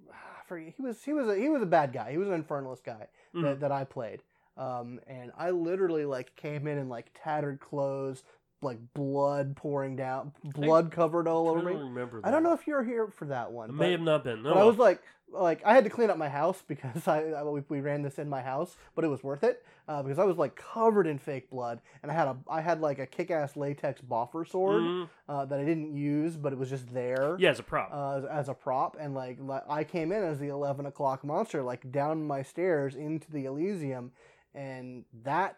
forget, 0.45 0.73
he 0.75 0.81
was 0.81 1.03
he 1.03 1.13
was 1.13 1.27
a, 1.27 1.35
he 1.35 1.49
was 1.49 1.61
a 1.61 1.65
bad 1.65 1.93
guy. 1.93 2.11
He 2.11 2.17
was 2.17 2.29
an 2.29 2.43
infernalist 2.43 2.83
guy 2.83 3.07
Mhm. 3.33 3.41
that, 3.43 3.59
that 3.61 3.71
I 3.71 3.83
played. 3.83 4.21
Um, 4.57 4.99
and 5.07 5.31
I 5.35 5.49
literally 5.49 6.05
like 6.05 6.35
came 6.35 6.67
in 6.67 6.77
in 6.77 6.87
like 6.89 7.11
tattered 7.15 7.59
clothes, 7.59 8.23
like 8.63 8.77
blood 8.93 9.55
pouring 9.55 9.95
down, 9.95 10.31
blood 10.43 10.91
covered 10.91 11.27
all 11.27 11.47
I 11.47 11.51
over 11.51 11.69
me. 11.69 11.75
remember. 11.75 12.21
I 12.23 12.31
don't 12.31 12.43
know 12.43 12.53
if 12.53 12.65
you're 12.67 12.83
here 12.83 13.07
for 13.07 13.25
that 13.25 13.47
I 13.47 13.49
one. 13.49 13.75
may 13.75 13.85
but- 13.85 13.91
have 13.91 14.01
not 14.01 14.23
been. 14.23 14.43
No, 14.43 14.53
but 14.53 14.59
I 14.59 14.63
was 14.63 14.77
like, 14.77 15.01
like 15.31 15.61
I 15.65 15.73
had 15.73 15.83
to 15.85 15.89
clean 15.89 16.09
up 16.11 16.17
my 16.17 16.29
house 16.29 16.61
because 16.67 17.07
I, 17.07 17.21
I 17.31 17.43
we, 17.43 17.61
we 17.69 17.81
ran 17.81 18.01
this 18.03 18.19
in 18.19 18.29
my 18.29 18.41
house, 18.41 18.75
but 18.95 19.03
it 19.03 19.07
was 19.07 19.23
worth 19.23 19.43
it 19.43 19.65
uh, 19.87 20.03
because 20.03 20.19
I 20.19 20.23
was 20.25 20.37
like 20.37 20.55
covered 20.55 21.07
in 21.07 21.17
fake 21.17 21.49
blood, 21.49 21.81
and 22.03 22.11
I 22.11 22.15
had 22.15 22.27
a 22.27 22.37
I 22.47 22.61
had 22.61 22.81
like 22.81 22.99
a 22.99 23.07
kick-ass 23.07 23.55
latex 23.55 23.99
boffer 24.01 24.47
sword 24.47 24.81
Mhm. 24.83 25.09
uh, 25.27 25.45
that 25.45 25.59
I 25.59 25.63
didn't 25.65 25.95
use, 25.95 26.37
but 26.37 26.53
it 26.53 26.59
was 26.59 26.69
just 26.69 26.93
there. 26.93 27.35
yeah, 27.39 27.49
as 27.49 27.59
a 27.59 27.63
prop. 27.63 27.89
Uh, 27.91 28.17
as, 28.17 28.25
as 28.25 28.49
a 28.49 28.53
prop, 28.53 28.95
and 28.99 29.15
like, 29.15 29.37
like 29.39 29.63
I 29.67 29.83
came 29.83 30.11
in 30.11 30.23
as 30.23 30.37
the 30.39 30.49
eleven 30.49 30.85
o'clock 30.85 31.23
monster, 31.23 31.63
like 31.63 31.91
down 31.91 32.23
my 32.27 32.43
stairs 32.43 32.95
into 32.95 33.31
the 33.31 33.45
Elysium, 33.45 34.11
and 34.53 35.03
that 35.23 35.57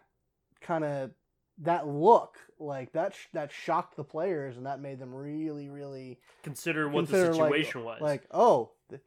kind 0.62 0.84
of 0.84 1.10
that 1.58 1.86
look 1.86 2.36
like 2.58 2.92
that 2.92 3.14
sh- 3.14 3.26
that 3.32 3.50
shocked 3.52 3.96
the 3.96 4.04
players, 4.04 4.56
and 4.56 4.66
that 4.66 4.80
made 4.80 4.98
them 4.98 5.14
really, 5.14 5.68
really 5.68 6.18
consider 6.42 6.88
what 6.88 7.06
consider, 7.06 7.32
the 7.32 7.38
like- 7.38 7.52
situation 7.54 7.84
was. 7.84 8.00
like, 8.00 8.24
oh, 8.30 8.70
th- 8.90 9.00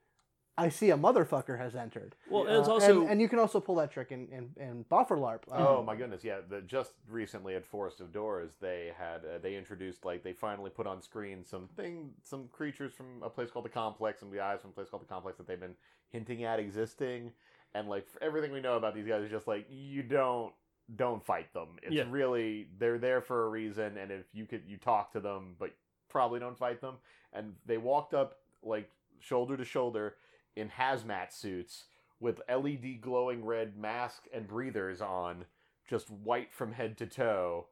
I 0.57 0.69
see 0.69 0.89
a 0.89 0.97
motherfucker 0.97 1.57
has 1.57 1.73
entered. 1.75 2.15
well, 2.29 2.45
and 2.47 2.57
it's 2.57 2.67
Uh, 2.67 2.73
also 2.73 3.01
and, 3.01 3.11
and 3.11 3.21
you 3.21 3.29
can 3.29 3.39
also 3.39 3.59
pull 3.59 3.75
that 3.75 3.91
trick 3.91 4.11
in 4.11 4.27
in, 4.29 4.49
in 4.61 4.83
Boffer 4.91 5.17
LARP. 5.17 5.43
Um, 5.51 5.61
Oh 5.67 5.83
my 5.83 5.95
goodness, 5.95 6.23
yeah. 6.23 6.39
The, 6.47 6.61
just 6.61 6.93
recently 7.07 7.55
at 7.55 7.65
Forest 7.65 8.01
of 8.01 8.11
Doors, 8.11 8.51
they 8.59 8.91
had 8.97 9.23
uh, 9.25 9.37
they 9.41 9.55
introduced 9.55 10.03
like 10.03 10.23
they 10.23 10.33
finally 10.33 10.69
put 10.69 10.85
on 10.87 11.01
screen 11.01 11.45
some 11.45 11.67
thing, 11.77 12.11
some 12.23 12.47
creatures 12.51 12.91
from 12.93 13.21
a 13.23 13.29
place 13.29 13.49
called 13.51 13.65
the 13.65 13.69
Complex, 13.69 14.21
and 14.21 14.31
some 14.31 14.37
guys 14.37 14.61
from 14.61 14.71
a 14.71 14.73
place 14.73 14.89
called 14.89 15.03
the 15.03 15.07
Complex 15.07 15.37
that 15.37 15.47
they've 15.47 15.59
been 15.59 15.75
hinting 16.09 16.43
at 16.43 16.59
existing, 16.59 17.31
and 17.73 17.87
like 17.87 18.05
everything 18.21 18.51
we 18.51 18.59
know 18.59 18.75
about 18.75 18.95
these 18.95 19.07
guys 19.07 19.23
is 19.23 19.29
just 19.31 19.47
like 19.47 19.65
you 19.69 20.01
don't 20.03 20.51
don't 20.95 21.23
fight 21.25 21.53
them. 21.53 21.77
It's 21.83 21.93
Yeah. 21.93 22.05
really 22.09 22.67
they're 22.77 22.97
there 22.97 23.21
for 23.21 23.45
a 23.45 23.49
reason, 23.49 23.97
and 23.97 24.11
if 24.11 24.25
you 24.33 24.45
could 24.45 24.63
you 24.67 24.77
talk 24.77 25.11
to 25.13 25.19
them, 25.19 25.55
but 25.59 25.71
probably 26.09 26.39
don't 26.39 26.57
fight 26.57 26.81
them. 26.81 26.97
And 27.33 27.55
they 27.65 27.77
walked 27.77 28.13
up 28.13 28.39
like 28.63 28.89
shoulder 29.19 29.55
to 29.57 29.65
shoulder 29.65 30.15
in 30.55 30.69
hazmat 30.69 31.31
suits 31.31 31.85
with 32.19 32.41
LED 32.49 32.99
glowing 33.01 33.45
red 33.45 33.77
mask 33.77 34.27
and 34.33 34.47
breathers 34.47 35.01
on, 35.01 35.45
just 35.87 36.09
white 36.09 36.53
from 36.53 36.73
head 36.73 36.97
to 36.97 37.05
toe, 37.05 37.67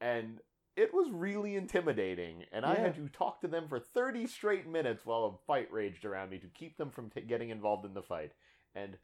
and 0.00 0.40
it 0.74 0.92
was 0.92 1.08
really 1.10 1.54
intimidating. 1.56 2.44
And 2.52 2.66
I 2.66 2.74
had 2.74 2.94
to 2.96 3.08
talk 3.08 3.40
to 3.40 3.48
them 3.48 3.66
for 3.66 3.78
30 3.80 4.26
straight 4.26 4.66
minutes 4.66 5.06
while 5.06 5.24
a 5.24 5.46
fight 5.46 5.72
raged 5.72 6.04
around 6.04 6.28
me 6.30 6.38
to 6.38 6.48
keep 6.48 6.76
them 6.76 6.90
from 6.90 7.08
t- 7.08 7.22
getting 7.22 7.48
involved 7.48 7.86
in 7.86 7.94
the 7.94 8.02
fight. 8.02 8.32
And 8.74 8.98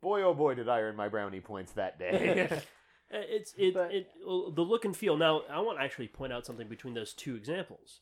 boy, 0.00 0.22
oh 0.22 0.32
boy, 0.32 0.54
did 0.54 0.70
I 0.70 0.80
earn 0.80 0.96
my 0.96 1.08
brownie 1.10 1.40
points 1.40 1.72
that 1.72 1.98
day. 1.98 2.48
Uh, 3.12 3.18
It's 3.26 3.54
it, 3.56 3.74
But- 3.74 3.94
it 3.94 4.10
well, 4.24 4.50
the 4.50 4.62
look 4.62 4.84
and 4.84 4.96
feel. 4.96 5.16
Now, 5.16 5.42
I 5.48 5.60
want 5.60 5.78
to 5.78 5.84
actually 5.84 6.08
point 6.08 6.32
out 6.32 6.44
something 6.46 6.68
between 6.68 6.94
those 6.94 7.12
two 7.14 7.36
examples. 7.36 8.00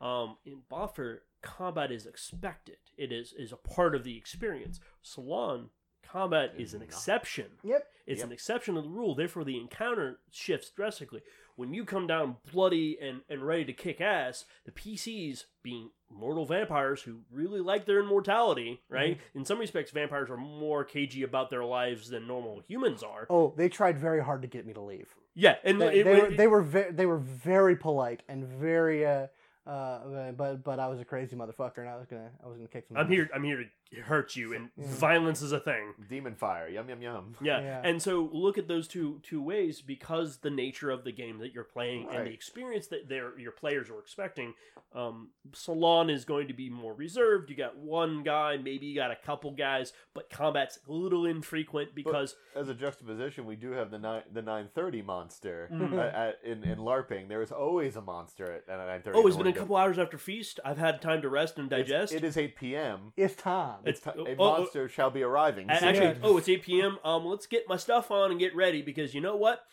Um, 0.00 0.36
in 0.44 0.62
Boffer, 0.70 1.20
combat 1.42 1.90
is 1.90 2.06
expected. 2.06 2.78
It 2.96 3.12
is 3.12 3.32
is 3.32 3.52
a 3.52 3.56
part 3.56 3.94
of 3.94 4.04
the 4.04 4.16
experience. 4.16 4.80
Salon 5.02 5.70
combat 6.02 6.54
is 6.56 6.72
an 6.72 6.80
Not. 6.80 6.86
exception. 6.88 7.58
Yep. 7.62 7.86
It's 8.06 8.18
Yep. 8.20 8.26
an 8.26 8.32
exception 8.32 8.74
to 8.76 8.80
the 8.82 8.88
rule. 8.88 9.14
Therefore, 9.14 9.44
the 9.44 9.58
encounter 9.58 10.20
shifts 10.30 10.70
drastically. 10.70 11.22
When 11.58 11.74
you 11.74 11.84
come 11.84 12.06
down 12.06 12.36
bloody 12.52 12.96
and, 13.02 13.22
and 13.28 13.42
ready 13.44 13.64
to 13.64 13.72
kick 13.72 14.00
ass, 14.00 14.44
the 14.64 14.70
PCs, 14.70 15.46
being 15.64 15.90
mortal 16.08 16.46
vampires 16.46 17.02
who 17.02 17.22
really 17.32 17.58
like 17.60 17.84
their 17.84 17.98
immortality, 17.98 18.80
right? 18.88 19.18
In 19.34 19.44
some 19.44 19.58
respects, 19.58 19.90
vampires 19.90 20.30
are 20.30 20.36
more 20.36 20.84
cagey 20.84 21.24
about 21.24 21.50
their 21.50 21.64
lives 21.64 22.10
than 22.10 22.28
normal 22.28 22.62
humans 22.68 23.02
are. 23.02 23.26
Oh, 23.28 23.54
they 23.56 23.68
tried 23.68 23.98
very 23.98 24.22
hard 24.22 24.42
to 24.42 24.48
get 24.48 24.66
me 24.66 24.72
to 24.74 24.80
leave. 24.80 25.12
Yeah, 25.34 25.56
and 25.64 25.80
They, 25.80 25.98
it- 26.00 26.04
they 26.04 26.12
it- 26.18 26.22
were 26.30 26.36
they 26.36 26.46
were 26.46 26.62
ve- 26.62 26.90
they 26.92 27.06
were 27.06 27.18
very 27.18 27.74
polite 27.74 28.22
and 28.28 28.44
very 28.44 29.04
uh 29.04 29.26
uh 29.66 30.32
but 30.32 30.62
but 30.64 30.78
I 30.78 30.86
was 30.88 31.00
a 31.00 31.04
crazy 31.04 31.34
motherfucker 31.36 31.78
and 31.78 31.88
I 31.88 31.96
was 31.96 32.06
gonna 32.06 32.30
I 32.42 32.46
was 32.46 32.56
gonna 32.56 32.68
kick 32.68 32.86
some. 32.86 32.96
I'm 32.96 33.06
ass. 33.06 33.10
here. 33.12 33.28
I'm 33.34 33.42
here 33.44 33.56
to 33.58 33.64
hurt 34.04 34.36
you, 34.36 34.52
and 34.54 34.70
Yeah. 34.76 34.86
violence 34.88 35.42
is 35.42 35.52
a 35.52 35.60
thing. 35.60 35.94
Demon 36.08 36.34
fire, 36.34 36.68
yum 36.68 36.88
yum 36.88 37.00
yum. 37.02 37.34
Yeah. 37.40 37.60
Yeah. 37.60 37.80
and 37.84 38.00
so 38.02 38.28
look 38.32 38.58
at 38.58 38.68
those 38.68 38.86
two 38.88 39.20
two 39.22 39.42
ways 39.42 39.80
because 39.80 40.38
the 40.38 40.50
nature 40.50 40.90
of 40.90 41.04
the 41.04 41.12
game 41.12 41.38
that 41.38 41.52
you're 41.52 41.64
playing 41.64 42.08
and 42.10 42.26
the 42.26 42.32
experience 42.32 42.86
that 42.88 43.08
their 43.08 43.38
your 43.38 43.52
players 43.52 43.88
are 43.90 43.98
expecting. 43.98 44.54
Um, 44.94 45.30
Salon 45.52 46.08
is 46.08 46.24
going 46.24 46.48
to 46.48 46.54
be 46.54 46.70
more 46.70 46.94
reserved. 46.94 47.50
You 47.50 47.56
got 47.56 47.76
one 47.76 48.22
guy, 48.22 48.56
maybe 48.56 48.86
you 48.86 48.94
got 48.94 49.10
a 49.10 49.16
couple 49.16 49.50
guys, 49.50 49.92
but 50.14 50.30
combat's 50.30 50.78
a 50.88 50.92
little 50.92 51.26
infrequent 51.26 51.94
because 51.94 52.36
As 52.56 52.68
a 52.70 52.74
juxtaposition, 52.74 53.44
we 53.44 53.54
do 53.56 53.72
have 53.72 53.90
the 53.90 53.98
nine 53.98 54.22
the 54.32 54.40
930 54.42 55.02
monster. 55.02 55.68
Mhm. 55.72 55.92
At, 55.98 56.14
at, 56.14 56.38
in 56.44 56.64
in 56.64 56.78
LARPing, 56.78 57.28
there 57.28 57.42
is 57.42 57.52
always 57.52 57.96
a 57.96 58.00
monster 58.02 58.44
at, 58.44 58.62
at 58.68 58.78
930. 58.78 59.18
oh, 59.18 59.26
it's 59.26 59.36
been 59.36 59.46
a 59.46 59.52
couple 59.52 59.76
hours 59.76 59.98
after 59.98 60.16
feast. 60.18 60.58
I've 60.64 60.78
had 60.78 61.00
time 61.02 61.20
to 61.22 61.28
rest 61.28 61.58
and 61.58 61.70
It's- 61.72 61.86
digest. 61.88 62.12
It 62.14 62.24
is 62.24 62.36
8 62.36 62.56
p.m. 62.56 63.12
It's 63.16 63.34
time. 63.34 63.77
It's- 63.84 64.00
Ti- 64.00 64.18
oh, 64.20 64.26
a 64.26 64.32
oh, 64.32 64.58
monster 64.58 64.88
shall 64.88 65.10
be 65.10 65.22
arriving. 65.22 65.68
Soon. 65.68 65.88
Actually, 65.88 66.06
Yeah. 66.06 66.14
oh, 66.22 66.36
it's 66.38 66.48
8 66.48 66.62
p.m. 66.62 66.98
Um, 67.04 67.24
let's 67.26 67.46
get 67.46 67.68
my 67.68 67.76
stuff 67.76 68.10
on 68.10 68.30
and 68.30 68.38
get 68.40 68.54
ready 68.54 68.82
because 68.82 69.14
you 69.14 69.20
know 69.20 69.36
what? 69.36 69.64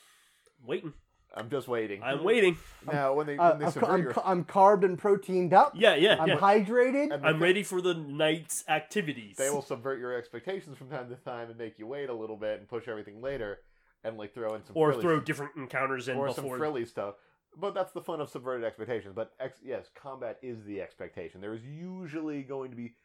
I'm 0.62 0.68
waiting. 0.68 0.94
I'm 1.38 1.50
just 1.50 1.68
waiting. 1.68 2.02
I'm 2.02 2.24
waiting. 2.24 2.58
now, 2.90 3.14
when 3.14 3.28
they, 3.28 3.38
Uh, 3.38 3.50
when 3.52 3.60
they 3.60 3.66
I'm, 3.66 3.72
subvert 3.72 3.90
I'm, 3.90 4.02
your, 4.04 4.14
I'm 4.26 4.44
carbed 4.46 4.86
and 4.86 4.98
proteined 4.98 5.52
up. 5.54 5.74
Yeah, 5.76 5.96
yeah, 5.96 6.16
I'm 6.18 6.30
yeah. 6.30 6.38
hydrated. 6.38 7.14
and 7.14 7.26
I'm 7.26 7.42
ready 7.42 7.62
for 7.62 7.82
the 7.82 7.94
night's 7.94 8.64
activities. 8.70 9.36
They 9.36 9.50
will 9.50 9.62
subvert 9.62 10.00
your 10.00 10.14
expectations 10.18 10.78
from 10.78 10.90
time 10.90 11.10
to 11.10 11.16
time 11.16 11.50
and 11.50 11.58
make 11.58 11.78
you 11.78 11.88
wait 11.88 12.10
a 12.10 12.14
little 12.14 12.38
bit 12.38 12.60
and 12.60 12.70
push 12.70 12.88
everything 12.88 13.22
later, 13.22 13.60
and 14.06 14.18
like 14.18 14.34
throw 14.34 14.54
in 14.56 14.64
some 14.64 14.78
or 14.78 14.94
frilly 14.94 15.02
throw 15.02 15.20
different 15.20 15.52
encounters 15.58 16.08
in 16.08 16.16
or 16.16 16.34
some 16.34 16.48
frilly 16.48 16.86
stuff. 16.86 17.16
But 17.58 17.74
that's 17.74 17.92
the 17.92 18.02
fun 18.02 18.22
of 18.22 18.30
subverted 18.30 18.64
expectations. 18.66 19.14
But 19.14 19.32
ex- 19.40 19.62
yes, 19.64 19.90
combat 19.94 20.38
is 20.42 20.64
the 20.64 20.82
expectation. 20.82 21.42
There 21.42 21.54
is 21.54 21.64
usually 21.64 22.44
going 22.44 22.70
to 22.72 22.78
be, 22.78 22.96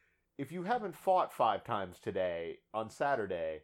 if 0.40 0.50
you 0.50 0.62
haven't 0.62 0.96
fought 0.96 1.32
five 1.32 1.62
times 1.64 1.98
today 2.00 2.58
on 2.72 2.88
Saturday, 2.88 3.60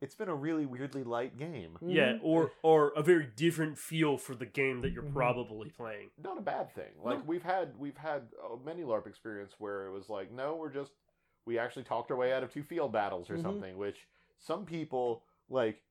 it's 0.00 0.14
been 0.16 0.28
a 0.28 0.34
really 0.34 0.66
weirdly 0.66 1.04
light 1.04 1.36
game. 1.38 1.78
Yeah, 1.80 2.14
Mhm. 2.14 2.20
or 2.22 2.50
or 2.62 2.88
a 2.96 3.02
very 3.02 3.26
different 3.26 3.78
feel 3.78 4.18
for 4.18 4.34
the 4.34 4.44
game 4.44 4.80
that 4.82 4.90
you're 4.90 5.04
Mhm. 5.04 5.12
probably 5.12 5.70
playing. 5.70 6.10
Not 6.18 6.36
a 6.36 6.42
bad 6.42 6.72
thing. 6.72 6.92
Like 7.02 7.20
No. 7.20 7.24
we've 7.26 7.44
had 7.44 7.78
we've 7.78 7.96
had 7.96 8.28
uh, 8.42 8.56
many 8.56 8.82
LARP 8.82 9.06
experience 9.06 9.54
where 9.60 9.86
it 9.86 9.92
was 9.92 10.08
like, 10.08 10.30
no, 10.32 10.56
we're 10.56 10.70
just 10.70 10.92
we 11.46 11.58
actually 11.60 11.84
talked 11.84 12.10
our 12.10 12.16
way 12.16 12.32
out 12.32 12.42
of 12.42 12.52
two 12.52 12.64
field 12.64 12.90
battles 12.92 13.30
or 13.30 13.36
Mhm. 13.36 13.42
something. 13.42 13.76
Which 13.78 14.08
some 14.38 14.66
people 14.66 15.22
like. 15.48 15.82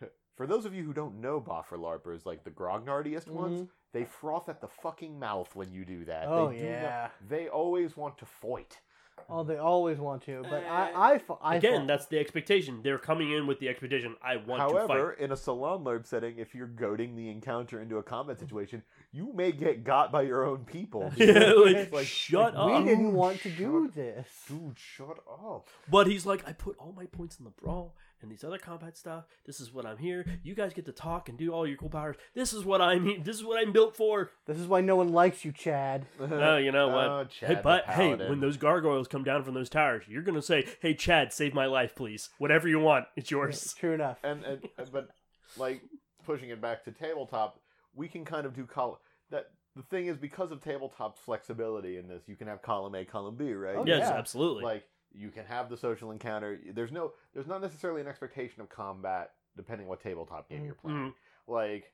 For 0.36 0.46
those 0.46 0.64
of 0.64 0.74
you 0.74 0.82
who 0.84 0.94
don't 0.94 1.20
know 1.20 1.38
Boffer 1.40 1.76
LARPers, 1.76 2.24
like 2.24 2.42
the 2.42 2.50
grognardiest 2.50 3.28
ones, 3.28 3.60
Mhm. 3.64 3.70
they 3.92 4.04
froth 4.06 4.48
at 4.48 4.62
the 4.62 4.68
fucking 4.68 5.18
mouth 5.18 5.54
when 5.54 5.70
you 5.70 5.84
do 5.84 6.06
that. 6.06 6.26
Oh 6.26 6.48
they 6.48 6.56
do 6.56 6.62
not- 6.64 6.70
yeah. 6.70 7.10
they 7.20 7.48
always 7.50 7.96
want 7.98 8.16
to 8.18 8.24
fight. 8.26 8.80
Oh, 9.28 9.42
they 9.42 9.56
always 9.56 9.98
want 9.98 10.22
to, 10.24 10.42
but 10.42 10.64
Uh, 10.64 10.68
I, 10.68 11.12
I, 11.14 11.20
I 11.42 11.56
Again, 11.56 11.80
fi- 11.82 11.86
that's 11.86 12.06
the 12.06 12.18
expectation. 12.18 12.80
They're 12.82 12.98
coming 12.98 13.32
in 13.32 13.46
with 13.46 13.58
the 13.58 13.68
expectation. 13.68 14.16
I 14.22 14.36
want 14.36 14.60
However, 14.60 15.12
in 15.12 15.32
a 15.32 15.36
salon 15.36 15.84
LARP 15.84 16.06
setting, 16.06 16.38
if 16.38 16.54
you're 16.54 16.66
goading 16.66 17.16
the 17.16 17.30
encounter 17.30 17.80
into 17.80 17.96
a 17.98 18.02
combat 18.02 18.38
situation, 18.38 18.82
you 19.12 19.32
may 19.34 19.52
get 19.52 19.84
got 19.84 20.12
by 20.12 20.22
your 20.22 20.44
own 20.44 20.64
people. 20.64 21.12
yeah, 21.16 21.52
like, 21.52 21.92
like, 21.92 22.06
shut 22.06 22.54
we 22.54 22.60
up. 22.60 22.82
We 22.82 22.88
didn't 22.88 23.12
want 23.12 23.40
to 23.42 23.50
do 23.50 23.86
up. 23.86 23.94
this. 23.94 24.28
Dude, 24.48 24.78
shut 24.78 25.18
up. 25.28 25.68
But 25.90 26.06
he's 26.06 26.26
like, 26.26 26.46
I 26.46 26.52
put 26.52 26.76
all 26.78 26.92
my 26.96 27.06
points 27.06 27.38
in 27.38 27.44
the 27.44 27.50
brawl 27.50 27.94
and 28.22 28.30
these 28.30 28.44
other 28.44 28.58
combat 28.58 28.96
stuff. 28.96 29.24
This 29.44 29.60
is 29.60 29.72
what 29.72 29.86
I'm 29.86 29.98
here. 29.98 30.24
You 30.42 30.54
guys 30.54 30.72
get 30.72 30.86
to 30.86 30.92
talk 30.92 31.28
and 31.28 31.36
do 31.38 31.50
all 31.52 31.66
your 31.66 31.76
cool 31.76 31.88
powers. 31.88 32.16
This 32.34 32.52
is 32.52 32.64
what 32.64 32.80
I 32.80 32.98
mean. 32.98 33.22
This 33.22 33.36
is 33.36 33.44
what 33.44 33.60
I'm 33.60 33.72
built 33.72 33.96
for. 33.96 34.30
This 34.46 34.58
is 34.58 34.66
why 34.66 34.80
no 34.80 34.96
one 34.96 35.12
likes 35.12 35.44
you, 35.44 35.52
Chad. 35.52 36.06
Oh, 36.32 36.56
you 36.56 36.72
know 36.72 36.88
what? 36.88 37.06
Oh, 37.06 37.24
Chad 37.24 37.56
hey, 37.56 37.60
but 37.62 37.84
hey, 37.86 38.14
when 38.14 38.40
those 38.40 38.56
gargoyles 38.56 39.06
come 39.06 39.22
down 39.22 39.44
from 39.44 39.54
those 39.54 39.68
towers, 39.68 40.04
you're 40.08 40.22
gonna 40.22 40.42
say, 40.42 40.66
"Hey, 40.80 40.94
Chad, 40.94 41.32
save 41.32 41.54
my 41.54 41.66
life, 41.66 41.94
please. 41.94 42.30
Whatever 42.38 42.68
you 42.68 42.80
want, 42.80 43.06
it's 43.16 43.30
yours." 43.30 43.74
True 43.74 43.92
enough. 43.92 44.18
and, 44.24 44.44
and 44.44 44.60
but 44.92 45.08
like 45.56 45.82
pushing 46.24 46.50
it 46.50 46.60
back 46.60 46.84
to 46.84 46.90
tabletop, 46.92 47.60
we 47.94 48.08
can 48.08 48.24
kind 48.24 48.46
of 48.46 48.54
do 48.54 48.66
col 48.66 49.00
that. 49.30 49.46
The 49.74 49.82
thing 49.82 50.06
is, 50.06 50.18
because 50.18 50.52
of 50.52 50.62
tabletop's 50.62 51.18
flexibility 51.20 51.96
in 51.96 52.06
this, 52.06 52.24
you 52.26 52.36
can 52.36 52.46
have 52.46 52.60
column 52.60 52.94
A, 52.94 53.06
column 53.06 53.36
B, 53.36 53.54
right? 53.54 53.76
Oh, 53.76 53.84
yes, 53.86 54.00
yeah. 54.00 54.18
absolutely. 54.18 54.64
like 54.64 54.84
you 55.14 55.30
can 55.30 55.44
have 55.44 55.68
the 55.68 55.76
social 55.76 56.10
encounter 56.10 56.58
there's 56.74 56.92
no 56.92 57.12
there's 57.34 57.46
not 57.46 57.60
necessarily 57.60 58.00
an 58.00 58.06
expectation 58.08 58.60
of 58.62 58.68
combat 58.68 59.32
depending 59.56 59.86
what 59.86 60.00
tabletop 60.00 60.48
game 60.48 60.64
you're 60.64 60.74
playing 60.74 60.96
Mhm. 60.96 61.14
like 61.46 61.92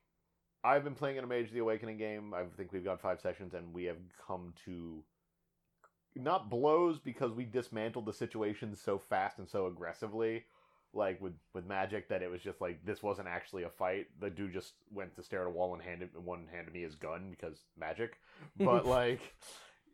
I've 0.64 0.82
been 0.84 0.94
playing 0.94 1.16
in 1.16 1.24
a 1.24 1.26
Mage 1.26 1.52
the 1.52 1.60
Awakening 1.60 1.98
game. 1.98 2.34
I 2.34 2.42
think 2.56 2.72
we've 2.72 2.82
got 2.84 3.00
five 3.00 3.20
sessions, 3.20 3.54
and 3.54 3.72
we 3.72 3.84
have 3.84 3.96
come 4.26 4.52
to 4.64 5.04
not 6.16 6.50
blows 6.50 6.98
because 6.98 7.32
we 7.32 7.44
dismantled 7.44 8.06
the 8.06 8.12
situation 8.12 8.74
so 8.74 8.98
fast 8.98 9.38
and 9.38 9.48
so 9.48 9.66
aggressively, 9.66 10.44
like 10.92 11.20
with 11.20 11.34
with 11.54 11.64
Magic, 11.64 12.08
that 12.08 12.22
it 12.22 12.30
was 12.30 12.42
just 12.42 12.60
like 12.60 12.84
this 12.84 13.04
wasn't 13.04 13.28
actually 13.28 13.62
a 13.62 13.70
fight. 13.70 14.08
The 14.20 14.30
dude 14.30 14.52
just 14.52 14.74
went 14.90 15.14
to 15.14 15.22
stare 15.22 15.42
at 15.42 15.46
a 15.46 15.50
wall 15.50 15.74
and 15.74 15.82
handed 15.82 16.10
one 16.16 16.48
handed 16.52 16.74
me 16.74 16.82
his 16.82 16.96
gun 16.96 17.30
because 17.30 17.62
Magic. 17.78 18.18
But 18.56 18.84
like, 18.98 19.20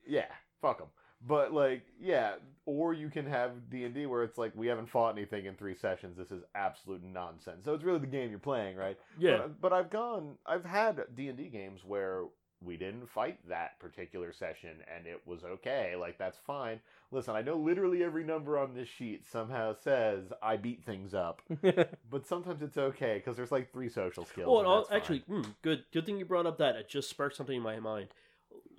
yeah, 0.06 0.28
fuck 0.62 0.80
him. 0.80 0.88
But 1.26 1.52
like, 1.52 1.82
yeah, 2.00 2.34
or 2.66 2.94
you 2.94 3.10
can 3.10 3.26
have 3.26 3.70
D 3.70 3.84
and 3.84 3.94
D 3.94 4.06
where 4.06 4.22
it's 4.22 4.38
like 4.38 4.52
we 4.54 4.66
haven't 4.66 4.88
fought 4.88 5.16
anything 5.16 5.46
in 5.46 5.54
three 5.54 5.74
sessions. 5.74 6.16
This 6.16 6.30
is 6.30 6.42
absolute 6.54 7.02
nonsense. 7.02 7.64
So 7.64 7.74
it's 7.74 7.84
really 7.84 7.98
the 7.98 8.06
game 8.06 8.30
you're 8.30 8.38
playing, 8.38 8.76
right? 8.76 8.98
Yeah. 9.18 9.38
But, 9.38 9.60
but 9.60 9.72
I've 9.72 9.90
gone, 9.90 10.36
I've 10.46 10.64
had 10.64 11.02
D 11.14 11.28
and 11.28 11.38
D 11.38 11.48
games 11.48 11.80
where 11.84 12.24
we 12.64 12.76
didn't 12.76 13.08
fight 13.08 13.38
that 13.48 13.78
particular 13.78 14.32
session 14.32 14.70
and 14.94 15.06
it 15.06 15.20
was 15.26 15.44
okay. 15.44 15.94
Like 15.98 16.18
that's 16.18 16.38
fine. 16.38 16.80
Listen, 17.10 17.36
I 17.36 17.42
know 17.42 17.56
literally 17.56 18.02
every 18.02 18.24
number 18.24 18.58
on 18.58 18.74
this 18.74 18.88
sheet 18.88 19.24
somehow 19.30 19.74
says 19.74 20.32
I 20.42 20.56
beat 20.56 20.84
things 20.84 21.14
up, 21.14 21.42
but 22.10 22.26
sometimes 22.26 22.62
it's 22.62 22.78
okay 22.78 23.16
because 23.16 23.36
there's 23.36 23.52
like 23.52 23.72
three 23.72 23.88
social 23.88 24.24
skills. 24.24 24.48
Well, 24.48 24.58
and 24.60 24.66
and 24.66 24.72
al- 24.72 24.76
that's 24.78 24.88
fine. 24.88 24.98
actually, 24.98 25.20
mm, 25.30 25.54
good. 25.62 25.84
Good 25.92 26.06
thing 26.06 26.18
you 26.18 26.24
brought 26.24 26.46
up 26.46 26.58
that. 26.58 26.76
It 26.76 26.88
just 26.88 27.10
sparked 27.10 27.36
something 27.36 27.56
in 27.56 27.62
my 27.62 27.78
mind. 27.78 28.08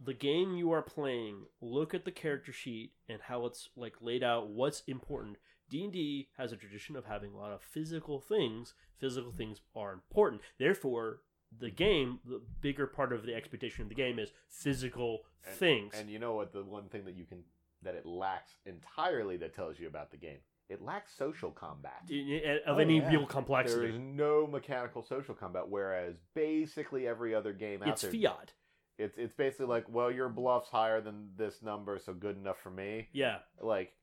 The 0.05 0.13
game 0.13 0.55
you 0.55 0.71
are 0.71 0.81
playing. 0.81 1.45
Look 1.61 1.93
at 1.93 2.05
the 2.05 2.11
character 2.11 2.51
sheet 2.51 2.91
and 3.09 3.21
how 3.23 3.45
it's 3.45 3.69
like 3.75 3.95
laid 4.01 4.23
out. 4.23 4.49
What's 4.49 4.83
important. 4.87 5.37
D 5.69 5.83
and 5.83 5.93
D 5.93 6.29
has 6.37 6.51
a 6.51 6.57
tradition 6.57 6.95
of 6.95 7.05
having 7.05 7.33
a 7.33 7.37
lot 7.37 7.51
of 7.51 7.61
physical 7.61 8.19
things. 8.19 8.75
Physical 8.99 9.31
things 9.31 9.61
are 9.75 9.93
important. 9.93 10.41
Therefore, 10.59 11.21
the 11.59 11.67
mm-hmm. 11.67 11.75
game, 11.75 12.19
the 12.25 12.41
bigger 12.61 12.85
part 12.87 13.13
of 13.13 13.25
the 13.25 13.33
expectation 13.33 13.81
of 13.81 13.89
the 13.89 13.95
game 13.95 14.19
is 14.19 14.31
physical 14.47 15.21
And- 15.45 15.55
things. 15.55 15.93
And 15.99 16.09
you 16.09 16.19
know 16.19 16.33
what? 16.33 16.53
The 16.53 16.63
one 16.63 16.87
thing 16.89 17.05
that 17.05 17.15
you 17.15 17.25
can 17.25 17.43
that 17.81 17.95
it 17.95 18.05
lacks 18.05 18.51
entirely 18.65 19.37
that 19.37 19.53
tells 19.53 19.79
you 19.79 19.87
about 19.87 20.11
the 20.11 20.17
game, 20.17 20.39
it 20.69 20.81
lacks 20.81 21.15
social 21.15 21.51
combat. 21.51 22.01
Of 22.03 22.75
Oh, 22.75 22.77
any 22.79 22.97
yeah. 22.97 23.09
real 23.09 23.25
complexity. 23.27 23.79
There 23.79 23.89
is 23.89 23.99
no 23.99 24.47
mechanical 24.47 25.03
social 25.03 25.35
combat, 25.35 25.67
whereas 25.67 26.15
basically 26.33 27.07
every 27.07 27.35
other 27.35 27.53
game 27.53 27.83
out 27.83 27.89
It's 27.89 28.01
there, 28.01 28.11
fiat. 28.11 28.53
It's 28.97 29.17
it's 29.17 29.33
basically 29.33 29.65
like, 29.67 29.85
well, 29.89 30.11
your 30.11 30.29
bluff's 30.29 30.69
higher 30.69 31.01
than 31.01 31.29
this 31.37 31.61
number, 31.61 31.99
so 31.99 32.13
good 32.13 32.37
enough 32.37 32.59
for 32.59 32.71
me. 32.71 33.09
Yeah. 33.11 33.39
Like, 33.59 33.93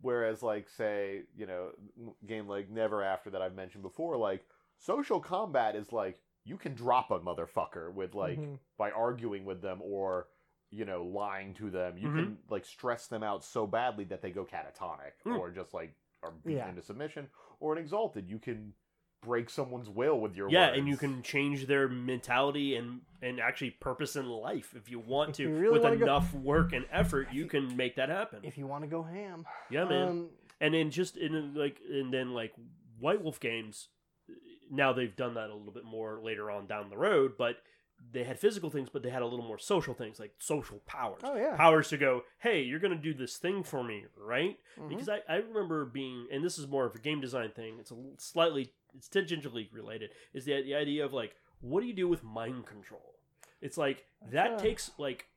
whereas 0.00 0.42
like 0.42 0.68
say, 0.68 1.22
you 1.36 1.46
know, 1.46 1.70
game 2.26 2.48
like 2.48 2.70
Never 2.70 3.02
After 3.02 3.30
that 3.30 3.42
I've 3.42 3.54
mentioned 3.54 3.82
before, 3.82 4.16
like 4.16 4.44
social 4.78 5.20
combat 5.20 5.74
is 5.76 5.92
like 5.92 6.20
you 6.44 6.56
can 6.56 6.74
drop 6.74 7.10
a 7.10 7.18
motherfucker 7.18 7.92
with 7.92 8.14
like 8.14 8.38
Mhm. 8.38 8.58
by 8.78 8.90
arguing 8.92 9.44
with 9.44 9.62
them 9.62 9.80
or 9.82 10.28
you 10.70 10.84
know 10.84 11.02
lying 11.04 11.54
to 11.54 11.70
them. 11.70 11.96
You 11.98 12.08
Mhm. 12.08 12.14
can 12.14 12.38
like 12.48 12.64
stress 12.64 13.08
them 13.08 13.22
out 13.22 13.42
so 13.44 13.66
badly 13.66 14.04
that 14.04 14.22
they 14.22 14.30
go 14.30 14.44
catatonic 14.44 15.12
Mm. 15.24 15.38
or 15.38 15.50
just 15.50 15.74
like 15.74 15.94
are 16.22 16.30
beaten 16.32 16.58
Yeah. 16.58 16.68
into 16.68 16.82
submission. 16.82 17.30
Or 17.58 17.72
in 17.72 17.78
Exalted, 17.82 18.28
you 18.28 18.38
can 18.38 18.74
break 19.26 19.50
someone's 19.50 19.88
will 19.90 20.18
with 20.20 20.36
your 20.36 20.48
yeah, 20.50 20.68
words. 20.68 20.78
and 20.78 20.88
you 20.88 20.96
can 20.96 21.22
change 21.22 21.66
their 21.66 21.88
mentality 21.88 22.76
and 22.76 23.00
and 23.22 23.40
actually 23.40 23.70
purpose 23.70 24.14
in 24.16 24.28
life 24.28 24.74
if 24.76 24.90
you 24.90 24.98
want 25.00 25.34
to. 25.34 25.42
you 25.42 25.50
really 25.50 25.72
With 25.74 25.82
wanna 25.82 25.96
go- 25.96 26.04
enough 26.04 26.32
work 26.34 26.72
and 26.72 26.86
effort, 26.92 27.28
you 27.32 27.46
can 27.46 27.76
make 27.76 27.96
that 27.96 28.08
happen. 28.08 28.40
if 28.44 28.56
you 28.56 28.66
want 28.66 28.84
to 28.84 28.88
go 28.88 29.02
ham. 29.02 29.44
yeah, 29.70 29.84
man. 29.84 30.08
Um, 30.08 30.28
and 30.60 30.72
then 30.74 30.90
just 30.90 31.16
in 31.16 31.54
like 31.54 31.80
and 31.90 32.12
then 32.12 32.32
like 32.32 32.52
White 33.00 33.22
Wolf 33.22 33.40
games, 33.40 33.88
now 34.70 34.92
they've 34.92 35.14
done 35.14 35.34
that 35.34 35.50
a 35.50 35.54
little 35.54 35.72
bit 35.72 35.84
more 35.84 36.20
later 36.22 36.50
on 36.50 36.66
down 36.66 36.88
the 36.90 36.96
road, 36.96 37.32
but 37.36 37.56
they 38.12 38.24
had 38.24 38.38
physical 38.38 38.70
things, 38.70 38.88
but 38.92 39.02
they 39.02 39.10
had 39.10 39.22
a 39.22 39.26
little 39.26 39.44
more 39.44 39.58
social 39.58 39.94
things 39.94 40.18
like 40.20 40.32
social 40.38 40.78
powers. 40.86 41.20
oh 41.24 41.36
yeah. 41.36 41.56
Powers 41.56 41.88
to 41.88 41.96
go, 41.96 42.22
hey, 42.38 42.62
you're 42.62 42.78
gonna 42.78 42.94
do 42.96 43.14
this 43.14 43.36
thing 43.36 43.62
for 43.62 43.82
me, 43.82 44.04
right? 44.16 44.58
Mhm. 44.78 44.88
because 44.88 45.08
I, 45.08 45.20
I 45.28 45.36
remember 45.36 45.84
being 45.84 46.26
and 46.32 46.44
this 46.44 46.58
is 46.58 46.66
more 46.68 46.84
of 46.86 46.94
a 46.94 46.98
game 46.98 47.20
design 47.20 47.50
thing 47.52 47.76
it's 47.80 47.90
a 47.90 47.96
slightly 48.18 48.72
it's 48.94 49.08
tangentially 49.08 49.68
related 49.72 50.10
is 50.34 50.44
the, 50.44 50.62
the 50.62 50.74
idea 50.74 51.04
of 51.04 51.12
like 51.14 51.34
what 51.60 51.80
do 51.80 51.86
you 51.86 51.94
do 51.94 52.06
with 52.08 52.22
mind 52.22 52.66
control 52.66 53.14
it's 53.62 53.78
like 53.78 54.04
that 54.30 54.50
That's, 54.50 54.62
uh, 54.62 54.64
takes 54.64 54.90
like 54.98 55.28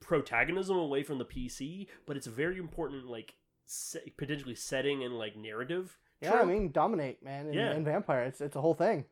protagonism 0.00 0.76
away 0.76 1.02
from 1.02 1.18
the 1.18 1.24
pc 1.24 1.86
but 2.06 2.16
it's 2.16 2.26
a 2.26 2.30
very 2.30 2.58
important 2.58 3.06
like 3.06 3.34
se- 3.66 4.12
potentially 4.16 4.54
setting 4.54 5.02
and 5.04 5.18
like 5.18 5.36
narrative 5.36 5.98
yeah, 6.20 6.32
I 6.34 6.44
mean, 6.44 6.72
dominate, 6.72 7.22
man, 7.22 7.46
and, 7.46 7.54
Yeah. 7.54 7.70
and 7.70 7.84
vampire. 7.84 8.24
It's 8.24 8.40
it's 8.40 8.56
a 8.56 8.60
whole 8.60 8.74
thing. 8.74 9.04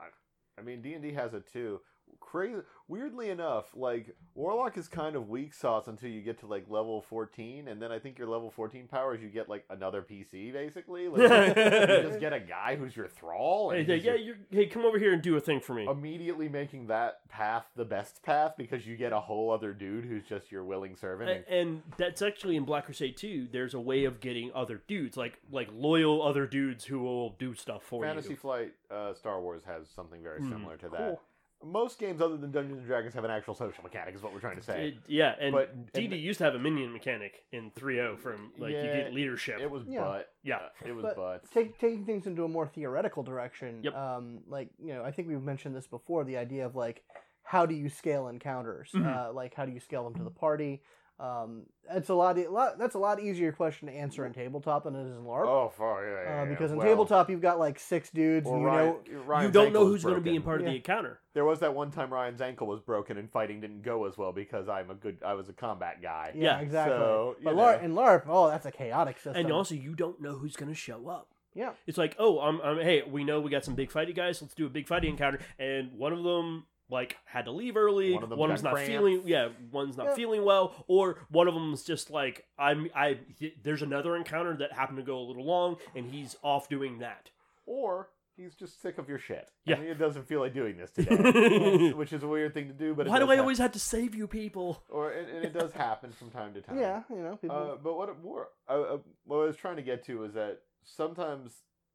I 0.59 0.63
mean, 0.63 0.83
D 0.83 0.95
and 0.95 1.03
D 1.05 1.13
has 1.13 1.35
it 1.35 1.47
too. 1.47 1.81
Crazy. 2.19 2.63
Weirdly 2.89 3.31
enough, 3.31 3.67
like 3.75 4.15
Warlock 4.37 4.79
is 4.79 4.87
kind 4.87 5.17
of 5.17 5.29
weak 5.29 5.55
sauce 5.55 5.89
until 5.89 6.09
you 6.09 6.21
get 6.23 6.39
to 6.41 6.47
like 6.47 6.67
level 6.71 7.03
fourteen, 7.03 7.67
and 7.67 7.83
then 7.83 7.91
I 7.91 7.99
think 7.99 8.17
your 8.17 8.29
level 8.29 8.49
fourteen 8.51 8.87
powers 8.87 9.21
you 9.21 9.29
get 9.29 9.49
like 9.49 9.65
another 9.71 10.03
PC 10.03 10.53
basically. 10.53 11.09
Like, 11.09 11.21
you 11.57 12.03
just 12.09 12.21
get 12.21 12.33
a 12.33 12.39
guy 12.39 12.77
who's 12.77 12.95
your 12.97 13.09
thrall, 13.09 13.71
hey, 13.71 13.79
and 13.81 13.89
hey, 13.89 13.97
he's 13.97 14.05
yeah 14.05 14.15
your- 14.15 14.21
you're, 14.25 14.37
hey 14.51 14.67
come 14.67 14.85
over 14.85 15.01
here 15.01 15.13
and 15.13 15.21
do 15.21 15.37
a 15.37 15.41
thing 15.41 15.59
for 15.61 15.75
me 15.75 15.87
immediately 15.91 16.49
making 16.49 16.87
that 16.87 17.29
path 17.29 17.67
the 17.75 17.85
best 17.85 18.23
path 18.23 18.55
because 18.57 18.87
you 18.87 18.97
get 18.97 19.13
a 19.13 19.19
whole 19.21 19.51
other 19.51 19.73
dude 19.73 20.05
who's 20.05 20.25
just 20.25 20.53
your 20.53 20.63
willing 20.65 20.95
servant. 20.95 21.29
and- 21.31 21.45
and 21.49 21.83
that's 21.97 22.23
actually 22.23 22.55
in 22.57 22.65
Black 22.65 22.85
Crusade 22.85 23.17
2 23.17 23.49
there's 23.51 23.75
a 23.75 23.81
way 23.81 24.05
of 24.05 24.21
getting 24.21 24.53
other 24.55 24.81
dudes 24.87 25.17
like 25.17 25.39
like 25.51 25.69
loyal 25.73 26.23
other 26.23 26.47
dudes 26.47 26.85
who 26.85 27.01
will 27.01 27.31
do 27.39 27.53
stuff 27.55 27.83
for 27.83 28.05
Fantasy 28.05 28.29
you 28.31 28.37
Fantasy 28.37 28.41
Flight 28.41 28.73
uh, 28.93 29.13
Star 29.15 29.41
Wars 29.41 29.63
has 29.67 29.89
something 29.89 30.23
very 30.23 30.41
Mm, 30.41 30.51
similar 30.51 30.77
to 30.77 30.89
that. 30.91 30.99
Cool. 30.99 31.21
Most 31.65 31.99
games 31.99 32.21
other 32.21 32.37
than 32.37 32.51
Dungeons 32.53 32.79
and 32.79 32.87
Dragons 32.87 33.15
have 33.15 33.25
an 33.25 33.31
actual 33.31 33.55
social 33.55 33.83
mechanic, 33.83 34.15
is 34.15 34.23
what 34.23 34.33
we're 34.33 34.41
trying 34.41 34.57
to 34.57 34.63
say. 34.63 34.89
It- 34.89 34.95
yeah, 35.07 35.35
and 35.41 35.53
But- 35.55 35.93
DD 35.93 36.13
and- 36.13 36.15
used 36.23 36.39
to 36.39 36.45
have 36.45 36.55
a 36.55 36.59
minion 36.59 36.93
mechanic 36.93 37.45
in 37.51 37.71
3.0 37.71 38.17
from 38.19 38.53
like 38.59 38.73
you 38.73 38.83
get 38.83 39.13
leadership. 39.15 39.61
It 39.61 39.71
was 39.71 39.85
Yeah. 39.87 40.01
butt. 40.05 40.33
Yeah. 40.43 40.57
Uh, 40.57 40.69
it 40.87 40.93
was 40.93 41.03
But 41.05 41.17
butt. 41.17 41.51
Take, 41.53 41.79
taking 41.79 42.05
things 42.05 42.27
into 42.27 42.45
a 42.45 42.49
more 42.49 42.67
theoretical 42.67 43.23
direction. 43.23 43.81
Yep. 43.83 43.95
Um, 43.95 44.41
like 44.47 44.69
you 44.79 44.93
know, 44.95 45.03
I 45.03 45.11
think 45.11 45.29
we've 45.29 45.43
mentioned 45.43 45.75
this 45.75 45.87
before. 45.87 46.25
The 46.25 46.37
idea 46.37 46.67
of 46.67 46.77
like, 46.77 47.03
how 47.43 47.65
do 47.65 47.75
you 47.75 47.89
scale 47.89 48.29
encounters? 48.29 48.91
Mhm. 48.93 49.07
Uh, 49.29 49.33
like, 49.33 49.55
how 49.55 49.65
do 49.65 49.73
you 49.73 49.81
scale 49.81 50.05
them 50.05 50.15
to 50.17 50.25
the 50.25 50.31
party? 50.31 50.83
Um, 51.19 51.63
that's 51.91 52.11
a 52.11 52.15
lot, 52.15 52.37
a 52.37 52.47
lot. 52.51 52.79
That's 52.79 52.95
a 52.95 52.99
lot 52.99 53.21
easier 53.21 53.51
question 53.51 53.89
to 53.89 53.95
answer 53.95 54.27
in 54.27 54.35
tabletop 54.35 54.85
than 54.85 54.95
it 54.95 55.07
is 55.07 55.17
in 55.17 55.25
LARP. 55.25 55.47
Oh, 55.47 55.73
fuck, 55.75 56.01
yeah, 56.05 56.23
yeah, 56.25 56.43
uh, 56.43 56.45
because 56.45 56.73
in 56.73 56.77
Well, 56.77 56.87
tabletop 56.87 57.31
you've 57.31 57.41
got 57.41 57.59
like 57.59 57.79
six 57.79 58.11
dudes, 58.11 58.45
well, 58.45 58.57
and 58.57 58.63
you 58.63 58.69
Ryan, 58.69 58.87
know, 58.87 59.21
Ryan's 59.23 59.47
you 59.47 59.53
don't 59.53 59.73
know 59.73 59.87
who's 59.87 60.03
going 60.03 60.17
to 60.17 60.21
be 60.21 60.31
in 60.37 60.43
broken. 60.43 60.45
part 60.45 60.61
of 60.61 60.67
the 60.67 60.77
encounter. 60.77 61.21
There 61.33 61.45
was 61.47 61.61
that 61.61 61.75
one 61.75 61.91
time 61.91 62.13
Ryan's 62.13 62.43
ankle 62.43 62.67
was 62.67 62.81
broken 62.81 63.17
and 63.17 63.31
fighting 63.31 63.61
didn't 63.63 63.83
go 63.83 64.05
as 64.07 64.19
well 64.19 64.33
because 64.33 64.69
I'm 64.69 64.91
a 64.91 64.95
good. 64.95 65.19
I 65.25 65.33
was 65.35 65.49
a 65.49 65.55
combat 65.55 66.03
guy. 66.03 66.33
yeah, 66.35 66.59
Yeah, 66.59 66.61
exactly. 66.61 66.99
so, 66.99 67.37
but 67.43 67.55
know. 67.57 67.63
LARP, 67.63 67.83
in 67.83 67.95
LARP, 67.95 68.23
oh, 68.29 68.49
that's 68.49 68.67
a 68.67 68.73
chaotic 68.73 69.17
system. 69.17 69.37
And 69.37 69.51
also, 69.53 69.75
you 69.75 69.95
don't 69.95 70.21
know 70.21 70.33
who's 70.37 70.57
going 70.57 70.69
to 70.71 70.75
show 70.75 71.09
up. 71.09 71.29
yeah, 71.55 71.71
It's 71.87 71.97
like, 71.97 72.15
oh, 72.19 72.41
I'm, 72.41 72.61
I'm, 72.61 72.79
hey, 72.79 73.05
we 73.11 73.25
know 73.25 73.41
we 73.41 73.51
got 73.51 73.65
some 73.65 73.75
big 73.75 73.91
fighty 73.91 74.15
guys. 74.15 74.43
Let's 74.43 74.55
do 74.55 74.67
a 74.67 74.71
big 74.71 74.87
fighting 74.87 75.11
encounter. 75.11 75.39
And 75.59 75.93
one 75.93 76.13
of 76.13 76.23
them 76.23 76.67
like 76.89 77.17
had 77.25 77.47
to 77.47 77.51
leave 77.51 77.77
early. 77.77 78.13
One 78.15 78.23
of 78.23 78.29
them's 78.31 78.39
One 78.39 78.51
of 78.51 78.57
them's 78.57 78.65
not 78.65 78.75
cramp. 78.75 78.89
feeling. 78.89 79.23
Yeah, 79.27 79.49
one's 79.73 79.97
not 79.97 80.07
Yeah. 80.07 80.15
feeling 80.15 80.45
well. 80.45 80.85
Or 80.87 81.19
one 81.31 81.49
of 81.49 81.55
them's 81.55 81.83
just 81.85 82.11
like 82.11 82.45
I'm. 82.59 82.89
I 82.95 83.19
there's 83.63 83.83
another 83.83 84.17
encounter 84.17 84.57
that 84.59 84.73
happened 84.73 84.99
to 84.99 85.05
go 85.05 85.19
a 85.19 85.27
little 85.27 85.45
long, 85.45 85.77
and 85.95 86.07
he's 86.11 86.37
off 86.43 86.69
doing 86.69 86.99
that. 87.01 87.31
Or 87.67 88.11
he's 88.37 88.55
just 88.55 88.81
sick 88.83 88.99
of 88.99 89.09
your 89.09 89.19
shit. 89.19 89.51
Yeah. 89.65 89.77
And 89.77 89.89
he 89.89 89.95
doesn't 89.95 90.29
feel 90.29 90.41
like 90.41 90.53
doing 90.55 90.77
this 90.77 90.91
today, 90.91 91.93
which 91.95 92.13
is 92.13 92.23
a 92.23 92.29
weird 92.29 92.53
thing 92.55 92.69
to 92.69 92.75
do. 92.75 92.95
But 92.95 93.09
Why 93.09 93.19
do 93.19 93.29
I 93.31 93.35
hap- 93.37 93.41
always 93.43 93.59
have 93.59 93.73
to 93.73 93.79
save 93.81 94.15
you 94.15 94.27
people? 94.29 94.83
Or 94.89 95.11
and, 95.11 95.29
and 95.29 95.45
it 95.45 95.53
does 95.53 95.73
happen 95.73 96.13
from 96.13 96.31
time 96.31 96.55
to 96.55 96.61
time. 96.61 96.79
yeah, 96.79 97.03
you 97.11 97.17
know, 97.23 97.37
people. 97.37 97.57
Uh, 97.57 97.77
but 97.83 97.97
what 97.97 98.23
more 98.23 98.49
uh, 98.69 98.73
uh, 98.81 98.99
what 99.25 99.39
I 99.39 99.45
was 99.47 99.57
trying 99.57 99.77
to 99.77 99.83
get 99.83 100.05
to 100.05 100.23
is 100.25 100.35
that 100.35 100.61
sometimes 100.85 101.53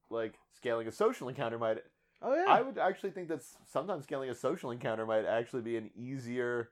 like 0.10 0.34
scaling 0.54 0.88
a 0.88 0.92
social 0.92 1.30
encounter 1.30 1.58
might 1.58 1.78
oh 2.22 2.34
yeah, 2.36 2.46
I 2.48 2.62
would 2.62 2.78
actually 2.78 3.12
think 3.12 3.28
that 3.30 3.42
sometimes 3.72 4.04
scaling 4.04 4.30
a 4.30 4.36
social 4.36 4.72
encounter 4.72 5.06
might 5.06 5.26
actually 5.26 5.62
be 5.62 5.78
an 5.78 5.90
easier, 5.96 6.70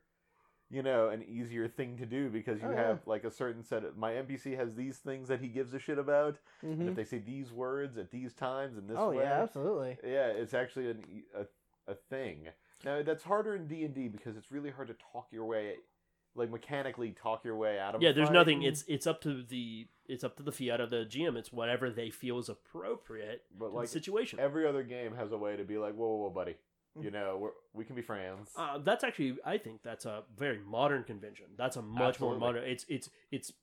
you 0.70 0.84
know, 0.84 1.10
an 1.10 1.24
easier 1.24 1.68
thing 1.68 1.98
to 1.98 2.06
do 2.06 2.30
because 2.30 2.62
you 2.62 2.68
Oh, 2.70 2.72
yeah. 2.72 2.88
have 2.88 3.08
like 3.08 3.24
a 3.24 3.32
certain 3.32 3.64
set 3.64 3.84
of 3.84 3.98
my 3.98 4.14
NPC 4.14 4.56
has 4.58 4.76
these 4.76 4.98
things 4.98 5.28
that 5.30 5.42
he 5.42 5.48
gives 5.48 5.74
a 5.74 5.80
shit 5.80 5.98
about, 6.00 6.38
and 6.62 6.82
Mhm. 6.84 6.88
if 6.90 6.96
they 6.96 7.04
say 7.06 7.18
these 7.20 7.52
words 7.52 7.98
at 7.98 8.12
these 8.12 8.34
times 8.34 8.78
and 8.78 8.88
this 8.90 8.98
oh 9.00 9.10
way, 9.12 9.24
yeah, 9.24 9.42
absolutely. 9.42 9.98
yeah, 10.04 10.28
it's 10.28 10.54
actually 10.54 10.90
an, 10.92 11.04
e- 11.12 11.24
a 11.36 11.46
a 11.92 11.96
thing. 11.96 12.48
Now 12.86 13.02
that's 13.02 13.24
harder 13.24 13.56
in 13.56 13.68
D 13.68 13.84
and 13.84 13.94
D 13.96 14.08
because 14.08 14.38
it's 14.38 14.52
really 14.52 14.70
hard 14.70 14.88
to 14.90 14.96
talk 15.12 15.28
your 15.32 15.46
way, 15.46 15.76
like 16.36 16.52
mechanically 16.52 17.12
talk 17.12 17.44
your 17.44 17.56
way 17.58 17.80
out 17.80 17.96
of. 17.96 18.02
a 18.02 18.06
Yeah, 18.06 18.12
there's 18.12 18.28
fight. 18.28 18.34
nothing. 18.36 18.62
It's 18.64 18.84
it's 18.88 19.08
up 19.08 19.22
to 19.22 19.42
the 19.44 19.88
it's 20.10 20.24
up 20.24 20.36
to 20.38 20.44
the 20.44 20.52
fiat 20.52 20.82
of 20.82 20.90
the 20.90 21.06
GM. 21.10 21.38
It's 21.38 21.54
whatever 21.54 21.90
they 21.90 22.10
feel 22.10 22.40
is 22.40 22.50
appropriate 22.50 23.44
but 23.58 23.70
to 23.70 23.76
like 23.76 23.86
the 23.88 23.92
situation. 23.94 24.40
every 24.40 24.68
other 24.68 24.84
game 24.84 25.16
has 25.16 25.32
a 25.32 25.38
way 25.38 25.56
to 25.56 25.64
be 25.64 25.78
like, 25.78 25.94
whoa, 25.96 26.08
whoa, 26.08 26.16
whoa 26.24 26.30
buddy, 26.32 26.56
you 27.00 27.12
know, 27.12 27.38
we're, 27.40 27.52
we 27.74 27.86
can 27.86 27.96
be 27.96 28.02
friends. 28.02 28.50
Uh, 28.58 28.80
that's 28.80 29.04
actually, 29.04 29.38
I 29.46 29.58
think 29.58 29.82
that's 29.84 30.06
a 30.06 30.24
very 30.38 30.60
modern 30.60 31.04
convention. 31.04 31.46
That's 31.58 31.78
a 31.78 31.82
much 31.82 32.16
Absolutely. 32.16 32.40
more 32.40 32.48
modern. 32.54 32.64
It's 32.70 32.86
it's 32.90 33.10
it's 33.32 33.54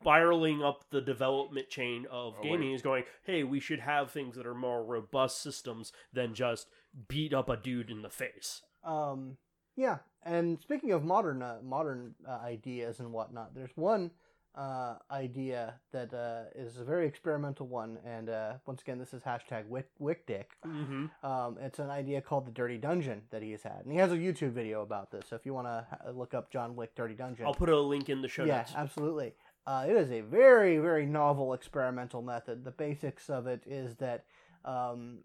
spiraling 0.00 0.62
up 0.62 0.84
the 0.90 1.00
development 1.00 1.68
chain 1.68 2.06
of 2.10 2.34
Oh, 2.38 2.42
gaming. 2.42 2.70
wait. 2.70 2.74
Is 2.74 2.82
going, 2.82 3.04
hey, 3.24 3.44
we 3.44 3.60
should 3.60 3.80
have 3.80 4.10
things 4.10 4.36
that 4.36 4.46
are 4.46 4.54
more 4.54 4.84
robust 4.84 5.40
systems 5.42 5.92
than 6.12 6.34
just 6.34 6.68
beat 7.08 7.32
up 7.32 7.48
a 7.48 7.56
dude 7.56 7.90
in 7.90 8.02
the 8.02 8.10
face. 8.10 8.62
Um, 8.84 9.36
yeah, 9.76 9.98
and 10.24 10.60
speaking 10.60 10.92
of 10.92 11.04
modern 11.04 11.42
uh, 11.42 11.58
modern 11.62 12.14
uh, 12.28 12.38
ideas 12.44 13.00
and 13.00 13.12
whatnot, 13.12 13.54
there's 13.54 13.70
one 13.76 14.10
uh, 14.54 14.96
idea 15.10 15.74
that 15.92 16.12
uh, 16.12 16.42
is 16.54 16.78
a 16.78 16.84
very 16.84 17.06
experimental 17.06 17.66
one, 17.66 17.98
and 18.04 18.28
uh, 18.28 18.54
once 18.66 18.82
again, 18.82 18.98
this 18.98 19.14
is 19.14 19.22
hashtag 19.22 19.66
Wick, 19.66 19.88
WickDick. 20.00 20.44
Mm-hmm. 20.66 21.06
Um, 21.26 21.56
it's 21.60 21.78
an 21.78 21.88
idea 21.90 22.20
called 22.20 22.46
the 22.46 22.50
Dirty 22.50 22.76
Dungeon 22.76 23.22
that 23.30 23.42
he 23.42 23.52
has 23.52 23.62
had, 23.62 23.80
and 23.84 23.92
he 23.92 23.98
has 23.98 24.12
a 24.12 24.16
YouTube 24.16 24.52
video 24.52 24.82
about 24.82 25.10
this. 25.10 25.24
So 25.30 25.36
if 25.36 25.46
you 25.46 25.54
want 25.54 25.68
to 25.68 25.86
ha- 25.88 26.10
look 26.10 26.34
up 26.34 26.50
John 26.50 26.76
Wick 26.76 26.94
Dirty 26.94 27.14
Dungeon, 27.14 27.46
I'll 27.46 27.54
put 27.54 27.70
a 27.70 27.80
link 27.80 28.08
in 28.10 28.20
the 28.20 28.28
show 28.28 28.44
yeah, 28.44 28.58
notes. 28.58 28.72
absolutely. 28.76 29.32
Uh, 29.66 29.86
it 29.88 29.96
is 29.96 30.10
a 30.10 30.20
very, 30.20 30.76
very 30.78 31.06
novel 31.06 31.54
experimental 31.54 32.20
method. 32.20 32.64
The 32.64 32.72
basics 32.72 33.30
of 33.30 33.46
it 33.46 33.62
is 33.64 33.94
that 33.96 34.24
um, 34.64 35.18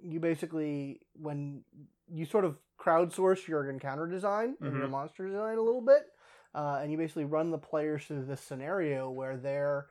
you 0.00 0.18
basically, 0.20 1.00
when 1.20 1.62
you 2.08 2.24
sort 2.24 2.44
of 2.44 2.56
crowdsource 2.78 3.48
your 3.48 3.68
encounter 3.68 4.06
design 4.06 4.54
and 4.60 4.76
your 4.76 4.86
Mhm. 4.86 4.90
monster 4.90 5.26
design 5.26 5.58
a 5.58 5.62
little 5.62 5.80
bit, 5.80 6.12
uh, 6.54 6.78
and 6.82 6.90
you 6.92 6.98
basically 6.98 7.24
run 7.24 7.50
the 7.50 7.58
players 7.58 8.04
through 8.04 8.24
this 8.24 8.40
scenario 8.40 9.10
where 9.10 9.36
they're 9.36 9.86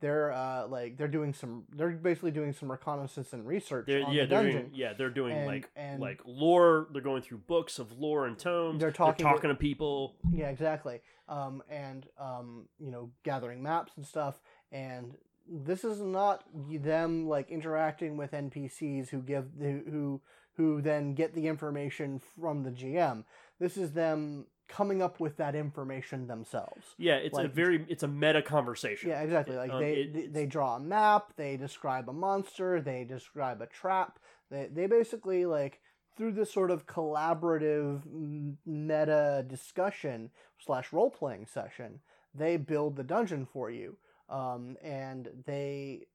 they're 0.00 0.32
uh, 0.32 0.66
like 0.66 0.98
they're 0.98 1.08
doing 1.08 1.32
some 1.32 1.64
they're 1.74 1.90
basically 1.90 2.30
doing 2.30 2.52
some 2.52 2.70
reconnaissance 2.70 3.32
and 3.32 3.46
research 3.46 3.86
They're, 3.86 4.04
on 4.04 4.12
yeah, 4.12 4.22
the 4.24 4.28
they're 4.28 4.42
dungeon. 4.42 4.60
doing, 4.62 4.70
yeah, 4.74 4.92
they're 4.92 5.08
doing 5.10 5.36
And- 5.36 5.46
like 5.46 5.70
and- 5.76 6.00
like 6.00 6.20
lore. 6.26 6.88
They're 6.92 7.00
going 7.00 7.22
through 7.22 7.38
books 7.38 7.78
of 7.78 7.98
lore 7.98 8.26
and 8.26 8.38
tomes. 8.38 8.80
They're 8.80 8.90
talking 8.90 9.24
to- 9.24 9.32
talking 9.32 9.48
to 9.50 9.56
people. 9.56 10.16
Yeah, 10.30 10.50
exactly. 10.50 11.00
Um, 11.28 11.62
and 11.70 12.06
um, 12.18 12.68
you 12.78 12.90
know, 12.90 13.10
gathering 13.22 13.62
maps 13.62 13.92
and 13.96 14.04
stuff. 14.06 14.40
And 14.72 15.14
this 15.48 15.84
is 15.84 16.00
not 16.00 16.44
them 16.54 17.26
like 17.28 17.50
interacting 17.50 18.16
with 18.18 18.32
NPCs 18.32 19.08
who 19.08 19.20
give 19.22 19.46
who, 19.58 20.20
who 20.56 20.82
then 20.82 21.14
get 21.14 21.34
the 21.34 21.46
information 21.46 22.20
from 22.38 22.62
the 22.62 22.70
GM. 22.70 23.24
This 23.58 23.76
is 23.78 23.92
them 23.92 24.46
coming 24.68 25.02
up 25.02 25.20
with 25.20 25.36
that 25.36 25.54
information 25.54 26.26
themselves. 26.26 26.94
Yeah, 26.98 27.16
it's 27.16 27.38
a 27.38 27.48
very 27.48 27.84
it's 27.88 28.02
a 28.02 28.08
meta 28.08 28.42
conversation. 28.42 29.10
Yeah, 29.10 29.22
exactly. 29.22 29.56
Like 29.56 29.70
Um, 29.70 29.80
they 29.80 29.92
it- 29.94 30.32
they, 30.32 30.46
draw 30.46 30.76
a 30.76 30.80
map, 30.80 31.32
they 31.36 31.56
describe 31.56 32.08
a 32.08 32.12
monster, 32.12 32.80
they 32.80 33.04
describe 33.04 33.60
a 33.60 33.66
trap. 33.66 34.18
They 34.50 34.68
they 34.72 34.86
basically 34.86 35.46
like 35.46 35.80
through 36.16 36.32
this 36.32 36.52
sort 36.52 36.70
of 36.70 36.86
collaborative 36.86 38.02
meta 38.64 39.44
discussion 39.46 40.30
slash 40.58 40.92
role 40.92 41.10
playing 41.10 41.46
session, 41.46 42.00
they 42.34 42.56
build 42.56 42.96
the 42.96 43.04
dungeon 43.04 43.46
for 43.46 43.70
you. 43.70 43.96
Um, 44.28 44.76
and 44.82 45.28
they 45.44 46.06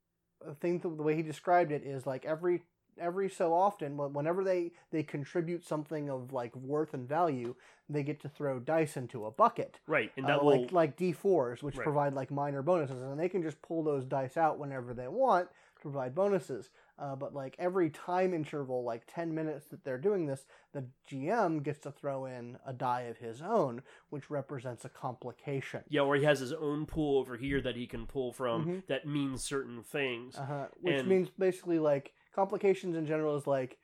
I 0.47 0.53
think 0.53 0.81
the 0.81 0.89
way 0.89 1.15
he 1.15 1.21
described 1.21 1.71
it 1.71 1.83
is 1.83 2.07
like 2.07 2.25
every 2.25 2.63
every 2.99 3.29
so 3.29 3.53
often 3.53 3.97
whenever 4.13 4.43
they 4.43 4.71
they 4.91 5.03
contribute 5.03 5.65
something 5.65 6.09
of 6.09 6.31
like 6.33 6.55
worth 6.55 6.93
and 6.93 7.07
value 7.07 7.55
they 7.89 8.03
get 8.03 8.19
to 8.21 8.29
throw 8.29 8.59
dice 8.59 8.95
into 8.97 9.25
a 9.25 9.31
bucket 9.31 9.79
Right, 9.87 10.11
and 10.17 10.29
uh, 10.29 10.39
will 10.41 10.61
like 10.61 10.71
like 10.71 10.97
D4s, 10.97 11.63
which 11.63 11.75
Right. 11.77 11.83
provide 11.83 12.13
like 12.13 12.29
minor 12.31 12.61
bonuses, 12.61 13.01
and 13.01 13.19
they 13.19 13.29
can 13.29 13.41
just 13.41 13.61
pull 13.61 13.83
those 13.83 14.05
dice 14.05 14.37
out 14.37 14.59
whenever 14.59 14.93
they 14.93 15.07
want 15.07 15.49
to 15.75 15.81
provide 15.81 16.13
bonuses. 16.13 16.69
Uh, 16.99 17.15
but 17.15 17.33
like 17.33 17.55
every 17.57 17.89
time 17.89 18.33
interval, 18.33 18.83
like 18.83 19.03
ten 19.07 19.33
minutes 19.33 19.65
that 19.67 19.83
they're 19.85 19.97
doing 19.97 20.25
this, 20.27 20.45
the 20.73 20.83
GM 21.09 21.63
gets 21.63 21.79
to 21.79 21.91
throw 21.91 22.25
in 22.25 22.57
a 22.67 22.73
die 22.73 23.03
of 23.03 23.17
his 23.17 23.41
own, 23.41 23.81
which 24.09 24.29
represents 24.29 24.83
a 24.85 24.89
complication. 24.89 25.81
yeah, 25.89 26.01
or 26.01 26.15
he 26.17 26.23
has 26.25 26.39
his 26.41 26.53
own 26.53 26.85
pool 26.85 27.17
over 27.19 27.37
here 27.37 27.61
that 27.61 27.75
he 27.75 27.87
can 27.87 28.05
pull 28.05 28.33
from 28.33 28.65
Mhm. 28.65 28.87
that 28.87 29.07
means 29.07 29.43
certain 29.43 29.81
things. 29.81 30.37
Uh-huh. 30.37 30.67
Which 30.81 30.99
And- 30.99 31.07
means 31.07 31.29
basically 31.29 31.79
like 31.79 32.13
complications 32.33 32.95
in 32.95 33.05
general 33.05 33.35
is 33.35 33.47
like 33.47 33.77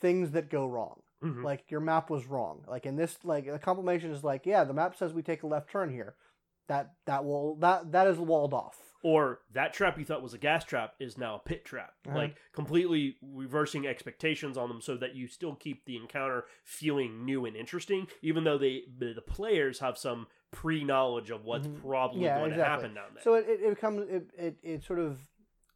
things 0.00 0.32
that 0.32 0.50
go 0.50 0.66
wrong. 0.66 1.00
Mhm. 1.22 1.42
Like 1.44 1.70
your 1.70 1.80
map 1.80 2.10
was 2.10 2.26
wrong. 2.26 2.64
Like 2.68 2.86
in 2.86 2.96
this, 2.96 3.18
like 3.24 3.46
the 3.50 3.58
complication 3.58 4.10
is 4.10 4.22
like, 4.24 4.44
yeah, 4.46 4.64
the 4.64 4.74
map 4.74 4.96
says 4.96 5.12
we 5.14 5.22
take 5.22 5.42
a 5.42 5.46
left 5.46 5.70
turn 5.70 5.90
here. 5.90 6.16
That 6.68 6.94
that 7.06 7.24
will 7.24 7.56
that 7.56 7.92
that 7.92 8.06
is 8.06 8.18
walled 8.18 8.54
off. 8.54 8.78
or 9.02 9.40
that 9.52 9.74
trap 9.74 9.98
you 9.98 10.04
thought 10.06 10.22
was 10.22 10.32
a 10.32 10.38
gas 10.38 10.64
trap 10.64 10.94
is 10.98 11.18
now 11.18 11.34
a 11.34 11.38
pit 11.38 11.62
trap. 11.62 11.92
Uh-huh. 12.06 12.16
Like 12.16 12.36
completely 12.54 13.16
reversing 13.20 13.86
expectations 13.86 14.56
on 14.56 14.68
them 14.70 14.80
so 14.80 14.96
that 14.96 15.14
you 15.14 15.28
still 15.28 15.54
keep 15.54 15.84
the 15.84 15.96
encounter 15.96 16.46
feeling 16.64 17.22
new 17.26 17.44
and 17.44 17.54
interesting, 17.54 18.06
even 18.22 18.44
though 18.44 18.56
they 18.56 18.84
the 18.98 19.20
players 19.20 19.80
have 19.80 19.98
some 19.98 20.26
pre 20.52 20.84
knowledge 20.84 21.28
of 21.30 21.44
what's 21.44 21.66
Mhm. 21.66 21.82
probably 21.82 22.22
Yeah, 22.22 22.38
going 22.38 22.54
to 22.54 22.64
happen 22.64 22.94
down 22.94 23.12
there. 23.12 23.22
So 23.22 23.34
it, 23.34 23.46
it, 23.46 23.60
it 23.60 23.74
becomes 23.74 24.08
it, 24.08 24.30
it, 24.38 24.56
it 24.62 24.82
sort 24.84 25.00
of 25.00 25.18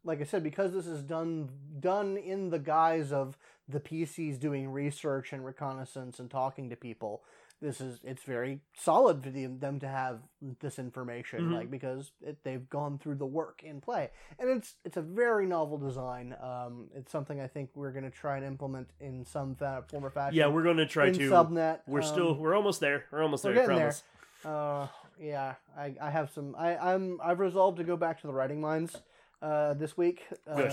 like 0.09 0.21
I 0.21 0.23
said 0.23 0.43
because 0.43 0.73
this 0.73 0.87
is 0.87 1.03
done 1.03 1.49
done 1.79 2.17
in 2.17 2.49
the 2.49 2.57
guise 2.59 3.11
of 3.13 3.37
the 3.67 3.79
PCs 3.79 4.39
doing 4.39 4.67
research 4.71 5.31
and 5.31 5.45
reconnaissance 5.45 6.19
and 6.19 6.29
talking 6.31 6.69
to 6.71 6.75
people. 6.75 7.21
This 7.61 7.79
is 7.79 7.99
it's 8.03 8.23
very 8.23 8.61
solid 8.73 9.21
for 9.23 9.29
them, 9.29 9.59
them 9.59 9.79
to 9.81 9.87
have 9.87 10.21
this 10.61 10.79
information 10.79 11.41
Mhm. 11.49 11.53
like 11.53 11.69
because 11.69 12.11
it, 12.25 12.43
they've 12.43 12.67
gone 12.69 12.97
through 12.97 13.15
the 13.15 13.25
work 13.27 13.61
in 13.63 13.81
play 13.81 14.09
and 14.39 14.49
it's 14.49 14.75
it's 14.83 14.97
a 14.97 15.01
very 15.01 15.45
novel 15.45 15.77
design. 15.77 16.35
Um, 16.41 16.87
it's 16.95 17.11
something 17.11 17.39
I 17.39 17.47
think 17.47 17.69
we're 17.75 17.91
going 17.91 18.05
to 18.05 18.17
try 18.23 18.37
and 18.37 18.45
implement 18.45 18.89
in 18.99 19.25
some 19.25 19.55
fa- 19.55 19.83
form 19.91 20.05
or 20.05 20.09
fashion. 20.09 20.37
yeah, 20.39 20.47
we're 20.47 20.63
going 20.63 20.77
to 20.77 20.87
try 20.87 21.11
to. 21.11 21.29
subnet. 21.29 21.81
we're 21.85 21.99
um, 22.01 22.05
still 22.07 22.33
we're 22.35 22.55
almost 22.55 22.79
there. 22.79 23.05
We're 23.11 23.21
almost 23.21 23.43
there. 23.43 23.53
we're. 23.53 23.59
I 23.59 23.65
getting 23.67 23.75
there. 23.77 23.93
promise. 23.93 24.03
Uh, 24.43 24.87
yeah, 25.21 25.55
I, 25.77 25.93
I 26.01 26.09
have 26.11 26.31
some. 26.31 26.55
I, 26.57 26.77
I'm 26.77 27.19
I've 27.21 27.41
resolved 27.41 27.77
to 27.77 27.83
go 27.83 27.97
back 27.97 28.21
to 28.21 28.27
the 28.27 28.33
writing 28.33 28.61
mines, 28.61 28.95
uh, 29.41 29.73
this 29.73 29.97
week. 29.97 30.25
Uh, 30.47 30.69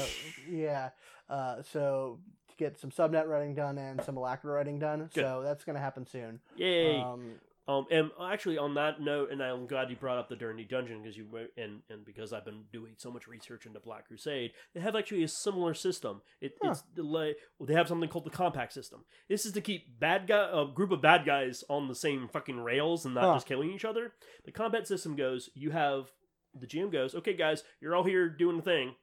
yeah. 0.48 0.90
Uh, 1.28 1.62
so 1.62 2.18
to 2.48 2.56
get 2.56 2.78
some 2.78 2.90
subnet 2.90 3.26
writing 3.28 3.54
done 3.54 3.78
and 3.78 4.02
some 4.02 4.16
Alacrity 4.16 4.52
writing 4.54 4.78
done. 4.78 5.10
Good. 5.14 5.22
So 5.24 5.42
that's 5.42 5.64
gonna 5.64 5.80
happen 5.80 6.06
soon. 6.06 6.40
Yay! 6.56 7.00
Um, 7.00 7.34
Um, 7.68 7.84
and 7.90 8.12
actually, 8.22 8.58
on 8.58 8.74
that 8.74 9.00
note, 9.00 9.32
and 9.32 9.42
I'm 9.42 9.66
glad 9.66 9.90
you 9.90 9.96
brought 9.96 10.18
up 10.18 10.28
the 10.28 10.36
Dirty 10.36 10.62
Dungeon 10.62 11.02
because 11.02 11.16
you 11.16 11.26
and 11.56 11.80
and 11.90 12.04
because 12.04 12.32
I've 12.32 12.44
been 12.44 12.62
doing 12.72 12.92
so 12.96 13.10
much 13.10 13.26
research 13.26 13.66
into 13.66 13.80
Black 13.80 14.06
Crusade, 14.06 14.52
they 14.72 14.80
have 14.80 14.94
actually 14.94 15.24
a 15.24 15.28
similar 15.28 15.74
system. 15.74 16.22
It, 16.40 16.56
Huh. 16.62 16.70
It's 16.70 16.84
well, 16.96 17.34
they 17.66 17.74
have 17.74 17.88
something 17.88 18.08
called 18.08 18.24
the 18.24 18.30
compact 18.30 18.72
system. 18.72 19.04
This 19.28 19.44
is 19.44 19.50
to 19.54 19.60
keep 19.60 19.98
bad 19.98 20.28
guy 20.28 20.48
a 20.52 20.64
group 20.66 20.92
of 20.92 21.02
bad 21.02 21.24
guys 21.26 21.64
on 21.68 21.88
the 21.88 21.96
same 21.96 22.28
fucking 22.28 22.60
rails 22.60 23.04
and 23.04 23.16
not 23.16 23.24
Huh. 23.24 23.34
just 23.34 23.46
killing 23.48 23.72
each 23.72 23.84
other. 23.84 24.12
The 24.44 24.52
compact 24.52 24.86
system 24.86 25.16
goes: 25.16 25.50
you 25.54 25.72
have 25.72 26.12
the 26.58 26.66
GM 26.66 26.90
goes, 26.92 27.14
okay, 27.14 27.34
guys, 27.34 27.62
you're 27.80 27.94
all 27.94 28.04
here 28.04 28.28
doing 28.28 28.56
the 28.56 28.62
thing. 28.62 28.94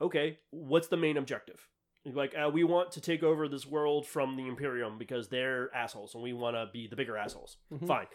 Okay, 0.00 0.38
what's 0.50 0.88
the 0.88 0.96
main 0.96 1.16
objective? 1.16 1.66
Like 2.04 2.34
uh, 2.34 2.48
we 2.50 2.64
want 2.64 2.92
to 2.92 3.00
take 3.00 3.22
over 3.22 3.48
this 3.48 3.66
world 3.66 4.06
from 4.06 4.36
the 4.36 4.46
Imperium 4.46 4.96
because 4.98 5.28
they're 5.28 5.74
assholes 5.74 6.14
and 6.14 6.22
we 6.22 6.32
want 6.32 6.56
to 6.56 6.68
be 6.72 6.86
the 6.86 6.96
bigger 6.96 7.16
assholes. 7.16 7.56
Mhm. 7.72 7.86
Fine, 7.86 8.06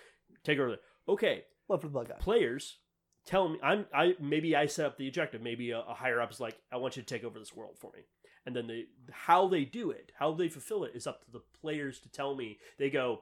take 0.44 0.58
over. 0.58 0.78
Okay, 1.08 1.44
love 1.70 1.82
for 1.82 1.88
the 1.88 1.94
blood 1.94 2.08
guy. 2.08 2.16
players 2.20 2.78
tell 3.26 3.50
me 3.50 3.60
I'm 3.62 3.86
I 3.94 4.16
maybe 4.20 4.56
I 4.56 4.66
set 4.66 4.86
up 4.86 4.98
the 4.98 5.08
objective. 5.08 5.42
Maybe 5.42 5.72
a, 5.72 5.80
a 5.82 5.94
higher 5.94 6.22
up 6.22 6.32
is 6.32 6.40
like 6.40 6.58
I 6.72 6.78
want 6.78 6.96
you 6.96 7.04
to 7.04 7.08
take 7.08 7.24
over 7.24 7.38
this 7.38 7.56
world 7.56 7.78
for 7.78 7.92
me, 7.96 8.04
and 8.46 8.56
then 8.56 8.66
they 8.68 8.86
how 9.12 9.48
they 9.48 9.66
do 9.66 9.92
it, 9.92 10.12
how 10.18 10.34
they 10.34 10.48
fulfill 10.48 10.86
it 10.86 10.94
is 10.96 11.06
up 11.06 11.24
to 11.26 11.32
the 11.32 11.42
players 11.62 12.00
to 12.00 12.10
tell 12.10 12.34
me. 12.36 12.58
They 12.80 12.90
go, 12.90 13.22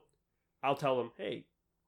I'll 0.64 0.76
tell 0.78 0.96
them, 0.98 1.12
hey, 1.18 1.48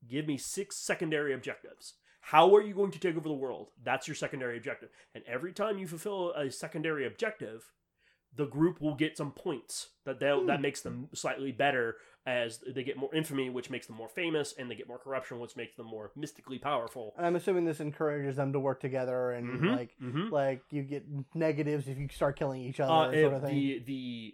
give 0.09 0.27
me 0.27 0.37
six 0.37 0.75
secondary 0.75 1.31
objectives. 1.33 1.93
How 2.27 2.55
are 2.55 2.61
you 2.61 2.73
going 2.73 2.91
to 2.91 2.99
take 2.99 3.17
over 3.17 3.27
the 3.27 3.33
world? 3.35 3.71
That's 3.83 4.07
your 4.07 4.15
secondary 4.15 4.57
objective. 4.57 4.89
And 5.13 5.23
every 5.27 5.51
time 5.51 5.77
you 5.77 5.87
fulfill 5.87 6.31
a 6.31 6.49
secondary 6.49 7.05
objective, 7.05 7.71
the 8.35 8.45
group 8.45 8.81
will 8.81 8.95
get 8.95 9.17
some 9.17 9.31
points 9.31 9.89
that 10.05 10.19
Hmm. 10.21 10.47
that 10.47 10.61
makes 10.61 10.81
them 10.81 11.09
slightly 11.13 11.51
better 11.51 11.97
as 12.25 12.59
they 12.65 12.83
get 12.83 12.97
more 12.97 13.13
infamy, 13.13 13.49
which 13.49 13.69
makes 13.69 13.87
them 13.87 13.97
more 13.97 14.07
famous, 14.07 14.53
and 14.57 14.71
they 14.71 14.75
get 14.75 14.87
more 14.87 14.97
corruption, 14.97 15.39
which 15.39 15.57
makes 15.57 15.75
them 15.75 15.85
more 15.85 16.11
mystically 16.15 16.57
powerful. 16.57 17.13
And 17.17 17.25
I'm 17.25 17.35
assuming 17.35 17.65
this 17.65 17.81
encourages 17.81 18.37
them 18.37 18.53
to 18.53 18.59
work 18.59 18.79
together 18.79 19.31
and 19.31 19.59
Mhm, 19.61 19.71
like 19.71 19.89
mhm. 20.01 20.31
like 20.31 20.61
you 20.71 20.83
get 20.83 21.03
negatives 21.35 21.87
if 21.89 21.97
you 21.97 22.07
start 22.07 22.39
killing 22.39 22.61
each 22.61 22.79
other 22.79 22.93
Uh, 22.93 23.21
sort 23.21 23.33
of 23.33 23.41
thing. 23.43 23.55
the 23.55 23.79
the 23.85 24.33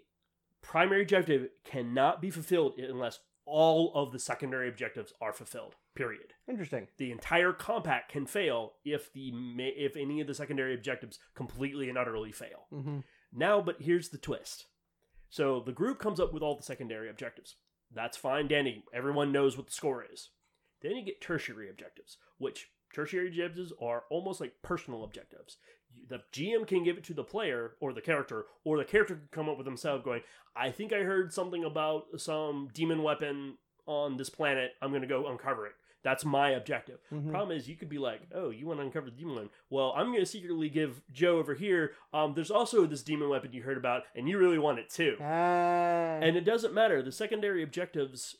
primary 0.62 1.02
objective 1.02 1.50
cannot 1.66 2.22
be 2.22 2.30
fulfilled 2.30 2.78
unless 2.78 3.20
all 3.50 3.92
of 3.96 4.12
the 4.12 4.20
secondary 4.20 4.70
objectives 4.70 5.14
are 5.20 5.34
fulfilled. 5.34 5.76
Period. 5.96 6.34
Interesting. 6.48 6.88
The 6.98 7.12
entire 7.12 7.52
compact 7.52 8.12
can 8.12 8.26
fail 8.26 8.74
if 8.86 9.12
the 9.12 9.32
if 9.76 9.96
any 9.98 10.22
of 10.22 10.28
the 10.28 10.34
secondary 10.34 10.74
objectives 10.74 11.20
completely 11.36 11.90
and 11.90 11.98
utterly 11.98 12.32
fail. 12.32 12.68
hmm 12.72 13.00
Now, 13.34 13.62
but 13.62 13.82
here's 13.82 14.10
the 14.10 14.18
twist. 14.18 14.68
So 15.30 15.60
the 15.60 15.72
group 15.72 16.00
comes 16.00 16.20
up 16.20 16.34
with 16.34 16.42
all 16.44 16.56
the 16.56 16.64
secondary 16.64 17.10
objectives. 17.10 17.56
That's 17.94 18.18
fine, 18.18 18.48
Danny. 18.48 18.84
Everyone 18.94 19.32
knows 19.32 19.58
what 19.58 19.68
the 19.68 19.74
score 19.74 20.06
is. 20.12 20.30
Then 20.82 20.96
you 20.96 21.04
get 21.04 21.22
tertiary 21.22 21.70
objectives, 21.70 22.18
which 22.38 22.70
tertiary 22.94 23.28
objectives 23.28 23.74
are 23.82 24.04
almost 24.10 24.40
like 24.40 24.62
personal 24.62 25.04
objectives. 25.04 25.58
The 26.08 26.22
GM 26.34 26.66
can 26.68 26.84
give 26.84 26.98
it 26.98 27.04
to 27.06 27.14
the 27.14 27.24
player 27.24 27.74
or 27.80 27.94
the 27.94 28.02
character, 28.02 28.46
or 28.64 28.78
the 28.78 28.84
character 28.86 29.16
can 29.16 29.28
come 29.32 29.50
up 29.50 29.58
with 29.58 29.68
himself 29.68 30.04
going, 30.04 30.22
I 30.56 30.72
think 30.72 30.92
I 30.92 31.04
heard 31.04 31.32
something 31.34 31.64
about 31.64 32.06
some 32.18 32.70
demon 32.74 33.04
weapon 33.04 33.58
on 33.86 34.18
this 34.18 34.30
planet. 34.30 34.72
I'm 34.82 34.90
going 34.90 35.02
to 35.04 35.08
go 35.08 35.28
uncover 35.28 35.68
it. 35.68 35.74
That's 36.02 36.24
my 36.24 36.52
objective. 36.52 37.00
Mhm. 37.12 37.30
Problem 37.30 37.56
is, 37.58 37.68
you 37.68 37.76
could 37.76 37.90
be 37.90 37.98
like, 37.98 38.22
"Oh, 38.34 38.52
you 38.52 38.66
want 38.68 38.80
to 38.80 38.86
uncover 38.86 39.10
the 39.10 39.18
demon 39.18 39.36
weapon? 39.36 39.50
Well, 39.70 39.94
I'm 39.98 40.08
going 40.08 40.22
to 40.22 40.26
secretly 40.26 40.70
give 40.70 41.02
Joe 41.12 41.38
over 41.40 41.54
here. 41.56 41.94
Um, 42.14 42.34
there's 42.36 42.52
also 42.52 42.86
this 42.86 43.04
demon 43.04 43.28
weapon 43.28 43.52
you 43.52 43.64
heard 43.64 43.78
about, 43.78 44.04
and 44.16 44.28
you 44.30 44.38
really 44.38 44.58
want 44.58 44.80
it 44.80 44.90
too." 44.90 45.18
Ah. 45.20 46.20
And 46.22 46.38
it 46.38 46.46
doesn't 46.46 46.74
matter. 46.74 47.02
The 47.04 47.12
secondary 47.12 47.62
objectives, 47.62 48.38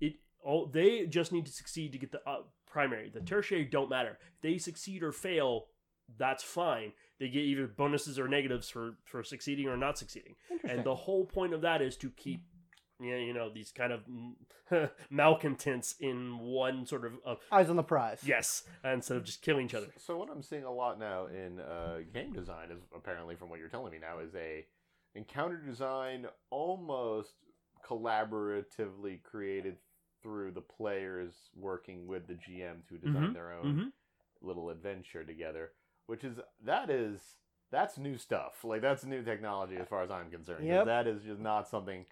it 0.00 0.16
all 0.44 0.66
they 0.66 1.06
just 1.06 1.32
need 1.32 1.46
to 1.46 1.52
succeed 1.52 1.92
to 1.92 1.98
get 1.98 2.12
the 2.12 2.20
uh, 2.28 2.42
primary. 2.66 3.08
The 3.08 3.20
tertiary 3.20 3.64
don't 3.64 3.88
matter. 3.88 4.18
If 4.36 4.40
they 4.42 4.58
succeed 4.58 5.02
or 5.02 5.12
fail, 5.12 5.68
that's 6.16 6.42
fine. 6.42 6.92
They 7.20 7.28
get 7.28 7.40
either 7.42 7.66
bonuses 7.66 8.18
or 8.18 8.28
negatives 8.28 8.68
for 8.70 8.94
for 9.04 9.22
succeeding 9.24 9.66
or 9.68 9.76
not 9.76 9.98
succeeding. 9.98 10.36
And 10.68 10.84
the 10.84 10.94
whole 10.94 11.24
point 11.26 11.52
of 11.52 11.60
that 11.62 11.82
is 11.82 11.96
to 11.98 12.10
keep, 12.10 12.40
you 13.00 13.10
know, 13.10 13.16
you 13.18 13.34
know 13.34 13.50
these 13.52 13.72
kind 13.72 13.92
of 13.92 14.00
malcontents 15.10 15.94
in 16.00 16.38
one 16.38 16.86
sort 16.86 17.04
of 17.04 17.12
uh, 17.26 17.34
Eyes 17.50 17.68
on 17.70 17.76
the 17.76 17.82
prize. 17.82 18.20
yes, 18.24 18.62
instead 18.84 19.16
of 19.16 19.24
just 19.24 19.42
killing 19.42 19.66
each 19.66 19.74
other. 19.74 19.88
So 19.98 20.16
what 20.16 20.30
I'm 20.30 20.42
seeing 20.42 20.64
a 20.64 20.72
lot 20.72 20.98
now 20.98 21.26
in 21.26 21.60
uh, 21.60 21.98
game 22.14 22.32
design 22.32 22.70
is 22.70 22.80
apparently 22.94 23.34
from 23.34 23.50
what 23.50 23.58
you're 23.58 23.68
telling 23.68 23.92
me 23.92 23.98
now 23.98 24.20
is 24.20 24.34
a 24.34 24.64
encounter 25.14 25.56
design 25.56 26.26
almost 26.50 27.32
collaboratively 27.84 29.22
created 29.22 29.76
through 30.22 30.52
the 30.52 30.60
players 30.60 31.32
working 31.56 32.06
with 32.06 32.26
the 32.26 32.34
GM 32.34 32.86
to 32.88 32.98
design 32.98 33.28
Mhm, 33.28 33.34
their 33.34 33.52
own 33.52 33.66
mhm. 33.66 33.92
little 34.42 34.70
adventure 34.70 35.24
together, 35.24 35.72
which 36.08 36.24
is 36.24 36.40
that 36.64 36.90
is 36.90 37.20
that's 37.70 37.98
new 37.98 38.16
stuff. 38.18 38.64
Like 38.64 38.80
that's 38.82 39.04
new 39.04 39.22
technology 39.22 39.76
as 39.76 39.86
far 39.86 40.02
as 40.02 40.10
I'm 40.10 40.30
concerned. 40.30 40.66
Yep. 40.66 40.86
That 40.86 41.06
is 41.06 41.22
just 41.22 41.38
not 41.40 41.68
something 41.68 42.04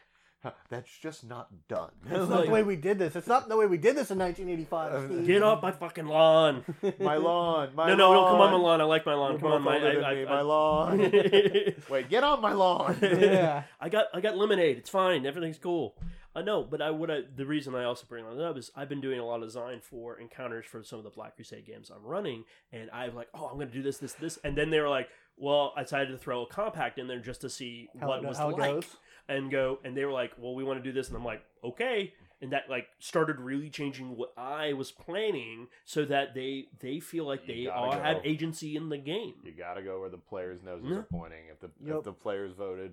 that's 0.69 0.91
just 0.99 1.25
not 1.27 1.49
done. 1.67 1.91
That's 2.05 2.21
not 2.29 2.31
like- 2.31 2.45
the 2.45 2.51
way 2.53 2.63
we 2.63 2.77
did 2.77 2.99
this. 2.99 3.17
It's 3.17 3.27
not 3.27 3.49
the 3.49 3.57
way 3.57 3.67
we 3.67 3.79
did 3.79 3.97
this 3.97 4.11
in 4.11 4.19
1985. 4.19 4.93
Uh, 4.93 5.07
Steve. 5.07 5.27
Get 5.27 5.43
off 5.43 5.63
my 5.63 5.73
fucking 5.73 6.07
lawn! 6.07 6.63
my 7.01 7.17
lawn. 7.17 7.71
My 7.75 7.89
no, 7.89 7.95
no, 7.97 8.11
lawn. 8.11 8.17
don't 8.17 8.31
come 8.33 8.41
on 8.43 8.51
my 8.53 8.59
lawn. 8.59 8.81
I 8.81 8.85
like 8.85 9.07
my 9.07 9.15
lawn. 9.15 9.31
You're 9.33 9.41
Come 9.41 9.53
on, 9.53 9.63
my, 9.63 9.79
I, 9.79 9.93
I, 9.95 10.11
I- 10.21 10.25
my 10.27 10.41
lawn. 10.43 10.99
Wait, 11.91 12.09
get 12.11 12.23
on 12.23 12.41
my 12.43 12.53
lawn. 12.53 12.99
yeah. 13.03 13.63
I 13.81 13.89
got 13.89 14.07
I 14.15 14.21
got 14.21 14.37
lemonade. 14.37 14.77
It's 14.77 14.91
fine. 14.91 15.27
Everything's 15.27 15.59
cool. 15.59 15.97
I 16.37 16.43
know, 16.43 16.63
but 16.63 16.83
I 16.83 16.91
would 16.91 17.11
I, 17.11 17.21
the 17.35 17.47
reason 17.47 17.75
I 17.75 17.85
also 17.85 18.05
bring 18.07 18.25
that 18.25 18.45
up 18.45 18.59
is 18.59 18.71
I've 18.77 18.89
been 18.91 19.01
doing 19.01 19.19
a 19.19 19.25
lot 19.25 19.37
of 19.43 19.49
design 19.49 19.81
for 19.81 20.19
encounters 20.21 20.67
for 20.67 20.83
some 20.85 20.99
of 20.99 21.05
the 21.05 21.11
Black 21.11 21.35
Crusade 21.37 21.65
games 21.67 21.91
I'm 21.91 22.05
running, 22.05 22.45
and 22.73 22.91
I'm 22.93 23.15
like, 23.15 23.29
oh, 23.35 23.47
I'm 23.47 23.55
going 23.57 23.69
to 23.69 23.73
do 23.75 23.83
this, 23.83 23.97
this, 23.99 24.13
this, 24.13 24.39
and 24.45 24.57
then 24.57 24.69
they 24.71 24.79
were 24.81 24.89
like, 24.91 25.09
well, 25.39 25.73
I 25.77 25.83
decided 25.83 26.11
to 26.13 26.19
throw 26.19 26.43
a 26.43 26.47
compact 26.47 26.99
in 26.99 27.07
there 27.09 27.21
just 27.21 27.41
to 27.41 27.49
see 27.51 27.89
How, 27.99 28.09
what 28.09 28.19
it, 28.19 28.25
it 28.25 28.29
was 28.29 28.37
how 28.39 28.51
like, 28.51 28.75
goes. 28.75 28.97
and 29.29 29.51
go, 29.51 29.79
and 29.83 29.97
they 29.97 30.05
were 30.05 30.13
like, 30.13 30.33
well, 30.39 30.55
we 30.55 30.63
want 30.63 30.79
to 30.79 30.85
do 30.85 30.93
this, 30.93 31.09
and 31.09 31.17
I'm 31.17 31.25
like, 31.25 31.43
okay, 31.65 32.13
and 32.43 32.53
that 32.53 32.69
like 32.69 32.87
started 32.99 33.41
really 33.41 33.71
changing 33.71 34.15
what 34.15 34.35
I 34.37 34.75
was 34.75 34.93
planning 34.93 35.69
so 35.87 36.05
that 36.05 36.35
they 36.35 36.67
they 36.81 37.01
feel 37.01 37.25
like 37.25 37.49
You 37.49 37.55
they 37.55 37.65
gotta 37.65 37.79
all 37.81 37.97
go. 37.97 38.03
have 38.03 38.21
agency 38.25 38.77
in 38.77 38.91
the 38.91 38.99
game. 38.99 39.33
You 39.43 39.53
gotta 39.57 39.81
go 39.81 40.01
where 40.01 40.11
the 40.11 40.19
players' 40.19 40.63
noses 40.63 40.87
Yeah. 40.91 40.97
are 40.99 41.03
pointing. 41.11 41.45
If 41.51 41.61
the 41.61 41.71
Yep. 41.83 41.97
if 41.97 42.05
the 42.05 42.13
players 42.13 42.53
voted 42.53 42.93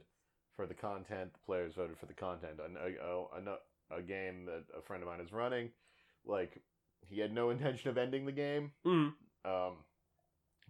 for 0.55 0.65
the 0.67 0.73
content, 0.73 1.33
the 1.33 1.39
players 1.45 1.73
voted 1.75 1.97
for 1.97 2.05
the 2.05 2.13
content. 2.13 2.59
A, 2.59 3.05
a, 3.05 3.41
a, 3.41 3.97
a 3.99 4.01
game 4.01 4.45
that 4.45 4.63
a 4.77 4.81
friend 4.81 5.03
of 5.03 5.09
mine 5.09 5.19
is 5.21 5.31
running, 5.31 5.69
like 6.25 6.61
he 7.07 7.19
had 7.19 7.33
no 7.33 7.49
intention 7.51 7.89
of 7.89 7.97
ending 7.97 8.25
the 8.25 8.31
game, 8.31 8.71
Mm. 8.85 9.13
um, 9.45 9.73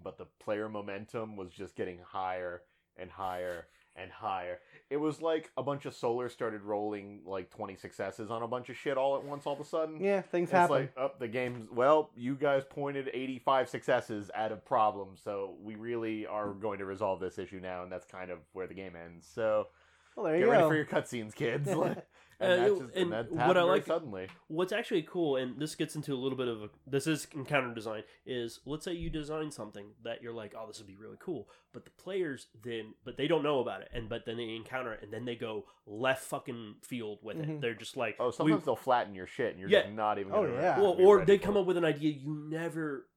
but 0.03 0.17
the 0.17 0.25
player 0.39 0.67
momentum 0.69 1.35
was 1.35 1.51
just 1.51 1.75
getting 1.75 1.99
higher 2.05 2.61
and 2.97 3.09
higher 3.09 3.67
and 3.95 4.11
higher. 4.11 4.59
It 4.89 4.97
was 4.97 5.21
like 5.21 5.51
a 5.57 5.63
bunch 5.63 5.85
of 5.85 5.93
solar 5.93 6.29
started 6.29 6.61
rolling 6.61 7.21
like 7.25 7.49
twenty 7.49 7.75
successes 7.75 8.31
on 8.31 8.41
a 8.43 8.47
bunch 8.47 8.69
of 8.69 8.75
shit 8.77 8.97
all 8.97 9.15
at 9.17 9.23
once. 9.23 9.45
All 9.45 9.53
of 9.53 9.59
a 9.59 9.63
sudden, 9.65 9.99
Yeah, 10.01 10.21
things 10.21 10.49
it's 10.49 10.51
happen. 10.51 10.75
like, 10.75 10.93
up 10.97 11.19
the 11.19 11.27
game's 11.27 11.69
well, 11.71 12.09
you 12.15 12.35
guys 12.35 12.63
pointed 12.69 13.09
85 13.13 13.69
successes 13.69 14.31
at 14.35 14.51
a 14.51 14.55
problem, 14.55 15.09
so 15.23 15.55
we 15.61 15.75
really 15.75 16.25
are 16.25 16.53
going 16.53 16.79
to 16.79 16.85
resolve 16.85 17.19
this 17.19 17.37
issue 17.37 17.59
now, 17.59 17.83
and 17.83 17.91
that's 17.91 18.05
kind 18.05 18.31
of 18.31 18.39
where 18.53 18.67
the 18.67 18.73
game 18.73 18.95
ends. 18.95 19.27
So 19.33 19.67
well, 20.15 20.25
there 20.25 20.37
get 20.37 20.45
you 20.45 20.51
ready 20.51 20.67
for 20.67 20.75
your 20.75 20.85
cutscenes, 20.85 21.33
kids. 21.33 21.69
and 22.43 22.51
Uh, 22.53 22.55
that's 22.67 22.79
just, 22.79 22.95
and 22.95 23.13
and 23.13 23.39
that 23.39 23.47
what 23.47 23.57
I 23.57 23.63
like- 23.63 23.85
suddenly. 23.85 24.27
What's 24.47 24.71
actually 24.71 25.03
cool, 25.03 25.35
and 25.37 25.59
this 25.59 25.75
gets 25.75 25.95
into 25.95 26.13
a 26.13 26.19
little 26.19 26.37
bit 26.37 26.47
of 26.47 26.63
a, 26.63 26.69
this 26.85 27.07
is 27.07 27.27
encounter 27.33 27.73
design, 27.73 28.03
is 28.25 28.59
let's 28.65 28.85
say 28.85 28.93
you 28.93 29.09
design 29.09 29.51
something 29.51 29.87
that 30.03 30.21
you're 30.21 30.33
like, 30.33 30.53
oh, 30.57 30.67
this 30.67 30.77
would 30.79 30.87
be 30.87 30.95
really 30.97 31.17
cool, 31.19 31.47
but 31.73 31.85
the 31.85 31.91
players 31.91 32.47
then, 32.63 32.93
but 33.05 33.17
they 33.17 33.27
don't 33.27 33.43
know 33.43 33.59
about 33.59 33.81
it, 33.81 33.89
and 33.93 34.09
but 34.09 34.25
then 34.25 34.37
they 34.37 34.49
encounter 34.55 34.93
it, 34.93 35.01
and 35.03 35.11
then 35.13 35.25
they 35.25 35.35
go 35.35 35.65
left 35.87 36.23
fucking 36.25 36.75
field 36.83 37.19
with 37.23 37.37
it. 37.37 37.47
Mhm. 37.47 37.61
They're 37.61 37.73
just 37.75 37.97
like, 37.97 38.15
Oh, 38.19 38.27
we- 38.27 38.31
sometimes 38.33 38.65
they'll 38.65 38.75
flatten 38.75 39.15
your 39.15 39.27
shit, 39.27 39.51
and 39.51 39.59
you're 39.59 39.69
Yeah. 39.69 39.83
just 39.83 39.93
not 39.93 40.19
even. 40.19 40.31
Oh, 40.33 40.43
Gonna 40.45 40.53
yeah. 40.61 40.79
well, 40.79 40.95
or 40.99 41.25
they 41.25 41.37
come 41.37 41.57
it. 41.57 41.61
up 41.61 41.65
with 41.65 41.77
an 41.77 41.85
idea 41.85 42.11
you 42.11 42.33
never 42.49 43.07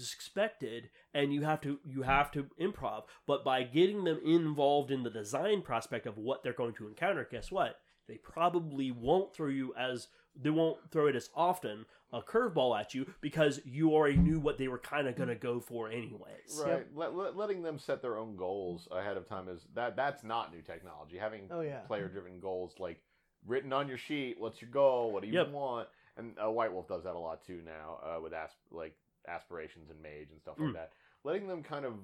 expected 0.00 0.90
and 1.14 1.32
you 1.32 1.42
have 1.42 1.60
to 1.60 1.78
you 1.84 2.02
have 2.02 2.30
to 2.32 2.46
improv 2.60 3.04
but 3.26 3.44
by 3.44 3.62
getting 3.62 4.04
them 4.04 4.20
involved 4.24 4.90
in 4.90 5.02
the 5.04 5.10
design 5.10 5.62
prospect 5.62 6.06
of 6.06 6.18
what 6.18 6.42
they're 6.42 6.52
going 6.52 6.74
to 6.74 6.88
encounter 6.88 7.26
guess 7.30 7.50
what 7.52 7.76
they 8.08 8.16
probably 8.16 8.90
won't 8.90 9.34
throw 9.34 9.48
you 9.48 9.74
as 9.78 10.08
they 10.40 10.50
won't 10.50 10.78
throw 10.90 11.06
it 11.06 11.16
as 11.16 11.30
often 11.34 11.86
a 12.12 12.20
curveball 12.20 12.78
at 12.78 12.94
you 12.94 13.06
because 13.20 13.60
you 13.64 13.92
already 13.92 14.16
knew 14.16 14.38
what 14.38 14.58
they 14.58 14.68
were 14.68 14.78
kind 14.78 15.08
of 15.08 15.16
going 15.16 15.28
to 15.30 15.34
go 15.34 15.58
for 15.60 15.90
anyways 15.90 16.62
Right, 16.62 16.86
let, 16.94 17.14
let, 17.16 17.36
letting 17.36 17.62
them 17.62 17.78
set 17.78 18.02
their 18.02 18.16
own 18.18 18.36
goals 18.36 18.86
ahead 18.92 19.16
of 19.16 19.26
time 19.26 19.48
is 19.48 19.66
that 19.74 19.96
that's 19.96 20.22
not 20.22 20.52
new 20.54 20.60
technology. 20.62 21.16
Having 21.18 21.48
Oh, 21.50 21.62
yeah. 21.62 21.80
player-driven 21.80 22.38
goals 22.38 22.74
like 22.78 23.00
written 23.46 23.72
on 23.72 23.88
your 23.88 23.98
sheet. 23.98 24.36
What's 24.38 24.60
your 24.60 24.70
goal? 24.70 25.10
What 25.10 25.22
do 25.22 25.28
you 25.28 25.34
Yep. 25.34 25.50
want? 25.52 25.88
And 26.18 26.34
uh, 26.42 26.50
White 26.50 26.72
Wolf 26.72 26.86
does 26.86 27.04
that 27.04 27.14
a 27.14 27.18
lot 27.18 27.44
too 27.44 27.60
now 27.64 27.98
uh, 28.04 28.20
with 28.20 28.32
asp- 28.34 28.56
like 28.70 28.94
aspirations 29.26 29.90
and 29.90 30.00
mage 30.02 30.28
and 30.30 30.40
stuff 30.40 30.56
like 30.58 30.68
Mm. 30.70 30.74
that. 30.74 30.92
Letting 31.24 31.48
them 31.48 31.62
kind 31.62 31.84
of 31.84 31.94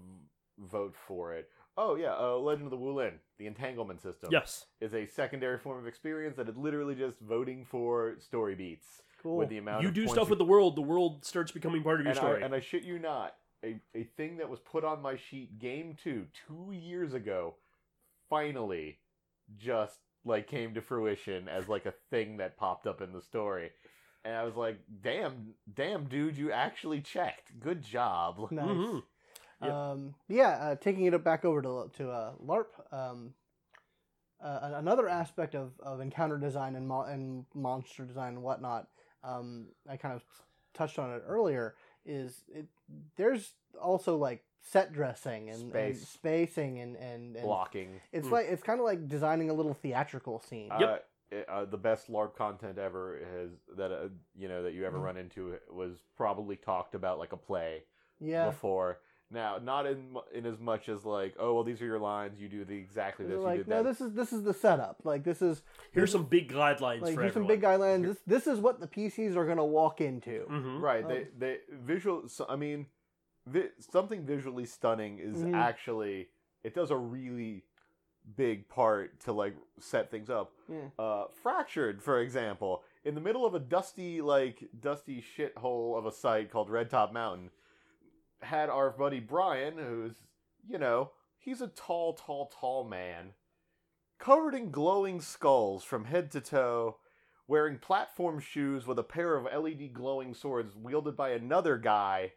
vote 0.59 0.95
for 1.07 1.35
it. 1.35 1.49
Oh 1.77 1.95
yeah, 1.95 2.15
uh, 2.19 2.37
Legend 2.37 2.67
of 2.67 2.71
the 2.71 2.77
Wulin, 2.85 3.13
the 3.39 3.47
entanglement 3.47 4.03
system, 4.03 4.29
yes 4.31 4.67
is 4.81 4.93
a 4.95 5.07
secondary 5.07 5.59
form 5.59 5.79
of 5.79 5.87
experience 5.87 6.37
that 6.37 6.49
is 6.49 6.57
literally 6.57 6.95
just 6.95 7.19
voting 7.21 7.65
for 7.65 8.17
story 8.19 8.55
beats 8.55 9.03
Cool. 9.23 9.37
with 9.37 9.49
the 9.49 9.59
amount 9.59 9.83
you 9.83 9.89
of 9.89 9.95
do 9.95 10.03
points 10.03 10.15
stuff 10.15 10.29
with 10.29 10.39
the 10.39 10.45
world 10.45 10.75
the 10.77 10.83
world 10.83 11.25
starts 11.25 11.53
becoming 11.53 11.83
part 11.83 12.01
of 12.01 12.07
your 12.07 12.11
and 12.11 12.19
story 12.19 12.43
I, 12.43 12.45
and 12.47 12.55
I 12.55 12.61
shit 12.61 12.83
you 12.83 12.99
not, 12.99 13.35
a, 13.65 13.81
a 13.95 14.03
thing 14.17 14.39
that 14.39 14.49
was 14.51 14.59
put 14.61 14.85
on 14.85 15.01
my 15.01 15.17
sheet 15.17 15.59
game 15.59 15.97
two, 16.03 16.27
two 16.47 16.73
years 16.73 17.15
ago, 17.15 17.55
finally 18.29 18.99
just 19.57 19.99
like 20.25 20.47
came 20.47 20.75
to 20.75 20.81
fruition 20.81 21.49
as 21.49 21.69
like 21.69 21.87
a 21.87 21.95
thing 22.11 22.37
that 22.39 22.57
popped 22.57 22.87
up 22.87 23.01
in 23.01 23.13
the 23.13 23.23
story. 23.23 23.71
And 24.25 24.35
I 24.37 24.45
was 24.45 24.55
like, 24.55 24.79
damn, 25.03 25.55
damn, 25.75 26.05
dude, 26.05 26.37
you 26.37 26.53
actually 26.53 27.01
checked. 27.01 27.59
Good 27.59 27.83
job. 27.83 28.49
nice. 28.53 28.67
Mhm. 28.69 29.03
Yep. 29.63 29.73
Um, 29.73 30.15
yeah, 30.29 30.49
uh, 30.49 30.75
taking 30.77 31.05
it 31.07 31.25
back 31.25 31.45
over 31.45 31.63
to 31.63 31.91
to 31.99 32.11
uh, 32.11 32.33
LARP. 32.45 32.67
Um, 32.93 33.35
uh, 34.43 34.73
another 34.75 35.09
aspect 35.09 35.55
of, 35.55 35.73
of 35.81 36.01
encounter 36.01 36.37
design 36.37 36.75
and 36.75 36.87
mo- 36.89 37.03
and 37.03 37.45
monster 37.55 38.05
design 38.05 38.35
and 38.35 38.43
whatnot. 38.43 38.89
Um, 39.23 39.69
I 39.89 39.97
kind 39.97 40.15
of 40.15 40.25
touched 40.75 40.99
on 40.99 41.13
it 41.13 41.23
earlier. 41.27 41.75
Is 42.05 42.43
it 42.53 42.67
there's 43.17 43.53
also 43.81 44.17
like 44.17 44.43
set 44.61 44.93
dressing 44.93 45.49
and, 45.51 45.75
and 45.75 45.97
spacing 45.97 46.81
and 46.81 46.97
and, 46.97 47.37
and 47.37 47.45
Blocking. 47.45 48.01
it's 48.13 48.27
Mm. 48.29 48.33
like 48.33 48.47
it's 48.49 48.63
kind 48.63 48.81
of 48.81 48.85
like 48.85 49.07
designing 49.09 49.51
a 49.51 49.55
little 49.55 49.75
theatrical 49.75 50.41
scene. 50.41 50.71
Yep. 50.79 50.89
Uh, 50.89 50.95
it- 50.95 51.49
uh, 51.49 51.65
the 51.65 51.79
best 51.79 52.11
LARP 52.11 52.35
content 52.37 52.77
ever 52.79 53.19
has 53.35 53.51
that 53.79 53.91
uh, 53.93 54.09
you 54.37 54.49
know 54.49 54.65
that 54.65 54.75
you 54.75 54.85
ever 54.85 54.99
Mhm. 54.99 55.03
run 55.05 55.17
into 55.17 55.55
was 55.71 56.03
probably 56.17 56.57
talked 56.57 56.95
about 56.95 57.19
like 57.19 57.33
a 57.33 57.37
play. 57.39 57.85
yeah, 58.21 58.47
before. 58.47 58.99
Now, 59.33 59.59
not 59.63 59.87
in 59.87 60.15
in 60.35 60.45
as 60.47 60.59
much 60.61 60.89
as 60.89 61.05
like, 61.05 61.35
oh 61.39 61.55
well, 61.55 61.65
these 61.65 61.81
are 61.81 61.87
your 61.87 61.99
lines. 61.99 62.39
You 62.41 62.49
do 62.49 62.65
the 62.65 62.77
exactly 62.77 63.25
this. 63.25 63.31
They're 63.31 63.39
you 63.41 63.45
like 63.45 63.59
did 63.59 63.69
no, 63.69 63.83
that. 63.83 63.89
this 63.89 64.01
is 64.01 64.13
this 64.13 64.33
is 64.33 64.43
the 64.43 64.53
setup. 64.55 64.99
Like 65.05 65.25
this 65.25 65.41
is 65.41 65.63
here's 65.93 66.13
some 66.13 66.25
big 66.25 66.53
guidelines 66.53 67.01
like 67.01 67.15
for 67.15 67.23
here's 67.23 67.35
some 67.35 67.47
big 67.47 67.63
guidelines. 67.63 68.03
This 68.05 68.19
this 68.27 68.47
is 68.47 68.59
what 68.61 68.81
the 68.81 68.87
PCs 68.87 69.35
are 69.37 69.47
gonna 69.47 69.65
walk 69.65 70.01
into. 70.01 70.45
Mhm. 70.51 70.81
right. 70.81 71.03
Um, 71.05 71.09
they 71.11 71.27
they 71.39 71.57
visual. 71.71 72.29
So, 72.29 72.45
I 72.49 72.57
mean, 72.57 72.87
vi- 73.47 73.71
something 73.79 74.25
visually 74.27 74.67
stunning 74.67 75.19
is 75.19 75.39
Mhm. 75.39 75.55
actually 75.55 76.29
it 76.63 76.75
does 76.75 76.91
a 76.91 76.97
really 76.97 77.65
big 78.37 78.69
part 78.69 79.19
to 79.21 79.33
like 79.33 79.57
set 79.81 80.11
things 80.11 80.31
up. 80.31 80.53
Yeah. 80.69 80.89
Uh, 80.99 81.25
fractured, 81.43 82.03
for 82.03 82.21
example, 82.21 82.85
in 83.05 83.15
the 83.15 83.21
middle 83.21 83.45
of 83.45 83.55
a 83.55 83.59
dusty 83.59 84.21
like 84.21 84.69
dusty 84.79 85.23
shithole 85.37 85.99
of 85.99 86.07
a 86.07 86.13
site 86.13 86.51
called 86.51 86.71
Red 86.71 86.89
Top 86.91 87.13
Mountain, 87.13 87.51
had 88.43 88.69
our 88.69 88.91
buddy 88.91 89.21
Brian, 89.21 89.79
who's 89.79 90.15
you 90.69 90.79
know 90.79 91.11
he's 91.39 91.61
a 91.61 91.69
tall, 91.69 92.15
tall, 92.15 92.53
tall 92.59 92.85
man, 92.85 93.33
covered 94.19 94.55
in 94.55 94.71
glowing 94.71 95.21
skulls 95.21 95.85
from 95.85 96.05
head 96.05 96.31
to 96.31 96.41
toe, 96.41 96.97
wearing 97.47 97.79
platform 97.79 98.39
shoes 98.41 98.87
with 98.87 98.99
a 98.99 99.05
pair 99.05 99.37
of 99.37 99.45
LED 99.45 99.93
glowing 99.93 100.35
swords 100.35 100.75
wielded 100.77 101.17
by 101.17 101.31
another 101.31 101.77
guy, 101.77 102.33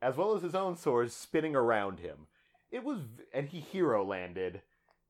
as 0.00 0.16
well 0.16 0.34
as 0.34 0.42
his 0.42 0.54
own 0.54 0.76
swords 0.76 1.14
spinning 1.14 1.54
around 1.54 2.00
him. 2.00 2.26
It 2.70 2.82
was, 2.82 3.00
and 3.32 3.48
he 3.48 3.60
hero 3.60 4.04
landed, 4.04 4.62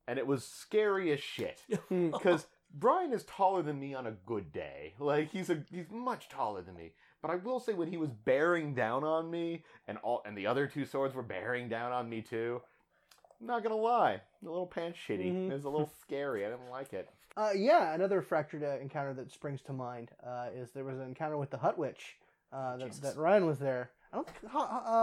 and 0.07 0.19
it 0.19 0.27
was 0.27 0.45
scary 0.45 1.11
as 1.11 1.19
shit 1.19 1.63
because 1.89 2.47
Brian 2.73 3.13
is 3.13 3.23
taller 3.23 3.61
than 3.61 3.79
me 3.79 3.93
on 3.93 4.05
a 4.05 4.11
good 4.25 4.51
day. 4.51 4.93
Like 4.99 5.31
he's 5.31 5.49
a 5.49 5.63
he's 5.71 5.89
much 5.89 6.29
taller 6.29 6.61
than 6.61 6.75
me. 6.75 6.91
But 7.21 7.31
I 7.31 7.35
will 7.35 7.59
say 7.59 7.73
when 7.73 7.87
he 7.89 7.97
was 7.97 8.11
bearing 8.11 8.73
down 8.73 9.03
on 9.03 9.29
me 9.31 9.63
and 9.87 9.97
all 9.99 10.21
and 10.25 10.37
the 10.37 10.47
other 10.47 10.67
two 10.67 10.85
swords 10.85 11.15
were 11.15 11.23
bearing 11.23 11.67
down 11.67 11.91
on 11.91 12.09
me 12.09 12.21
too. 12.21 12.61
I'm 13.39 13.47
not 13.47 13.63
gonna 13.63 13.75
lie, 13.75 14.13
a 14.13 14.21
little 14.45 14.67
pants 14.67 14.97
shitty. 15.07 15.31
Mhm. 15.31 15.49
It 15.49 15.53
was 15.53 15.65
a 15.65 15.69
little 15.69 15.91
scary. 16.01 16.45
I 16.45 16.49
didn't 16.49 16.69
like 16.69 16.93
it. 16.93 17.09
Uh, 17.37 17.51
yeah, 17.55 17.93
another 17.93 18.19
fractured 18.19 18.63
uh, 18.63 18.79
encounter 18.81 19.13
that 19.13 19.31
springs 19.31 19.61
to 19.61 19.71
mind 19.71 20.09
uh, 20.25 20.47
is 20.55 20.71
there 20.71 20.83
was 20.83 20.97
an 20.97 21.03
encounter 21.03 21.37
with 21.37 21.51
the 21.51 21.57
Hut 21.57 21.77
Witch. 21.77 22.17
Uh, 22.51 22.77
that, 22.77 22.87
Jesus. 22.87 22.99
that 23.01 23.15
Ryan 23.15 23.45
was 23.45 23.59
there. 23.59 23.91
I 24.13 24.15
don't. 24.17 24.27
ho- 24.49 24.59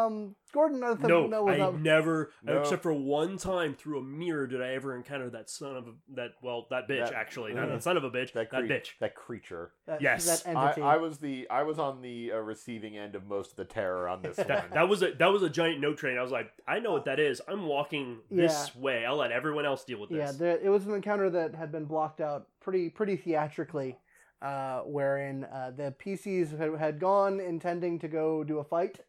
Um, 0.06 0.36
Gordon, 0.52 0.82
I 0.84 0.94
think, 0.94 1.08
No, 1.08 1.26
no, 1.26 1.48
I 1.48 1.56
not- 1.58 1.80
never, 1.80 2.30
No. 2.42 2.60
except 2.60 2.82
for 2.82 2.92
one 2.92 3.36
time 3.38 3.74
through 3.74 3.98
a 3.98 4.02
mirror, 4.02 4.46
did 4.46 4.62
I 4.62 4.68
ever 4.74 4.94
encounter 4.96 5.28
that 5.30 5.50
son 5.50 5.76
of 5.76 5.88
a, 5.88 5.92
that. 6.14 6.30
Well, 6.42 6.66
that 6.70 6.88
bitch 6.88 7.06
That- 7.06 7.14
actually, 7.14 7.52
not 7.54 7.68
that 7.68 7.82
son 7.82 7.96
of 7.96 8.04
a 8.04 8.10
bitch, 8.10 8.32
that, 8.32 8.50
That, 8.50 8.60
cre- 8.62 8.66
bitch. 8.72 8.98
That 9.00 9.14
creature. 9.14 9.72
that, 9.86 10.00
yes. 10.00 10.42
that 10.42 10.56
I, 10.56 10.62
entity. 10.66 10.82
I 10.82 10.96
was 10.96 11.18
the 11.18 11.48
I 11.50 11.62
was 11.64 11.78
on 11.78 12.00
the 12.02 12.32
uh, 12.32 12.36
receiving 12.38 12.96
end 12.96 13.14
of 13.14 13.26
most 13.26 13.50
of 13.52 13.56
the 13.56 13.64
terror 13.64 14.08
on 14.08 14.22
this 14.22 14.36
one. 14.38 14.46
That, 14.48 14.70
that 14.72 14.88
was 14.88 15.02
a 15.02 15.12
that 15.12 15.32
was 15.32 15.42
a 15.42 15.50
giant 15.50 15.80
note 15.80 15.98
train. 15.98 16.16
I 16.16 16.22
was 16.22 16.32
like, 16.32 16.50
I 16.66 16.78
know 16.78 16.92
what 16.92 17.04
that 17.06 17.18
is. 17.20 17.42
I'm 17.48 17.66
walking 17.66 18.20
this 18.30 18.74
way. 18.76 19.04
I'll 19.04 19.16
let 19.16 19.32
everyone 19.32 19.66
else 19.66 19.84
deal 19.84 20.00
with 20.00 20.10
this 20.10 20.18
yeah, 20.18 20.32
there, 20.32 20.58
it 20.62 20.68
was 20.68 20.86
an 20.86 20.94
encounter 20.94 21.28
that 21.30 21.54
had 21.54 21.70
been 21.72 21.84
blocked 21.84 22.20
out 22.20 22.46
pretty 22.60 22.88
pretty 22.90 23.16
theatrically, 23.16 23.98
uh, 24.42 24.80
wherein 24.80 25.44
uh, 25.44 25.72
the 25.76 25.94
PCs 26.04 26.56
had, 26.58 26.74
had 26.78 27.00
gone 27.00 27.40
intending 27.40 27.98
to 28.00 28.08
go 28.08 28.44
do 28.44 28.58
a 28.58 28.64
fight 28.64 29.00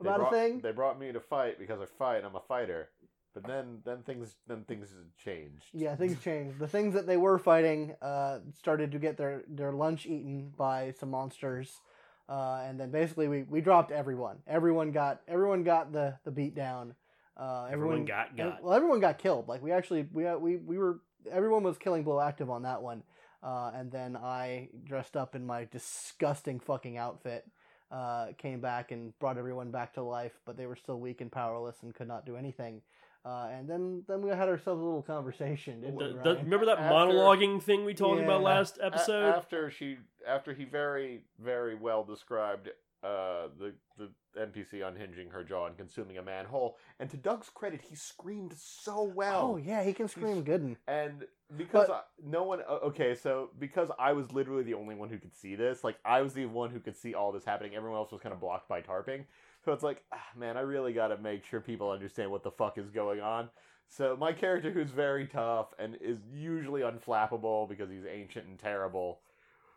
They 0.00 0.08
about 0.08 0.18
brought- 0.18 0.32
a 0.32 0.36
thing. 0.36 0.60
They 0.60 0.72
brought 0.72 0.98
me 0.98 1.12
to 1.12 1.20
fight 1.20 1.58
because 1.58 1.80
I 1.80 1.86
fight. 1.86 2.24
I'm 2.24 2.36
a 2.36 2.40
fighter. 2.40 2.90
But 3.34 3.46
then 3.46 3.80
then 3.84 3.98
things 4.02 4.34
then 4.46 4.64
things 4.64 4.94
changed. 5.22 5.66
Yeah, 5.74 5.94
things 5.94 6.18
changed. 6.22 6.58
The 6.58 6.66
things 6.68 6.94
that 6.94 7.06
they 7.06 7.18
were 7.18 7.38
fighting 7.38 7.94
uh, 8.00 8.38
started 8.58 8.90
to 8.92 8.98
get 8.98 9.18
their, 9.18 9.42
their 9.46 9.72
lunch 9.72 10.06
eaten 10.06 10.54
by 10.56 10.92
some 10.98 11.10
monsters, 11.10 11.82
uh, 12.30 12.62
and 12.64 12.80
then 12.80 12.90
basically 12.90 13.28
we, 13.28 13.42
we 13.42 13.60
dropped 13.60 13.92
everyone. 13.92 14.38
Everyone 14.46 14.90
got 14.90 15.20
everyone 15.28 15.64
got 15.64 15.92
the, 15.92 16.14
the 16.24 16.30
beat 16.30 16.54
down. 16.54 16.94
Uh, 17.36 17.68
Everyone 17.70 18.06
got 18.06 18.34
got. 18.38 18.62
Well, 18.62 18.72
everyone 18.72 19.00
got 19.00 19.18
killed. 19.18 19.48
Like 19.48 19.62
we 19.62 19.70
actually 19.70 20.08
we 20.14 20.26
uh, 20.26 20.38
we 20.38 20.56
we 20.56 20.78
were 20.78 21.00
everyone 21.30 21.62
was 21.62 21.76
killing 21.76 22.04
blow 22.04 22.18
active 22.20 22.48
on 22.48 22.62
that 22.62 22.80
one, 22.80 23.02
uh, 23.46 23.70
and 23.74 23.90
then 23.90 24.16
I 24.16 24.68
dressed 24.84 25.16
up 25.16 25.34
in 25.36 25.46
my 25.46 25.64
disgusting 25.70 26.60
fucking 26.60 26.98
outfit. 26.98 27.46
Uh, 27.88 28.32
came 28.36 28.60
back 28.60 28.90
and 28.90 29.16
brought 29.20 29.38
everyone 29.38 29.70
back 29.70 29.94
to 29.94 30.02
life, 30.02 30.32
but 30.44 30.56
they 30.56 30.66
were 30.66 30.74
still 30.74 30.98
weak 30.98 31.20
and 31.20 31.30
powerless 31.30 31.76
and 31.82 31.94
could 31.94 32.08
not 32.08 32.26
do 32.26 32.34
anything. 32.36 32.82
Uh, 33.24 33.48
and 33.52 33.68
then, 33.68 34.02
then 34.08 34.22
we 34.22 34.30
had 34.30 34.48
ourselves 34.48 34.80
a 34.80 34.84
little 34.84 35.02
conversation, 35.02 35.80
didn't 35.82 35.94
we? 35.96 36.04
The- 36.04 36.12
the- 36.14 36.18
Ryan? 36.34 36.44
remember 36.46 36.66
that 36.66 36.78
After- 36.80 36.94
monologuing 36.94 37.62
thing 37.62 37.84
we 37.84 37.94
talked 37.94 38.20
about 38.20 38.40
Yeah. 38.40 38.46
last 38.54 38.78
A- 38.78 38.86
episode? 38.86 39.34
after 39.36 39.70
she 39.70 39.98
after 40.26 40.52
he 40.52 40.64
very 40.64 41.22
very 41.38 41.76
well 41.76 42.02
described 42.02 42.68
uh, 43.04 43.48
the 43.58 43.72
the 43.98 44.10
NPC 44.36 44.86
unhinging 44.86 45.30
her 45.30 45.42
jaw 45.42 45.66
and 45.66 45.76
consuming 45.76 46.18
a 46.18 46.22
manhole, 46.22 46.76
and 47.00 47.10
to 47.10 47.16
Doug's 47.16 47.48
credit, 47.50 47.80
he 47.88 47.94
screamed 47.96 48.54
so 48.56 49.02
well. 49.02 49.52
Oh 49.52 49.56
yeah, 49.56 49.82
he 49.82 49.92
can 49.92 50.08
scream 50.08 50.42
good. 50.42 50.60
And, 50.62 50.76
And 50.86 51.24
because 51.56 51.88
But- 51.88 51.94
I, 51.94 52.28
no 52.28 52.42
one 52.44 52.60
okay, 52.62 53.14
so 53.14 53.50
because 53.58 53.90
I 53.98 54.12
was 54.12 54.32
literally 54.32 54.64
the 54.64 54.74
only 54.74 54.94
one 54.94 55.08
who 55.08 55.18
could 55.18 55.34
see 55.34 55.54
this, 55.54 55.84
like 55.84 55.96
I 56.04 56.20
was 56.22 56.34
the 56.34 56.46
one 56.46 56.70
who 56.70 56.80
could 56.80 56.96
see 56.96 57.14
all 57.14 57.32
this 57.32 57.44
happening. 57.44 57.74
Everyone 57.74 57.98
else 57.98 58.12
was 58.12 58.20
kind 58.20 58.32
of 58.32 58.40
blocked 58.40 58.68
by 58.68 58.82
tarping. 58.82 59.24
So 59.64 59.72
it's 59.72 59.82
like, 59.82 60.04
ah, 60.12 60.22
man, 60.36 60.56
I 60.56 60.60
really 60.60 60.92
got 60.92 61.08
to 61.08 61.18
make 61.18 61.44
sure 61.44 61.60
people 61.60 61.90
understand 61.90 62.30
what 62.30 62.44
the 62.44 62.52
fuck 62.52 62.78
is 62.78 62.90
going 62.90 63.20
on. 63.20 63.48
So 63.88 64.16
my 64.16 64.32
character, 64.32 64.70
who's 64.70 64.90
very 64.90 65.26
tough 65.26 65.68
and 65.78 65.96
is 66.00 66.18
usually 66.32 66.82
unflappable 66.82 67.68
because 67.68 67.90
he's 67.90 68.04
ancient 68.08 68.46
and 68.46 68.58
terrible, 68.58 69.20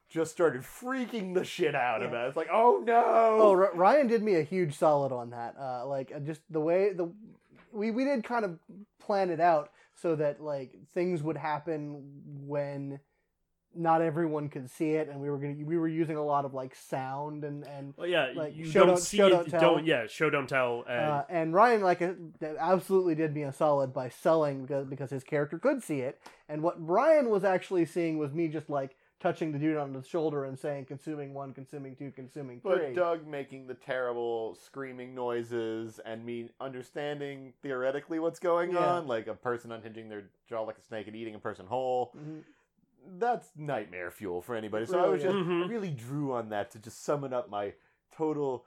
just 0.10 0.32
started 0.32 0.62
freaking 0.62 1.34
the 1.36 1.43
shit 1.45 1.76
out 1.76 2.01
Yeah. 2.01 2.07
about 2.07 2.26
it. 2.26 2.28
It's 2.30 2.38
like, 2.38 2.49
oh 2.51 2.84
no! 2.86 3.03
oh, 3.41 3.51
R- 3.51 3.72
Ryan 3.76 4.07
did 4.07 4.24
me 4.24 4.36
a 4.36 4.43
huge 4.43 4.76
solid 4.76 5.12
on 5.12 5.30
that. 5.32 5.55
Uh, 5.60 5.86
like 5.88 6.12
uh, 6.16 6.20
just 6.20 6.41
the 6.49 6.60
way 6.62 6.93
the 6.93 7.12
we 7.72 7.91
we 7.91 8.03
did 8.03 8.24
kind 8.24 8.43
of 8.45 8.60
plan 8.99 9.30
it 9.30 9.39
out 9.39 9.72
so 9.95 10.16
that 10.16 10.41
like 10.41 10.72
things 10.93 11.22
would 11.22 11.38
happen 11.38 12.01
when 12.47 12.99
not 13.76 14.01
everyone 14.01 14.49
could 14.49 14.68
see 14.68 14.91
it, 14.93 15.10
and 15.10 15.22
we 15.22 15.30
were 15.30 15.38
gonna 15.38 15.53
we 15.64 15.78
were 15.78 15.88
using 15.88 16.18
a 16.18 16.26
lot 16.26 16.43
of 16.43 16.55
like 16.55 16.74
sound 16.74 17.43
and 17.43 17.64
and 17.68 17.93
well, 17.95 18.07
yeah, 18.07 18.32
like, 18.36 18.55
you 18.57 18.66
show 18.66 18.80
don't, 18.80 18.88
don't- 18.88 18.97
see 18.99 19.18
show 19.18 19.28
it. 19.28 19.30
don't 19.30 19.49
tell. 19.51 19.60
Don't 19.62 19.86
yeah, 19.86 20.07
show 20.07 20.30
don't 20.32 20.47
tell. 20.49 20.84
And 20.89 21.05
Uh, 21.05 21.24
and 21.30 21.53
Ryan 21.53 21.82
like 21.82 22.01
uh, 22.01 22.14
absolutely 22.60 23.14
did 23.14 23.36
me 23.36 23.43
a 23.43 23.53
solid 23.53 23.93
by 23.93 24.10
selling 24.10 24.64
because 24.64 24.88
because 24.88 25.12
his 25.12 25.24
character 25.24 25.60
could 25.60 25.84
see 25.84 25.99
it, 25.99 26.20
and 26.49 26.64
what 26.64 26.84
Ryan 26.84 27.30
was 27.30 27.43
actually 27.43 27.86
seeing 27.86 28.18
was 28.18 28.34
me 28.34 28.47
just 28.47 28.72
like 28.72 28.95
touching 29.20 29.51
the 29.51 29.59
dude 29.59 29.78
on 29.78 29.91
the 29.93 30.01
shoulder 30.01 30.45
and 30.45 30.57
saying 30.57 30.86
consuming 30.86 31.34
one, 31.34 31.53
consuming 31.53 31.95
two, 31.95 32.11
consuming 32.11 32.61
three. 32.61 32.72
But 32.72 32.95
Doug 32.95 33.28
making 33.28 33.67
the 33.67 33.74
terrible 33.74 34.55
screaming 34.55 35.13
noises 35.13 35.99
and 36.05 36.26
me 36.26 36.49
understanding 36.61 37.53
theoretically 37.61 38.20
what's 38.20 38.39
going 38.39 38.72
Yeah. 38.72 38.93
on, 38.93 39.07
like 39.07 39.28
a 39.28 39.34
person 39.34 39.72
unhinging 39.72 40.07
their 40.09 40.24
jaw 40.47 40.61
like 40.61 40.78
a 40.78 40.82
snake 40.82 41.07
and 41.07 41.15
eating 41.15 41.36
a 41.36 41.39
person 41.39 41.65
whole. 41.67 42.13
Mhm. 42.15 42.43
That's 43.17 43.49
nightmare 43.55 44.11
fuel 44.11 44.41
for 44.41 44.55
anybody. 44.55 44.86
So 44.86 44.99
I 44.99 45.07
was 45.07 45.22
just 45.22 45.36
is. 45.36 45.45
Mhm. 45.45 45.65
I 45.65 45.67
really 45.67 45.91
drew 45.91 46.34
on 46.34 46.49
that 46.49 46.72
to 46.72 46.80
just 46.80 47.03
summon 47.03 47.34
up 47.34 47.49
my 47.49 47.74
total 48.11 48.65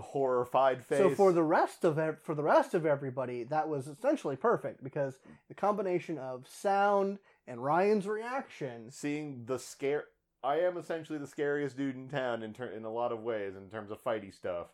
horrified 0.00 0.84
face. 0.84 0.98
So 0.98 1.10
for 1.10 1.32
the 1.32 1.42
rest 1.42 1.84
of 1.84 2.18
for 2.20 2.34
the 2.34 2.42
rest 2.42 2.74
of 2.74 2.86
everybody, 2.86 3.44
that 3.44 3.68
was 3.68 3.86
essentially 3.88 4.36
perfect 4.36 4.82
because 4.82 5.18
the 5.48 5.54
combination 5.54 6.16
of 6.18 6.48
sound 6.48 7.18
and 7.46 7.62
Ryan's 7.62 8.06
reaction. 8.06 8.90
seeing 8.90 9.44
the 9.46 9.58
scare, 9.58 10.04
I 10.44 10.56
am 10.60 10.76
essentially 10.76 11.18
the 11.18 11.26
scariest 11.26 11.76
dude 11.76 11.94
in 11.96 12.08
town 12.08 12.42
in 12.42 12.52
ter- 12.52 12.66
in 12.70 12.84
a 12.84 12.90
lot 12.92 13.12
of 13.12 13.22
ways 13.22 13.54
in 13.56 13.68
terms 13.70 13.90
of 13.90 14.02
fighty 14.02 14.32
stuff. 14.34 14.68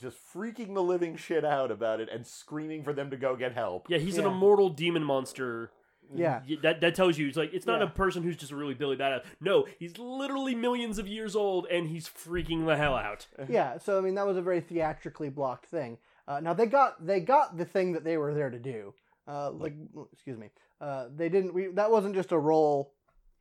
Just 0.00 0.18
freaking 0.32 0.74
the 0.74 0.82
living 0.82 1.16
shit 1.16 1.44
out 1.44 1.70
about 1.70 2.00
it 2.00 2.08
and 2.12 2.26
screaming 2.26 2.82
for 2.84 2.92
them 2.92 3.10
to 3.10 3.16
go 3.16 3.34
get 3.36 3.52
help. 3.52 3.88
yeah, 3.88 3.98
he's 3.98 4.18
an 4.18 4.24
Yeah. 4.24 4.30
immortal 4.32 4.68
demon 4.68 5.02
monster. 5.02 5.70
Yeah. 6.14 6.42
Y- 6.48 6.56
That 6.62 6.80
that 6.80 6.94
tells 6.94 7.18
you 7.18 7.28
it's 7.28 7.36
like 7.36 7.52
it's 7.52 7.66
not 7.66 7.80
Yeah. 7.80 7.86
a 7.86 7.90
person 7.90 8.22
who's 8.22 8.36
just 8.36 8.52
really 8.52 8.74
Billy 8.74 8.96
badass. 8.96 9.24
No, 9.40 9.66
he's 9.78 9.98
literally 9.98 10.54
millions 10.54 10.98
of 10.98 11.06
years 11.08 11.34
old 11.36 11.66
and 11.66 11.88
he's 11.88 12.08
freaking 12.08 12.64
the 12.66 12.76
hell 12.76 12.94
out. 12.94 13.26
Yeah, 13.48 13.78
so 13.78 13.98
I 13.98 14.00
mean 14.00 14.14
that 14.14 14.26
was 14.26 14.36
a 14.36 14.42
very 14.42 14.60
theatrically 14.60 15.28
blocked 15.30 15.66
thing. 15.66 15.98
Uh, 16.26 16.40
now 16.40 16.52
they 16.54 16.66
got 16.66 17.04
they 17.04 17.20
got 17.20 17.56
the 17.56 17.64
thing 17.64 17.92
that 17.92 18.04
they 18.04 18.16
were 18.16 18.32
there 18.34 18.50
to 18.50 18.58
do. 18.58 18.94
Uh, 19.28 19.50
like 19.52 19.74
excuse 20.12 20.38
me, 20.38 20.48
uh, 20.80 21.06
they 21.14 21.28
didn't. 21.28 21.52
We, 21.52 21.66
that 21.68 21.90
wasn't 21.90 22.14
just 22.14 22.32
a 22.32 22.38
role 22.38 22.94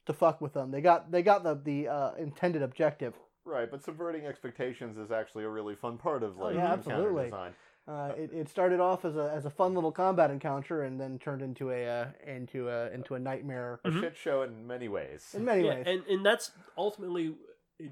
to 0.05 0.13
fuck 0.13 0.41
with 0.41 0.53
them. 0.53 0.69
They 0.71 0.81
got 0.81 1.11
they 1.11 1.21
got 1.21 1.43
the 1.43 1.55
the 1.63 1.87
uh, 1.87 2.11
intended 2.15 2.61
objective. 2.61 3.13
Right, 3.45 3.71
but 3.71 3.81
subverting 3.81 4.25
expectations 4.25 4.97
is 4.97 5.09
actually 5.11 5.45
a 5.45 5.49
really 5.49 5.75
fun 5.75 5.97
part 5.97 6.21
of 6.23 6.37
Oh, 6.39 6.45
like 6.45 6.55
yeah, 6.55 6.73
encounter 6.73 6.91
absolutely. 6.91 7.23
design. 7.25 7.53
Uh, 7.87 8.11
it, 8.17 8.33
it 8.33 8.49
started 8.49 8.81
off 8.81 9.05
as 9.05 9.15
a 9.15 9.31
as 9.33 9.45
a 9.45 9.49
fun 9.49 9.73
little 9.73 9.93
combat 9.93 10.29
encounter 10.29 10.83
and 10.83 10.99
then 10.99 11.17
turned 11.19 11.41
into 11.41 11.71
a 11.71 11.87
uh, 11.87 12.07
into 12.25 12.67
a 12.67 12.89
into 12.91 13.15
a 13.15 13.19
nightmare 13.19 13.79
A 13.85 13.89
Mhm. 13.89 14.01
shit 14.01 14.17
show 14.17 14.41
in 14.41 14.67
many 14.67 14.89
ways. 14.89 15.33
in 15.33 15.45
many 15.45 15.63
yeah, 15.63 15.75
ways. 15.75 15.85
and 15.87 16.03
and 16.09 16.25
that's 16.25 16.51
ultimately 16.77 17.33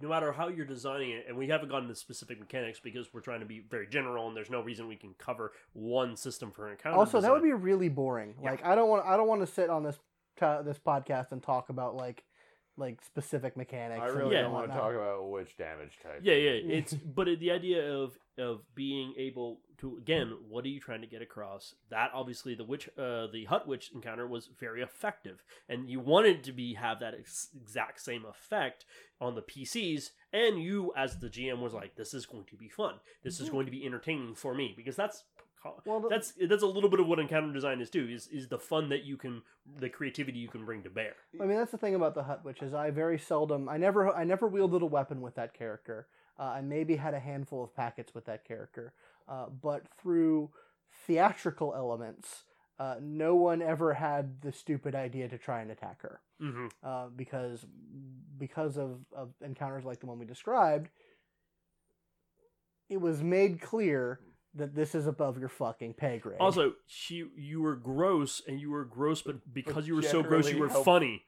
no 0.01 0.09
matter 0.09 0.31
how 0.31 0.47
you're 0.47 0.65
designing 0.65 1.11
it, 1.11 1.25
and 1.27 1.37
we 1.37 1.47
haven't 1.47 1.69
gotten 1.69 1.87
to 1.89 1.95
specific 1.95 2.39
mechanics 2.39 2.79
because 2.83 3.13
we're 3.13 3.21
trying 3.21 3.39
to 3.41 3.45
be 3.45 3.59
very 3.69 3.87
general, 3.87 4.27
and 4.27 4.35
there's 4.35 4.49
no 4.49 4.61
reason 4.61 4.87
we 4.87 4.95
can 4.95 5.13
cover 5.17 5.51
one 5.73 6.15
system 6.15 6.51
for 6.51 6.65
an 6.65 6.73
encounter. 6.73 6.97
also, 6.97 7.21
that 7.21 7.31
would 7.31 7.43
be 7.43 7.53
really 7.53 7.89
boring. 7.89 8.35
Yeah. 8.41 8.51
Like 8.51 8.65
I 8.65 8.75
don't 8.75 8.89
want 8.89 9.05
I 9.05 9.15
don't 9.17 9.27
want 9.27 9.41
to 9.41 9.47
sit 9.47 9.69
on 9.69 9.83
this 9.83 9.99
ta 10.37 10.61
this 10.61 10.79
podcast 10.79 11.31
and 11.31 11.41
talk 11.41 11.69
about 11.69 11.95
like 11.95 12.23
like 12.77 13.01
specific 13.03 13.55
mechanics. 13.55 14.01
I 14.01 14.07
really 14.07 14.35
Yeah. 14.35 14.43
don't 14.43 14.51
want 14.53 14.67
to 14.69 14.73
talk 14.77 14.93
about 14.93 15.29
which 15.29 15.55
damage 15.57 15.97
type. 16.03 16.19
Yeah, 16.23 16.33
yeah. 16.33 16.51
It's 16.77 16.93
but 17.15 17.27
it, 17.27 17.39
the 17.39 17.51
idea 17.51 17.93
of 17.93 18.17
of 18.37 18.63
being 18.75 19.13
able 19.17 19.61
to 19.77 19.95
again, 19.97 20.35
what 20.49 20.65
are 20.65 20.69
you 20.69 20.79
trying 20.79 21.01
to 21.01 21.07
get 21.07 21.21
across? 21.21 21.75
That 21.89 22.11
obviously 22.13 22.53
the 22.55 22.65
witch, 22.65 22.89
uh, 22.97 23.27
the 23.27 23.45
hut 23.45 23.67
witch 23.67 23.91
encounter 23.93 24.27
was 24.27 24.47
very 24.59 24.81
effective, 24.81 25.43
and 25.69 25.89
you 25.89 25.99
wanted 26.01 26.43
to 26.45 26.51
be 26.51 26.73
have 26.73 26.99
that 26.99 27.13
ex- 27.13 27.49
exact 27.55 28.01
same 28.01 28.25
effect 28.25 28.85
on 29.21 29.35
the 29.35 29.41
PCs. 29.41 30.11
And 30.33 30.61
you, 30.61 30.91
as 30.97 31.19
the 31.19 31.29
GM, 31.29 31.59
was 31.61 31.73
like, 31.73 31.95
"This 31.95 32.13
is 32.13 32.25
going 32.25 32.43
to 32.45 32.57
be 32.57 32.67
fun. 32.67 32.95
This 33.23 33.39
is 33.39 33.47
Mhm. 33.49 33.51
going 33.53 33.65
to 33.67 33.71
be 33.71 33.85
entertaining 33.85 34.35
for 34.35 34.53
me 34.53 34.73
because 34.75 34.95
that's." 34.97 35.23
Well, 35.85 35.99
the- 35.99 36.09
that's 36.09 36.33
that's 36.47 36.63
a 36.63 36.67
little 36.67 36.89
bit 36.89 36.99
of 36.99 37.07
what 37.07 37.19
encounter 37.19 37.53
design 37.53 37.81
is 37.81 37.89
too. 37.89 38.07
Is 38.09 38.27
is 38.27 38.47
the 38.47 38.59
fun 38.59 38.89
that 38.89 39.03
you 39.03 39.17
can, 39.17 39.41
the 39.79 39.89
creativity 39.89 40.39
you 40.39 40.47
can 40.47 40.65
bring 40.65 40.83
to 40.83 40.89
bear. 40.89 41.15
I 41.41 41.45
mean, 41.45 41.57
that's 41.57 41.71
the 41.71 41.77
thing 41.77 41.95
about 41.95 42.13
the 42.15 42.23
Hut 42.23 42.43
Witch 42.43 42.61
is 42.61 42.73
I 42.73 42.91
very 42.91 43.17
seldom, 43.19 43.67
I 43.69 43.77
never, 43.77 44.09
I 44.13 44.23
never 44.23 44.47
wielded 44.47 44.81
a 44.81 44.85
weapon 44.85 45.21
with 45.21 45.35
that 45.35 45.53
character. 45.53 46.07
Uh, 46.39 46.43
I 46.43 46.61
maybe 46.61 46.95
had 46.97 47.13
a 47.13 47.19
handful 47.19 47.63
of 47.63 47.75
packets 47.75 48.13
with 48.13 48.25
that 48.25 48.43
character, 48.45 48.93
uh, 49.27 49.45
but 49.61 49.83
through 50.01 50.49
theatrical 51.07 51.73
elements, 51.75 52.43
uh, 52.79 52.95
no 53.01 53.35
one 53.35 53.61
ever 53.61 53.93
had 53.93 54.41
the 54.41 54.51
stupid 54.51 54.95
idea 54.95 55.29
to 55.29 55.37
try 55.37 55.61
and 55.61 55.71
attack 55.71 56.01
her 56.01 56.19
hmm 56.39 56.67
uh, 56.83 57.07
because 57.15 57.65
because 58.37 58.77
of, 58.77 58.99
of 59.15 59.29
encounters 59.41 59.85
like 59.85 59.99
the 60.01 60.05
one 60.05 60.19
we 60.19 60.25
described. 60.25 60.89
It 62.89 63.01
was 63.01 63.23
made 63.23 63.61
clear 63.61 64.19
that 64.55 64.73
this 64.75 64.95
is 64.95 65.05
above 65.07 65.37
your 65.37 65.49
fucking 65.49 65.93
pay 65.93 66.17
grade. 66.19 66.37
Also, 66.39 66.73
she 66.87 67.25
you 67.37 67.61
were 67.61 67.75
gross, 67.75 68.41
and 68.47 68.59
you 68.59 68.71
were 68.71 68.85
gross, 68.85 69.21
but 69.21 69.53
because 69.53 69.87
you 69.87 69.95
were 69.95 70.01
so 70.01 70.23
gross, 70.23 70.49
you 70.51 70.57
were 70.59 70.69
help- 70.69 70.85
funny. 70.85 71.23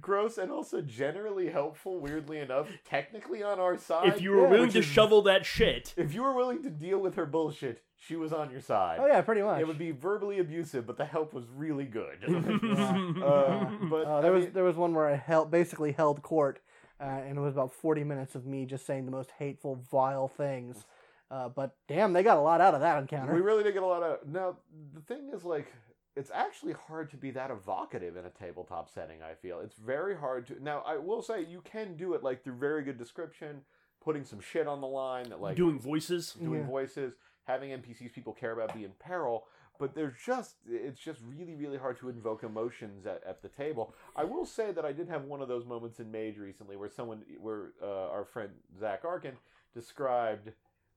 gross 0.00 0.36
and 0.36 0.52
also 0.52 0.80
generally 0.82 1.48
helpful. 1.48 1.98
Weirdly 1.98 2.38
enough, 2.38 2.68
technically 2.84 3.42
on 3.42 3.58
our 3.58 3.78
side. 3.78 4.08
if 4.08 4.20
you 4.20 4.32
were 4.32 4.42
yeah, 4.44 4.50
willing 4.50 4.70
to 4.70 4.80
is- 4.80 4.84
shovel 4.84 5.22
that 5.22 5.46
shit, 5.46 5.94
if 5.96 6.12
you 6.14 6.22
were 6.22 6.34
willing 6.34 6.62
to 6.62 6.70
deal 6.70 6.98
with 6.98 7.14
her 7.14 7.24
bullshit, 7.26 7.82
she 7.96 8.14
was 8.14 8.32
on 8.32 8.50
your 8.50 8.60
side. 8.60 8.98
Oh 9.00 9.06
yeah, 9.06 9.22
pretty 9.22 9.40
much. 9.42 9.60
It 9.60 9.66
would 9.66 9.78
be 9.78 9.90
verbally 9.92 10.38
abusive, 10.40 10.86
but 10.86 10.98
the 10.98 11.04
help 11.06 11.32
was 11.32 11.44
really 11.54 11.86
good. 11.86 12.18
Yeah. 12.28 13.24
Uh, 13.24 13.70
but 13.90 14.06
Uh, 14.06 14.18
I 14.18 14.20
there 14.20 14.32
was 14.32 14.44
mean- 14.44 14.52
there 14.52 14.64
was 14.64 14.76
one 14.76 14.92
where 14.94 15.08
I 15.08 15.16
held 15.16 15.50
basically 15.50 15.92
held 15.92 16.22
court, 16.22 16.60
uh, 17.00 17.04
and 17.04 17.38
it 17.38 17.40
was 17.40 17.54
about 17.54 17.72
forty 17.72 18.04
minutes 18.04 18.34
of 18.34 18.44
me 18.44 18.66
just 18.66 18.84
saying 18.84 19.06
the 19.06 19.10
most 19.12 19.30
hateful, 19.38 19.76
vile 19.90 20.28
things. 20.28 20.84
Uh, 21.30 21.48
but 21.48 21.76
damn, 21.88 22.12
they 22.12 22.22
got 22.22 22.38
a 22.38 22.40
lot 22.40 22.60
out 22.60 22.74
of 22.74 22.80
that 22.80 22.98
encounter. 22.98 23.34
We 23.34 23.40
really 23.40 23.62
did 23.62 23.74
get 23.74 23.82
a 23.82 23.86
lot 23.86 24.02
out 24.02 24.22
of. 24.22 24.28
Now, 24.28 24.56
the 24.94 25.00
thing 25.02 25.30
is, 25.34 25.44
like, 25.44 25.72
it's 26.16 26.30
actually 26.34 26.72
hard 26.72 27.10
to 27.10 27.16
be 27.16 27.30
that 27.32 27.50
evocative 27.50 28.16
in 28.16 28.24
a 28.24 28.30
tabletop 28.30 28.90
setting, 28.90 29.22
I 29.22 29.34
feel. 29.34 29.60
It's 29.60 29.76
very 29.76 30.16
hard 30.16 30.46
to. 30.48 30.62
Now, 30.62 30.82
I 30.86 30.96
will 30.96 31.22
say, 31.22 31.44
you 31.44 31.60
can 31.60 31.96
do 31.96 32.14
it, 32.14 32.22
like, 32.22 32.42
through 32.42 32.54
very 32.54 32.82
good 32.82 32.98
description, 32.98 33.60
putting 34.02 34.24
some 34.24 34.40
shit 34.40 34.66
on 34.66 34.80
the 34.80 34.86
line, 34.86 35.28
that, 35.28 35.40
like, 35.40 35.56
doing 35.56 35.78
voices. 35.78 36.32
doing 36.32 36.60
Yeah. 36.60 36.66
voices, 36.66 37.12
having 37.44 37.72
NPCs 37.72 38.12
people 38.14 38.32
care 38.32 38.52
about 38.52 38.74
be 38.74 38.84
in 38.84 38.92
peril. 38.98 39.44
But 39.78 39.94
there's 39.94 40.14
just, 40.26 40.56
it's 40.68 40.98
just 40.98 41.20
really, 41.24 41.54
really 41.54 41.78
hard 41.78 42.00
to 42.00 42.08
invoke 42.08 42.42
emotions 42.42 43.06
at, 43.06 43.22
at 43.24 43.42
the 43.42 43.48
table. 43.48 43.94
I 44.16 44.24
will 44.24 44.44
say 44.44 44.72
that 44.72 44.84
I 44.84 44.90
did 44.90 45.08
have 45.08 45.24
one 45.24 45.40
of 45.40 45.46
those 45.46 45.64
moments 45.66 46.00
in 46.00 46.10
Mage 46.10 46.36
recently 46.36 46.74
where 46.74 46.88
someone, 46.88 47.22
where 47.38 47.74
uh, 47.80 48.08
our 48.10 48.24
friend 48.24 48.50
Zach 48.80 49.04
Arkin 49.04 49.34
described 49.74 50.50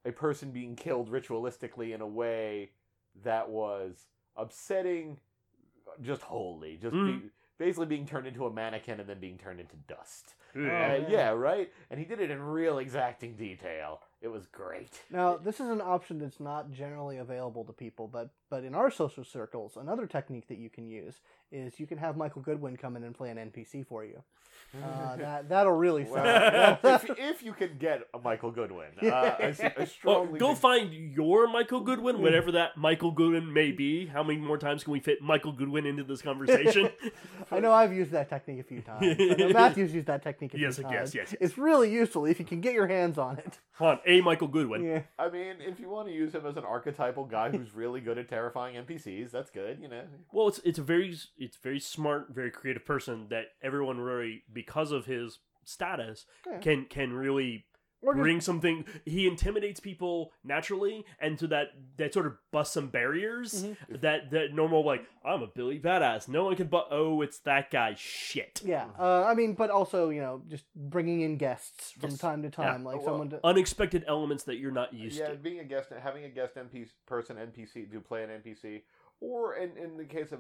a 0.06 0.12
person 0.12 0.52
being 0.52 0.76
killed 0.76 1.10
ritualistically 1.12 1.94
in 1.94 2.02
a 2.02 2.08
way 2.08 2.72
that 3.24 3.50
was 3.50 4.08
upsetting, 4.36 5.20
just 6.02 6.22
wholly, 6.24 6.78
just 6.78 6.96
Mm. 6.96 7.22
be, 7.22 7.30
basically 7.58 7.86
being 7.86 8.06
turned 8.08 8.26
into 8.26 8.46
a 8.46 8.52
mannequin 8.52 9.00
and 9.00 9.08
then 9.10 9.20
being 9.20 9.38
turned 9.38 9.60
into 9.60 9.76
dust. 9.88 10.36
Oh, 10.56 10.60
Uh, 10.60 10.64
yeah. 10.64 11.08
yeah, 11.10 11.30
right. 11.30 11.72
And 11.90 12.00
he 12.00 12.06
did 12.06 12.20
it 12.20 12.32
in 12.32 12.42
real 12.42 12.80
exacting 12.80 13.36
detail. 13.36 14.02
It 14.22 14.28
was 14.28 14.46
great. 14.46 15.00
Now, 15.10 15.36
this 15.38 15.60
is 15.60 15.68
an 15.70 15.82
option 15.82 16.20
that's 16.20 16.40
not 16.40 16.72
generally 16.72 17.18
available 17.18 17.64
to 17.66 17.74
people, 17.74 18.08
but 18.08 18.30
but 18.52 18.64
in 18.64 18.76
our 18.76 18.92
social 18.92 19.24
circles, 19.24 19.78
another 19.78 20.06
technique 20.06 20.48
that 20.50 20.58
you 20.60 20.70
can 20.70 20.86
use 20.86 21.22
is 21.52 21.80
you 21.80 21.88
can 21.88 21.98
have 21.98 22.18
Michael 22.18 22.42
Goodwin 22.42 22.76
come 22.78 22.96
in 22.98 23.04
and 23.04 23.16
play 23.16 23.30
an 23.32 23.38
NPC 23.38 23.86
for 23.88 24.04
you. 24.06 24.22
Uh, 24.84 25.16
that 25.18 25.50
that'll 25.50 25.72
really 25.74 26.06
sell. 26.06 26.16
Well, 26.16 26.78
it. 26.84 26.88
if, 27.10 27.10
if 27.18 27.44
you 27.44 27.54
can 27.54 27.78
get 27.80 28.02
a 28.14 28.20
Michael 28.20 28.52
Goodwin, 28.52 28.90
uh, 29.02 29.06
Yeah. 29.06 29.36
I, 29.40 29.44
s- 29.44 29.60
I 29.62 29.74
Well, 29.78 29.88
strongly 29.88 30.40
go 30.40 30.48
think- 30.50 30.60
find 30.60 30.94
your 30.94 31.48
Michael 31.48 31.80
Goodwin, 31.82 32.22
whatever 32.22 32.52
that 32.52 32.78
Michael 32.78 33.12
Goodwin 33.12 33.52
may 33.52 33.72
be. 33.72 34.06
How 34.06 34.22
many 34.22 34.38
more 34.40 34.58
times 34.58 34.84
can 34.84 34.94
we 34.94 35.00
fit 35.00 35.22
Michael 35.22 35.54
Goodwin 35.54 35.86
into 35.88 36.04
this 36.04 36.22
conversation? 36.22 36.90
I 37.52 37.60
know 37.60 37.72
I've 37.72 37.94
used 37.94 38.12
that 38.12 38.30
technique 38.30 38.60
a 38.60 38.64
few 38.64 38.82
times. 38.82 39.18
Matthew's 39.54 39.94
used 39.96 40.08
that 40.08 40.22
technique 40.22 40.54
a 40.54 40.60
Yes, 40.60 40.76
few 40.76 40.86
yes, 40.86 40.94
times. 40.94 41.16
yes, 41.16 41.28
yes. 41.32 41.36
It's 41.42 41.58
really 41.58 41.92
useful 41.92 42.26
if 42.26 42.38
you 42.40 42.46
can 42.46 42.62
get 42.62 42.74
your 42.74 42.88
hands 42.88 43.18
on 43.18 43.40
it. 43.40 43.58
Come 43.78 43.88
on, 43.88 44.00
a 44.20 44.22
Michael 44.22 44.48
Goodwin. 44.48 44.84
Yeah. 44.84 45.02
I 45.20 45.30
mean, 45.30 45.56
if 45.60 45.80
you 45.80 45.90
want 45.90 46.08
to 46.08 46.14
use 46.14 46.34
him 46.34 46.46
as 46.46 46.58
an 46.58 46.64
archetypal 46.66 47.26
guy 47.26 47.50
who's 47.50 47.74
really 47.74 48.02
good 48.02 48.18
at 48.18 48.30
terrifying 48.30 48.76
NPCs, 48.76 49.32
that's 49.32 49.50
good. 49.52 49.80
You 49.82 49.88
know, 49.88 50.04
Well, 50.32 50.48
it's 50.48 50.60
it's 50.60 50.80
a 50.80 50.84
very 50.84 51.16
it's 51.38 51.58
very 51.58 51.80
smart, 51.80 52.28
very 52.32 52.52
creative 52.52 52.86
person 52.86 53.28
that 53.30 53.46
everyone 53.62 54.00
really 54.00 54.44
because 54.52 54.92
of 54.92 55.06
his 55.06 55.40
status 55.64 56.26
Yeah. 56.50 56.58
can 56.60 56.86
can 56.86 57.14
really 57.14 57.66
Or 58.04 58.14
just, 58.16 58.22
bring 58.24 58.42
something. 58.42 58.86
He 59.06 59.28
intimidates 59.28 59.80
people 59.80 60.32
naturally, 60.44 61.06
and 61.20 61.38
to 61.38 61.48
that 61.48 61.68
that 61.98 62.14
sort 62.14 62.26
of 62.26 62.34
bust 62.52 62.74
some 62.74 62.88
barriers 62.88 63.64
Mhm. 63.64 64.02
that 64.02 64.32
that 64.32 64.54
normal 64.54 64.84
like 64.84 65.06
I'm 65.24 65.44
a 65.44 65.48
Billy 65.48 65.80
badass. 65.80 66.28
No 66.28 66.44
one 66.46 66.56
can 66.56 66.66
but 66.68 66.88
oh 66.90 67.22
it's 67.22 67.38
that 67.40 67.70
guy 67.70 67.94
shit. 67.96 68.62
yeah. 68.66 68.88
Uh, 68.98 69.24
I 69.26 69.36
mean, 69.36 69.54
but 69.54 69.70
also 69.70 70.10
you 70.10 70.20
know 70.22 70.42
just 70.48 70.66
bringing 70.76 71.22
in 71.22 71.38
guests 71.38 71.92
from 71.92 72.10
Yes. 72.12 72.20
time 72.20 72.42
to 72.42 72.50
time, 72.50 72.84
like 72.84 72.96
Well, 72.98 73.06
someone. 73.06 73.30
To, 73.30 73.40
Unexpected 73.46 74.04
elements 74.08 74.46
that 74.46 74.56
you're 74.58 74.72
not 74.72 74.94
used 74.94 75.18
to. 75.18 75.24
yeah, 75.24 75.30
to. 75.30 75.36
being 75.36 75.60
a 75.60 75.64
guest, 75.64 75.90
having 75.92 76.24
a 76.24 76.30
guest 76.30 76.56
NPC 76.56 76.90
person 77.06 77.38
NPC 77.38 77.86
do 77.86 78.00
play 78.02 78.24
an 78.24 78.32
NPC, 78.32 78.82
or 79.20 79.56
in 79.58 79.78
in 79.78 79.98
the 79.98 80.06
case 80.06 80.32
of 80.32 80.40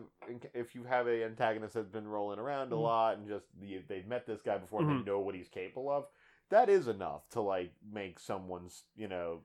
if 0.56 0.74
you 0.74 0.84
have 0.86 1.08
a 1.08 1.24
antagonist 1.26 1.76
that's 1.76 1.90
been 1.90 2.08
rolling 2.08 2.40
around 2.40 2.72
a 2.72 2.76
Mhm. 2.76 2.82
lot 2.82 3.18
and 3.18 3.28
just 3.28 3.46
the, 3.60 3.78
they've 3.88 4.08
met 4.08 4.26
this 4.26 4.42
guy 4.42 4.58
before 4.58 4.82
and 4.82 4.90
Mhm. 4.90 5.06
they 5.06 5.12
know 5.12 5.20
what 5.20 5.36
he's 5.36 5.48
capable 5.50 5.92
of, 5.92 6.08
that 6.52 6.70
is 6.70 6.88
enough 6.88 7.28
to 7.30 7.42
like 7.42 7.74
make 7.92 8.20
someone's 8.20 8.84
you 8.96 9.08
know 9.08 9.40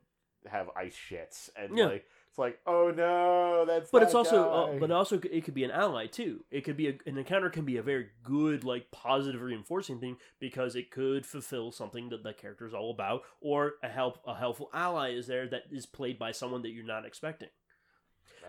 have 0.46 0.68
ice 0.76 0.94
shits 0.94 1.48
and 1.56 1.76
Yeah. 1.76 1.86
like 1.86 2.04
it's 2.28 2.38
like 2.38 2.60
oh 2.66 2.92
no 2.94 3.64
that's 3.66 3.90
But 3.90 4.02
it's 4.02 4.14
also, 4.14 4.50
uh, 4.50 4.78
but 4.78 4.90
also, 4.90 5.18
it 5.18 5.44
could 5.44 5.54
be 5.54 5.64
an 5.64 5.70
ally 5.70 6.06
too. 6.06 6.44
It 6.50 6.64
could 6.64 6.76
be 6.76 6.88
a, 6.88 6.98
an 7.06 7.16
encounter 7.18 7.48
can 7.50 7.64
be 7.64 7.78
a 7.78 7.82
very 7.82 8.08
good, 8.22 8.62
like 8.62 8.90
positive 8.92 9.40
reinforcing 9.40 9.98
thing 9.98 10.18
because 10.38 10.76
it 10.76 10.90
could 10.90 11.24
fulfill 11.24 11.72
something 11.72 12.10
that 12.10 12.22
the 12.22 12.34
character 12.34 12.66
is 12.66 12.74
all 12.74 12.90
about, 12.90 13.22
or 13.40 13.74
a 13.82 13.88
help 13.88 14.20
a 14.26 14.34
helpful 14.34 14.68
ally 14.74 15.12
is 15.14 15.26
there 15.26 15.48
that 15.48 15.62
is 15.72 15.86
played 15.86 16.18
by 16.18 16.30
someone 16.30 16.62
that 16.62 16.70
you're 16.70 16.84
not 16.84 17.06
expecting. 17.06 17.48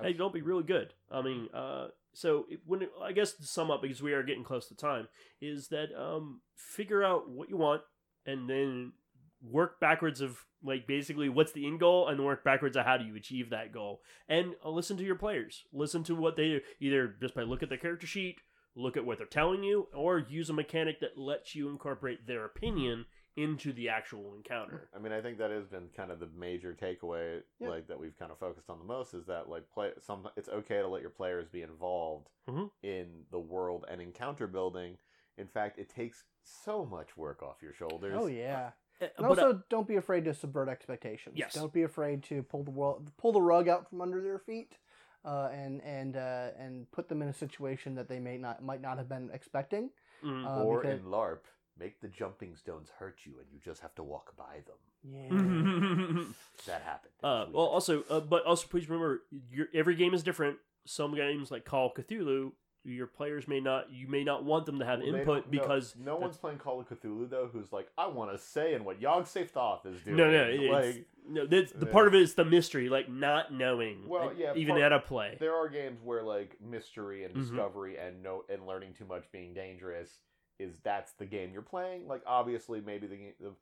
Hey, 0.01 0.14
don't 0.14 0.34
be 0.34 0.41
really 0.41 0.64
good. 0.64 0.93
I 1.10 1.22
mean, 1.22 1.49
uh, 1.53 1.88
so 2.14 2.45
it, 2.49 2.60
when 2.66 2.84
it, 2.84 2.91
I 3.01 3.14
guess 3.14 3.34
to 3.34 3.47
sum 3.47 3.72
up 3.72 3.82
because 3.82 4.01
we 4.01 4.14
are 4.14 4.22
getting 4.22 4.43
close 4.43 4.68
to 4.68 4.76
time 4.76 5.08
is 5.41 5.70
that 5.70 5.89
um, 5.97 6.41
figure 6.55 7.03
out 7.03 7.30
what 7.30 7.49
you 7.49 7.58
want 7.58 7.82
and 8.28 8.47
then 8.49 8.93
work 9.41 9.80
backwards 9.80 10.21
of 10.21 10.45
like 10.63 10.86
basically 10.88 11.30
what's 11.30 11.51
the 11.53 11.65
end 11.65 11.80
goal 11.80 12.07
and 12.07 12.23
work 12.23 12.43
backwards 12.43 12.75
of 12.75 12.86
how 12.86 12.97
do 12.97 13.05
you 13.05 13.15
achieve 13.15 13.49
that 13.51 13.71
goal 13.71 14.01
and 14.28 14.55
uh, 14.65 14.69
listen 14.69 14.97
to 14.97 15.03
your 15.03 15.15
players 15.15 15.63
listen 15.71 16.03
to 16.03 16.15
what 16.15 16.36
they 16.36 16.45
do 16.49 16.59
either 16.80 17.15
just 17.21 17.36
by 17.36 17.43
look 17.43 17.61
at 17.61 17.69
the 17.69 17.78
character 17.78 18.07
sheet 18.07 18.38
look 18.75 18.97
at 18.97 19.05
what 19.05 19.19
they're 19.19 19.28
telling 19.28 19.63
you 19.63 19.88
or 19.93 20.17
use 20.17 20.49
a 20.49 20.53
mechanic 20.53 20.99
that 20.99 21.15
lets 21.17 21.53
you 21.55 21.69
incorporate 21.69 22.25
their 22.25 22.45
opinion 22.45 23.05
into 23.36 23.71
the 23.73 23.88
actual 23.88 24.34
encounter 24.36 24.89
I 24.95 24.99
mean, 24.99 25.11
I 25.13 25.21
think 25.21 25.38
that 25.38 25.51
has 25.51 25.67
been 25.67 25.89
kind 25.95 26.09
of 26.09 26.19
the 26.19 26.28
major 26.36 26.73
takeaway, 26.75 27.41
Yeah. 27.59 27.69
like 27.69 27.88
that 27.88 27.99
we've 27.99 28.17
kind 28.17 28.32
of 28.32 28.39
focused 28.39 28.67
on 28.71 28.80
the 28.80 28.86
most, 28.86 29.13
is 29.13 29.28
that 29.28 29.47
like 29.47 29.69
play 29.71 29.91
some. 29.99 30.28
It's 30.36 30.49
okay 30.49 30.78
to 30.78 30.88
let 30.88 31.01
your 31.01 31.11
players 31.11 31.47
be 31.47 31.61
involved 31.61 32.30
Mhm. 32.49 32.71
in 32.82 33.25
the 33.30 33.38
world 33.39 33.86
and 33.91 34.01
encounter 34.01 34.47
building. 34.47 34.97
In 35.38 35.47
fact, 35.47 35.77
it 35.79 35.89
takes 35.89 36.23
so 36.43 36.85
much 36.85 37.15
work 37.17 37.43
off 37.43 37.57
your 37.61 37.73
shoulders. 37.73 38.15
oh 38.17 38.27
yeah. 38.27 38.71
Uh, 39.01 39.05
And 39.17 39.27
but, 39.29 39.39
uh, 39.39 39.43
also, 39.43 39.63
don't 39.69 39.88
be 39.88 39.95
afraid 39.97 40.25
to 40.25 40.33
subvert 40.33 40.69
expectations. 40.69 41.35
Yes. 41.38 41.53
Don't 41.53 41.71
be 41.73 41.83
afraid 41.83 42.23
to 42.23 42.41
pull 42.43 42.63
the 42.63 42.71
world, 42.71 43.11
pull 43.17 43.31
the 43.31 43.41
rug 43.41 43.67
out 43.67 43.88
from 43.89 44.01
under 44.01 44.21
their 44.21 44.39
feet, 44.39 44.77
uh, 45.23 45.49
and 45.53 45.81
and 45.83 46.15
uh, 46.17 46.49
and 46.57 46.89
put 46.91 47.07
them 47.07 47.21
in 47.21 47.27
a 47.27 47.33
situation 47.33 47.93
that 47.95 48.07
they 48.09 48.19
may 48.19 48.38
not 48.38 48.63
might 48.63 48.81
not 48.81 48.97
have 48.97 49.07
been 49.07 49.29
expecting. 49.33 49.91
mm, 50.23 50.45
Uh, 50.45 50.63
or 50.63 50.81
because- 50.81 50.99
in 51.01 51.05
LARP, 51.11 51.43
make 51.77 52.01
the 52.01 52.07
jumping 52.07 52.55
stones 52.55 52.89
hurt 52.97 53.19
you, 53.25 53.38
and 53.39 53.47
you 53.51 53.59
just 53.59 53.81
have 53.81 53.93
to 53.95 54.03
walk 54.03 54.35
by 54.35 54.61
them. 54.65 54.79
Yeah. 55.03 55.29
That 56.65 56.81
happened. 56.81 57.13
Uh, 57.23 57.45
well, 57.51 57.65
also, 57.67 58.03
uh, 58.09 58.19
but 58.19 58.43
also, 58.45 58.67
please 58.67 58.89
remember, 58.89 59.21
your 59.51 59.67
every 59.75 59.95
game 59.95 60.13
is 60.15 60.23
different. 60.23 60.57
Some 60.85 61.13
games, 61.15 61.51
like 61.51 61.65
Call 61.65 61.88
of 61.88 61.93
Cthulhu, 61.93 62.53
your 62.91 63.07
players 63.07 63.47
may 63.47 63.59
not, 63.59 63.91
you 63.91 64.07
may 64.07 64.23
not 64.23 64.43
want 64.43 64.65
them 64.65 64.79
to 64.79 64.85
have 64.85 64.99
Well, 64.99 65.15
input 65.15 65.45
no- 65.45 65.51
because 65.51 65.95
no, 65.97 66.15
one's 66.15 66.38
playing 66.38 66.57
Call 66.59 66.79
of 66.79 66.88
Cthulhu 66.89 67.29
though. 67.29 67.49
Who's 67.51 67.71
like, 67.71 67.89
I 67.97 68.07
want 68.07 68.31
to 68.31 68.38
say 68.38 68.73
in 68.73 68.83
what 68.85 69.01
Yog 69.01 69.25
Sothoth 69.25 69.85
is 69.85 70.01
doing. 70.01 70.17
no, 70.17 70.31
no, 70.31 70.71
like 70.71 71.05
no. 71.27 71.45
That's, 71.45 71.71
the 71.71 71.85
Yeah. 71.85 71.91
part 71.91 72.07
of 72.07 72.15
it 72.15 72.21
is 72.21 72.33
the 72.35 72.45
mystery, 72.45 72.89
like 72.89 73.09
not 73.09 73.53
knowing. 73.53 74.07
Well, 74.07 74.27
like, 74.27 74.38
yeah, 74.39 74.53
even 74.55 74.73
part- 74.75 74.81
at 74.83 74.93
a 74.93 74.99
play. 74.99 75.38
there 75.39 75.55
are 75.55 75.67
games 75.69 75.99
where 76.03 76.23
like 76.23 76.59
mystery 76.61 77.23
and 77.25 77.33
Mhm. 77.35 77.39
discovery 77.39 77.97
and 77.97 78.23
no 78.23 78.43
and 78.49 78.65
learning 78.65 78.93
too 78.93 79.05
much 79.05 79.31
being 79.31 79.53
dangerous 79.53 80.19
is 80.59 80.79
that's 80.79 81.11
the 81.13 81.25
game 81.25 81.51
you're 81.53 81.61
playing. 81.61 82.07
Like 82.07 82.21
obviously, 82.25 82.81
maybe 82.81 83.07
the, 83.07 83.33
the 83.39 83.53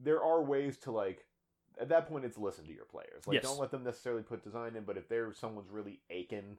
there 0.00 0.22
are 0.22 0.42
ways 0.42 0.76
to 0.78 0.90
like 0.90 1.24
at 1.80 1.88
that 1.90 2.08
point 2.08 2.24
it's 2.24 2.36
listen 2.36 2.66
to 2.66 2.72
your 2.72 2.84
players. 2.84 3.26
Like 3.26 3.34
Yes. 3.36 3.44
don't 3.44 3.58
let 3.60 3.70
them 3.70 3.84
necessarily 3.84 4.22
put 4.24 4.42
design 4.42 4.74
in, 4.74 4.82
but 4.84 4.96
if 4.96 5.08
they're 5.08 5.32
someone's 5.32 5.70
really 5.70 6.00
aching 6.10 6.58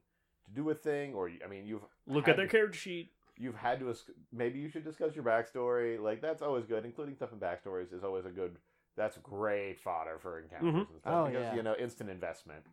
to 0.50 0.62
do 0.62 0.70
a 0.70 0.76
thing, 0.76 1.14
or 1.14 1.30
I 1.44 1.48
mean 1.48 1.66
you've 1.66 1.82
Look 2.08 2.28
at 2.28 2.36
their 2.38 2.46
to- 2.46 2.52
character 2.52 2.78
sheet. 2.78 3.12
you've 3.38 3.56
had 3.56 3.80
to 3.80 3.86
esc- 3.86 4.12
maybe 4.32 4.60
you 4.60 4.70
should 4.70 4.84
discuss 4.84 5.16
your 5.16 5.24
backstory. 5.24 6.00
Like 6.02 6.22
that's 6.22 6.42
always 6.42 6.66
good, 6.66 6.86
including 6.86 7.16
stuff 7.16 7.32
in 7.32 7.40
backstories 7.40 7.94
is 7.94 8.04
always 8.04 8.26
a 8.26 8.30
good. 8.32 8.58
That's 8.98 9.18
great 9.20 9.80
fodder 9.80 10.18
for 10.22 10.40
encounters 10.40 10.74
Mhm. 10.74 10.90
and 10.92 11.00
stuff 11.00 11.14
Oh, 11.14 11.26
because 11.28 11.44
yeah. 11.44 11.56
you 11.56 11.64
know 11.64 11.76
instant 11.78 12.10
investment. 12.10 12.66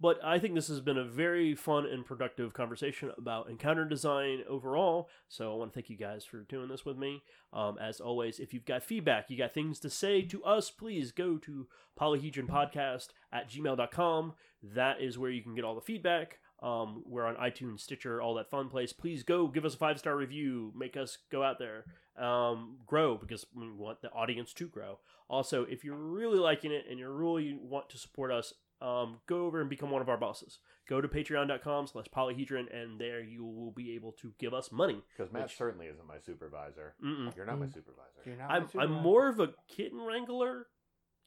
But 0.00 0.18
I 0.24 0.40
think 0.40 0.54
this 0.54 0.66
has 0.68 0.80
been 0.80 0.98
a 0.98 1.04
very 1.04 1.54
fun 1.54 1.86
and 1.86 2.04
productive 2.04 2.52
conversation 2.52 3.12
about 3.16 3.48
encounter 3.48 3.84
design 3.84 4.42
overall. 4.48 5.08
So 5.28 5.52
I 5.52 5.56
want 5.56 5.72
to 5.72 5.74
thank 5.74 5.88
you 5.88 5.96
guys 5.96 6.24
for 6.24 6.38
doing 6.40 6.68
this 6.68 6.84
with 6.84 6.96
me. 6.98 7.22
Um, 7.52 7.78
as 7.78 8.00
always, 8.00 8.40
if 8.40 8.52
you've 8.52 8.64
got 8.64 8.82
feedback, 8.82 9.30
you 9.30 9.38
got 9.38 9.52
things 9.54 9.78
to 9.80 9.88
say 9.90 10.22
to 10.22 10.42
us, 10.44 10.68
please 10.70 11.12
go 11.12 11.38
to 11.38 11.68
polyhedronpodcast 11.98 13.08
at 13.32 13.48
gmail.com. 13.48 14.34
That 14.62 15.00
is 15.00 15.16
where 15.18 15.30
you 15.30 15.42
can 15.42 15.54
get 15.54 15.64
all 15.64 15.74
the 15.74 15.80
feedback. 15.80 16.38
Um, 16.64 17.02
we're 17.06 17.26
on 17.26 17.36
iTunes, 17.36 17.80
Stitcher, 17.80 18.22
all 18.22 18.34
that 18.34 18.48
fun 18.48 18.68
place. 18.70 18.92
Please 18.92 19.22
go 19.22 19.48
give 19.48 19.64
us 19.66 19.74
a 19.74 19.76
five 19.76 19.98
star 19.98 20.16
review. 20.16 20.72
Make 20.74 20.96
us 20.96 21.18
go 21.30 21.42
out 21.42 21.58
there, 21.58 21.84
um, 22.16 22.78
grow 22.86 23.16
because 23.18 23.44
we 23.54 23.70
want 23.70 24.00
the 24.00 24.10
audience 24.12 24.54
to 24.54 24.66
grow. 24.68 24.98
Also, 25.28 25.64
if 25.64 25.84
you're 25.84 25.94
really 25.96 26.38
liking 26.38 26.72
it 26.72 26.84
and 26.88 26.98
you 26.98 27.08
really 27.10 27.58
want 27.60 27.90
to 27.90 27.98
support 27.98 28.30
us, 28.32 28.54
um, 28.80 29.18
go 29.26 29.44
over 29.46 29.60
and 29.60 29.68
become 29.68 29.90
one 29.90 30.00
of 30.02 30.08
our 30.08 30.16
bosses. 30.16 30.58
Go 30.88 31.00
to 31.00 31.08
patreon.com 31.08 31.86
slash 31.86 32.06
polyhedron, 32.14 32.66
and 32.74 32.98
there 33.00 33.22
you 33.22 33.44
will 33.44 33.70
be 33.72 33.94
able 33.94 34.12
to 34.20 34.32
give 34.38 34.52
us 34.54 34.70
money. 34.72 35.02
Because 35.16 35.32
Matt 35.32 35.44
Which- 35.44 35.56
certainly 35.56 35.86
isn't 35.86 36.06
my 36.06 36.18
supervisor. 36.18 36.94
Mm-mm. 37.04 37.34
You're 37.36 37.46
not 37.46 37.58
my 37.58 37.66
Mm. 37.66 37.74
supervisor. 37.74 38.20
You're 38.26 38.36
not 38.36 38.50
I'm, 38.50 38.68
I'm 38.78 38.92
more 38.92 39.28
of 39.28 39.38
a 39.40 39.50
kitten 39.68 40.00
wrangler, 40.00 40.66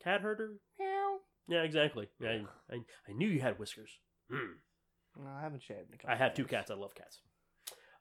cat 0.03 0.21
herder. 0.21 0.57
Meow. 0.79 1.17
Yeah, 1.47 1.61
exactly. 1.63 2.07
I, 2.21 2.43
I, 2.71 2.75
I 3.07 3.13
knew 3.13 3.27
you 3.27 3.39
had 3.41 3.57
whiskers. 3.57 3.99
Hmm. 4.29 4.57
No, 5.23 5.29
I 5.37 5.41
haven't 5.41 5.63
shaved. 5.63 5.89
in 5.89 5.95
a 5.95 5.97
couple 5.97 6.11
I 6.11 6.15
have 6.17 6.33
two 6.33 6.45
cats. 6.45 6.69
I 6.71 6.75
love 6.75 6.93
cats. 6.95 7.19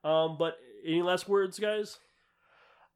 Um, 0.05 0.37
but 0.39 0.59
any 0.85 1.03
last 1.03 1.29
words, 1.29 1.59
guys? 1.59 1.99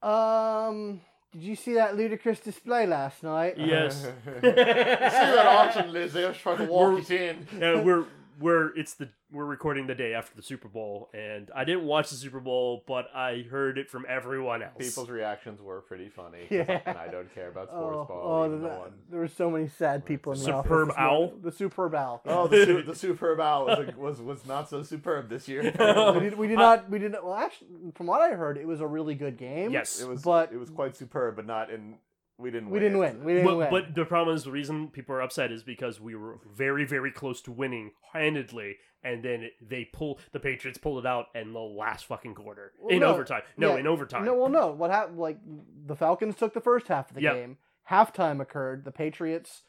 Um, 0.03 1.01
did 1.33 1.43
you 1.43 1.57
see 1.57 1.75
that 1.75 1.97
ludicrous 1.97 2.41
display 2.41 2.87
last 2.87 3.23
night? 3.23 3.55
Yes. 3.59 4.03
See 4.25 4.41
that 4.41 5.47
auction, 5.47 5.93
Liz? 5.93 6.13
They 6.13 6.27
was 6.27 6.37
trying 6.37 6.59
to 6.59 6.65
walk 6.65 6.93
We're- 6.93 7.01
it 7.03 7.11
in. 7.11 7.49
Yeah, 7.61 7.81
we're 7.83 8.05
we're 8.41 8.75
it's 8.77 8.95
the 8.95 9.09
we're 9.31 9.45
recording 9.45 9.87
the 9.87 9.95
day 9.95 10.13
after 10.15 10.35
the 10.35 10.43
Super 10.43 10.67
Bowl, 10.67 11.09
and 11.15 11.51
I 11.55 11.65
didn't 11.65 11.85
watch 11.85 12.11
the 12.11 12.17
Super 12.17 12.41
Bowl, 12.41 12.83
but 12.89 13.07
I 13.15 13.45
heard 13.49 13.79
it 13.79 13.89
from 13.91 14.05
everyone 14.09 14.63
else. 14.63 14.73
People's 14.79 15.09
reactions 15.11 15.61
were 15.63 15.83
pretty 15.83 16.09
funny. 16.09 16.47
Yeah. 16.51 16.81
And 16.85 16.99
I 16.99 17.07
don't 17.09 17.33
care 17.35 17.49
about 17.49 17.69
oh, 17.73 17.77
sports 17.79 17.97
Oh, 18.11 18.15
ball. 18.15 18.23
oh 18.45 18.51
the- 18.51 18.57
the 18.57 18.69
one. 18.69 18.93
there 19.11 19.21
were 19.21 19.29
so 19.29 19.51
many 19.51 19.69
sad 19.69 20.05
people 20.05 20.33
in 20.33 20.41
the 20.41 20.53
office 20.53 20.69
Superb 20.69 20.89
this 20.89 20.97
owl? 20.99 21.33
The 21.43 21.53
superb 21.53 21.95
owl. 21.95 22.23
Oh, 22.27 22.49
the, 22.49 22.65
su- 22.67 22.83
the 22.87 22.95
superb 22.95 23.41
owl 23.41 23.67
was, 23.67 23.95
was 23.97 24.21
was 24.21 24.47
not 24.47 24.69
so 24.69 24.83
superb 24.83 25.29
this 25.29 25.47
year. 25.47 25.63
we 25.63 26.21
did, 26.21 26.37
we 26.39 26.49
did 26.49 26.59
not. 26.59 26.91
We 26.91 26.99
did 26.99 27.13
not. 27.13 27.25
Well, 27.25 27.35
actually, 27.35 27.69
from 27.95 28.07
what 28.07 28.21
I 28.21 28.35
heard, 28.35 28.57
it 28.59 28.67
was 28.67 28.81
a 28.81 28.87
really 28.87 29.15
good 29.15 29.37
game. 29.37 29.71
Yes, 29.71 30.01
It 30.01 30.09
was, 30.09 30.23
But- 30.23 30.53
it 30.53 30.57
was 30.59 30.71
quite 30.71 30.97
superb, 30.97 31.37
but 31.37 31.47
not 31.47 31.71
in. 31.71 31.97
We 32.41 32.51
didn't. 32.51 32.71
we 32.71 32.79
win 32.79 32.83
didn't 32.83 32.97
it. 32.97 33.01
win. 33.01 33.25
We 33.25 33.33
didn't 33.35 33.47
but, 33.47 33.57
win. 33.57 33.71
but 33.71 33.95
the 33.95 34.05
problem 34.05 34.37
is 34.37 34.45
the 34.45 34.51
reason 34.51 34.89
people 34.89 35.15
are 35.15 35.23
upset 35.23 35.53
is 35.53 35.63
because 35.63 36.01
we 36.01 36.15
were 36.15 36.39
very 36.57 36.85
very 36.85 37.11
close 37.13 37.41
to 37.43 37.53
winning 37.53 37.93
handedly, 38.13 38.77
and 39.05 39.23
then 39.23 39.51
they 39.61 39.85
pull 39.93 40.19
the 40.33 40.41
Patriots 40.41 40.79
pulled 40.79 41.05
it 41.05 41.07
out 41.07 41.27
in 41.35 41.53
the 41.53 41.61
last 41.61 42.07
fucking 42.07 42.35
quarter 42.35 42.73
Well, 42.79 42.95
in 42.95 43.01
no, 43.01 43.07
overtime. 43.13 43.43
No, 43.57 43.75
yeah, 43.75 43.81
in 43.81 43.87
overtime. 43.87 44.25
No, 44.25 44.35
well, 44.35 44.49
no. 44.49 44.69
What 44.73 44.91
happened? 44.91 45.19
Like 45.19 45.39
the 45.87 45.97
Falcons 45.97 46.35
took 46.37 46.55
the 46.55 46.61
first 46.61 46.89
half 46.89 47.11
of 47.11 47.15
the 47.17 47.23
Yep. 47.23 47.35
game. 47.35 47.59
Halftime 47.91 48.41
occurred. 48.41 48.85
The 48.85 48.93
Patriots 48.93 49.63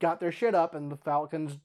got 0.00 0.18
their 0.18 0.32
shit 0.32 0.54
up, 0.56 0.74
and 0.74 0.90
the 0.90 0.96
Falcons 0.96 1.58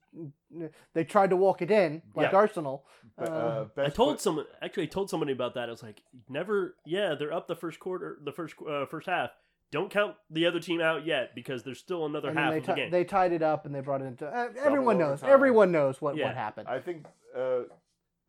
they 0.94 1.04
tried 1.04 1.32
to 1.32 1.36
walk 1.36 1.62
it 1.64 1.72
in 1.72 2.04
like 2.16 2.32
Yeah. 2.32 2.38
Arsenal. 2.38 2.86
But, 3.18 3.30
Uh, 3.30 3.32
uh, 3.32 3.68
I 3.78 3.90
told 3.90 4.16
pla- 4.16 4.18
someone 4.18 4.46
actually 4.62 4.84
I 4.84 4.88
told 4.88 5.10
somebody 5.10 5.32
about 5.32 5.56
that. 5.56 5.68
I 5.70 5.72
was 5.72 5.82
like, 5.82 6.04
never. 6.30 6.76
Yeah, 6.86 7.16
they're 7.16 7.34
up 7.34 7.48
the 7.48 7.56
first 7.56 7.80
quarter, 7.80 8.20
the 8.24 8.32
first 8.32 8.56
uh, 8.68 8.86
first 8.86 9.08
half. 9.08 9.32
Don't 9.74 9.90
count 9.90 10.16
the 10.30 10.46
other 10.46 10.60
team 10.60 10.80
out 10.82 11.04
yet 11.06 11.34
because 11.34 11.64
there's 11.64 11.80
still 11.80 12.06
another 12.06 12.30
and 12.30 12.38
half 12.38 12.52
they 12.52 12.58
of 12.60 12.66
the 12.68 12.74
ti- 12.76 12.82
game. 12.82 12.92
they 12.92 13.04
tied 13.04 13.32
it 13.34 13.42
up 13.42 13.66
and 13.66 13.74
they 13.74 13.80
brought 13.82 14.02
it 14.02 14.06
into. 14.06 14.28
Uh, 14.28 14.50
everyone 14.64 14.98
knows. 15.00 15.14
overtime. 15.20 15.30
Everyone 15.32 15.72
knows 15.72 16.00
what 16.00 16.16
Yeah. 16.16 16.28
what 16.28 16.36
happened. 16.36 16.68
I 16.68 16.80
think 16.80 17.06
uh, 17.36 17.62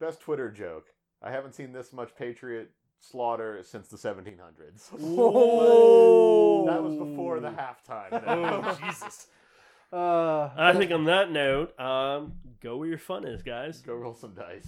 best 0.01 0.21
Twitter 0.23 0.51
joke. 0.51 0.87
I 1.23 1.31
haven't 1.31 1.55
seen 1.55 1.73
this 1.73 1.93
much 1.93 2.17
Patriot 2.17 2.71
slaughter 2.99 3.61
since 3.63 3.89
the 3.89 3.97
1700s. 3.99 4.89
Whoa. 4.99 6.67
That 6.67 6.83
was 6.83 6.97
before 6.97 7.41
the 7.41 7.51
halftime. 7.51 8.23
oh 8.27 8.79
Jesus! 8.83 9.27
Uh, 9.93 10.51
I 10.57 10.73
think 10.73 10.91
on 10.93 11.05
that 11.05 11.31
note, 11.31 11.79
um, 11.79 12.33
go 12.61 12.79
where 12.79 12.89
your 12.89 12.99
fun 12.99 13.25
is, 13.27 13.43
guys. 13.43 13.81
Go 13.83 13.95
roll 13.95 14.15
some 14.15 14.35
dice. 14.35 14.67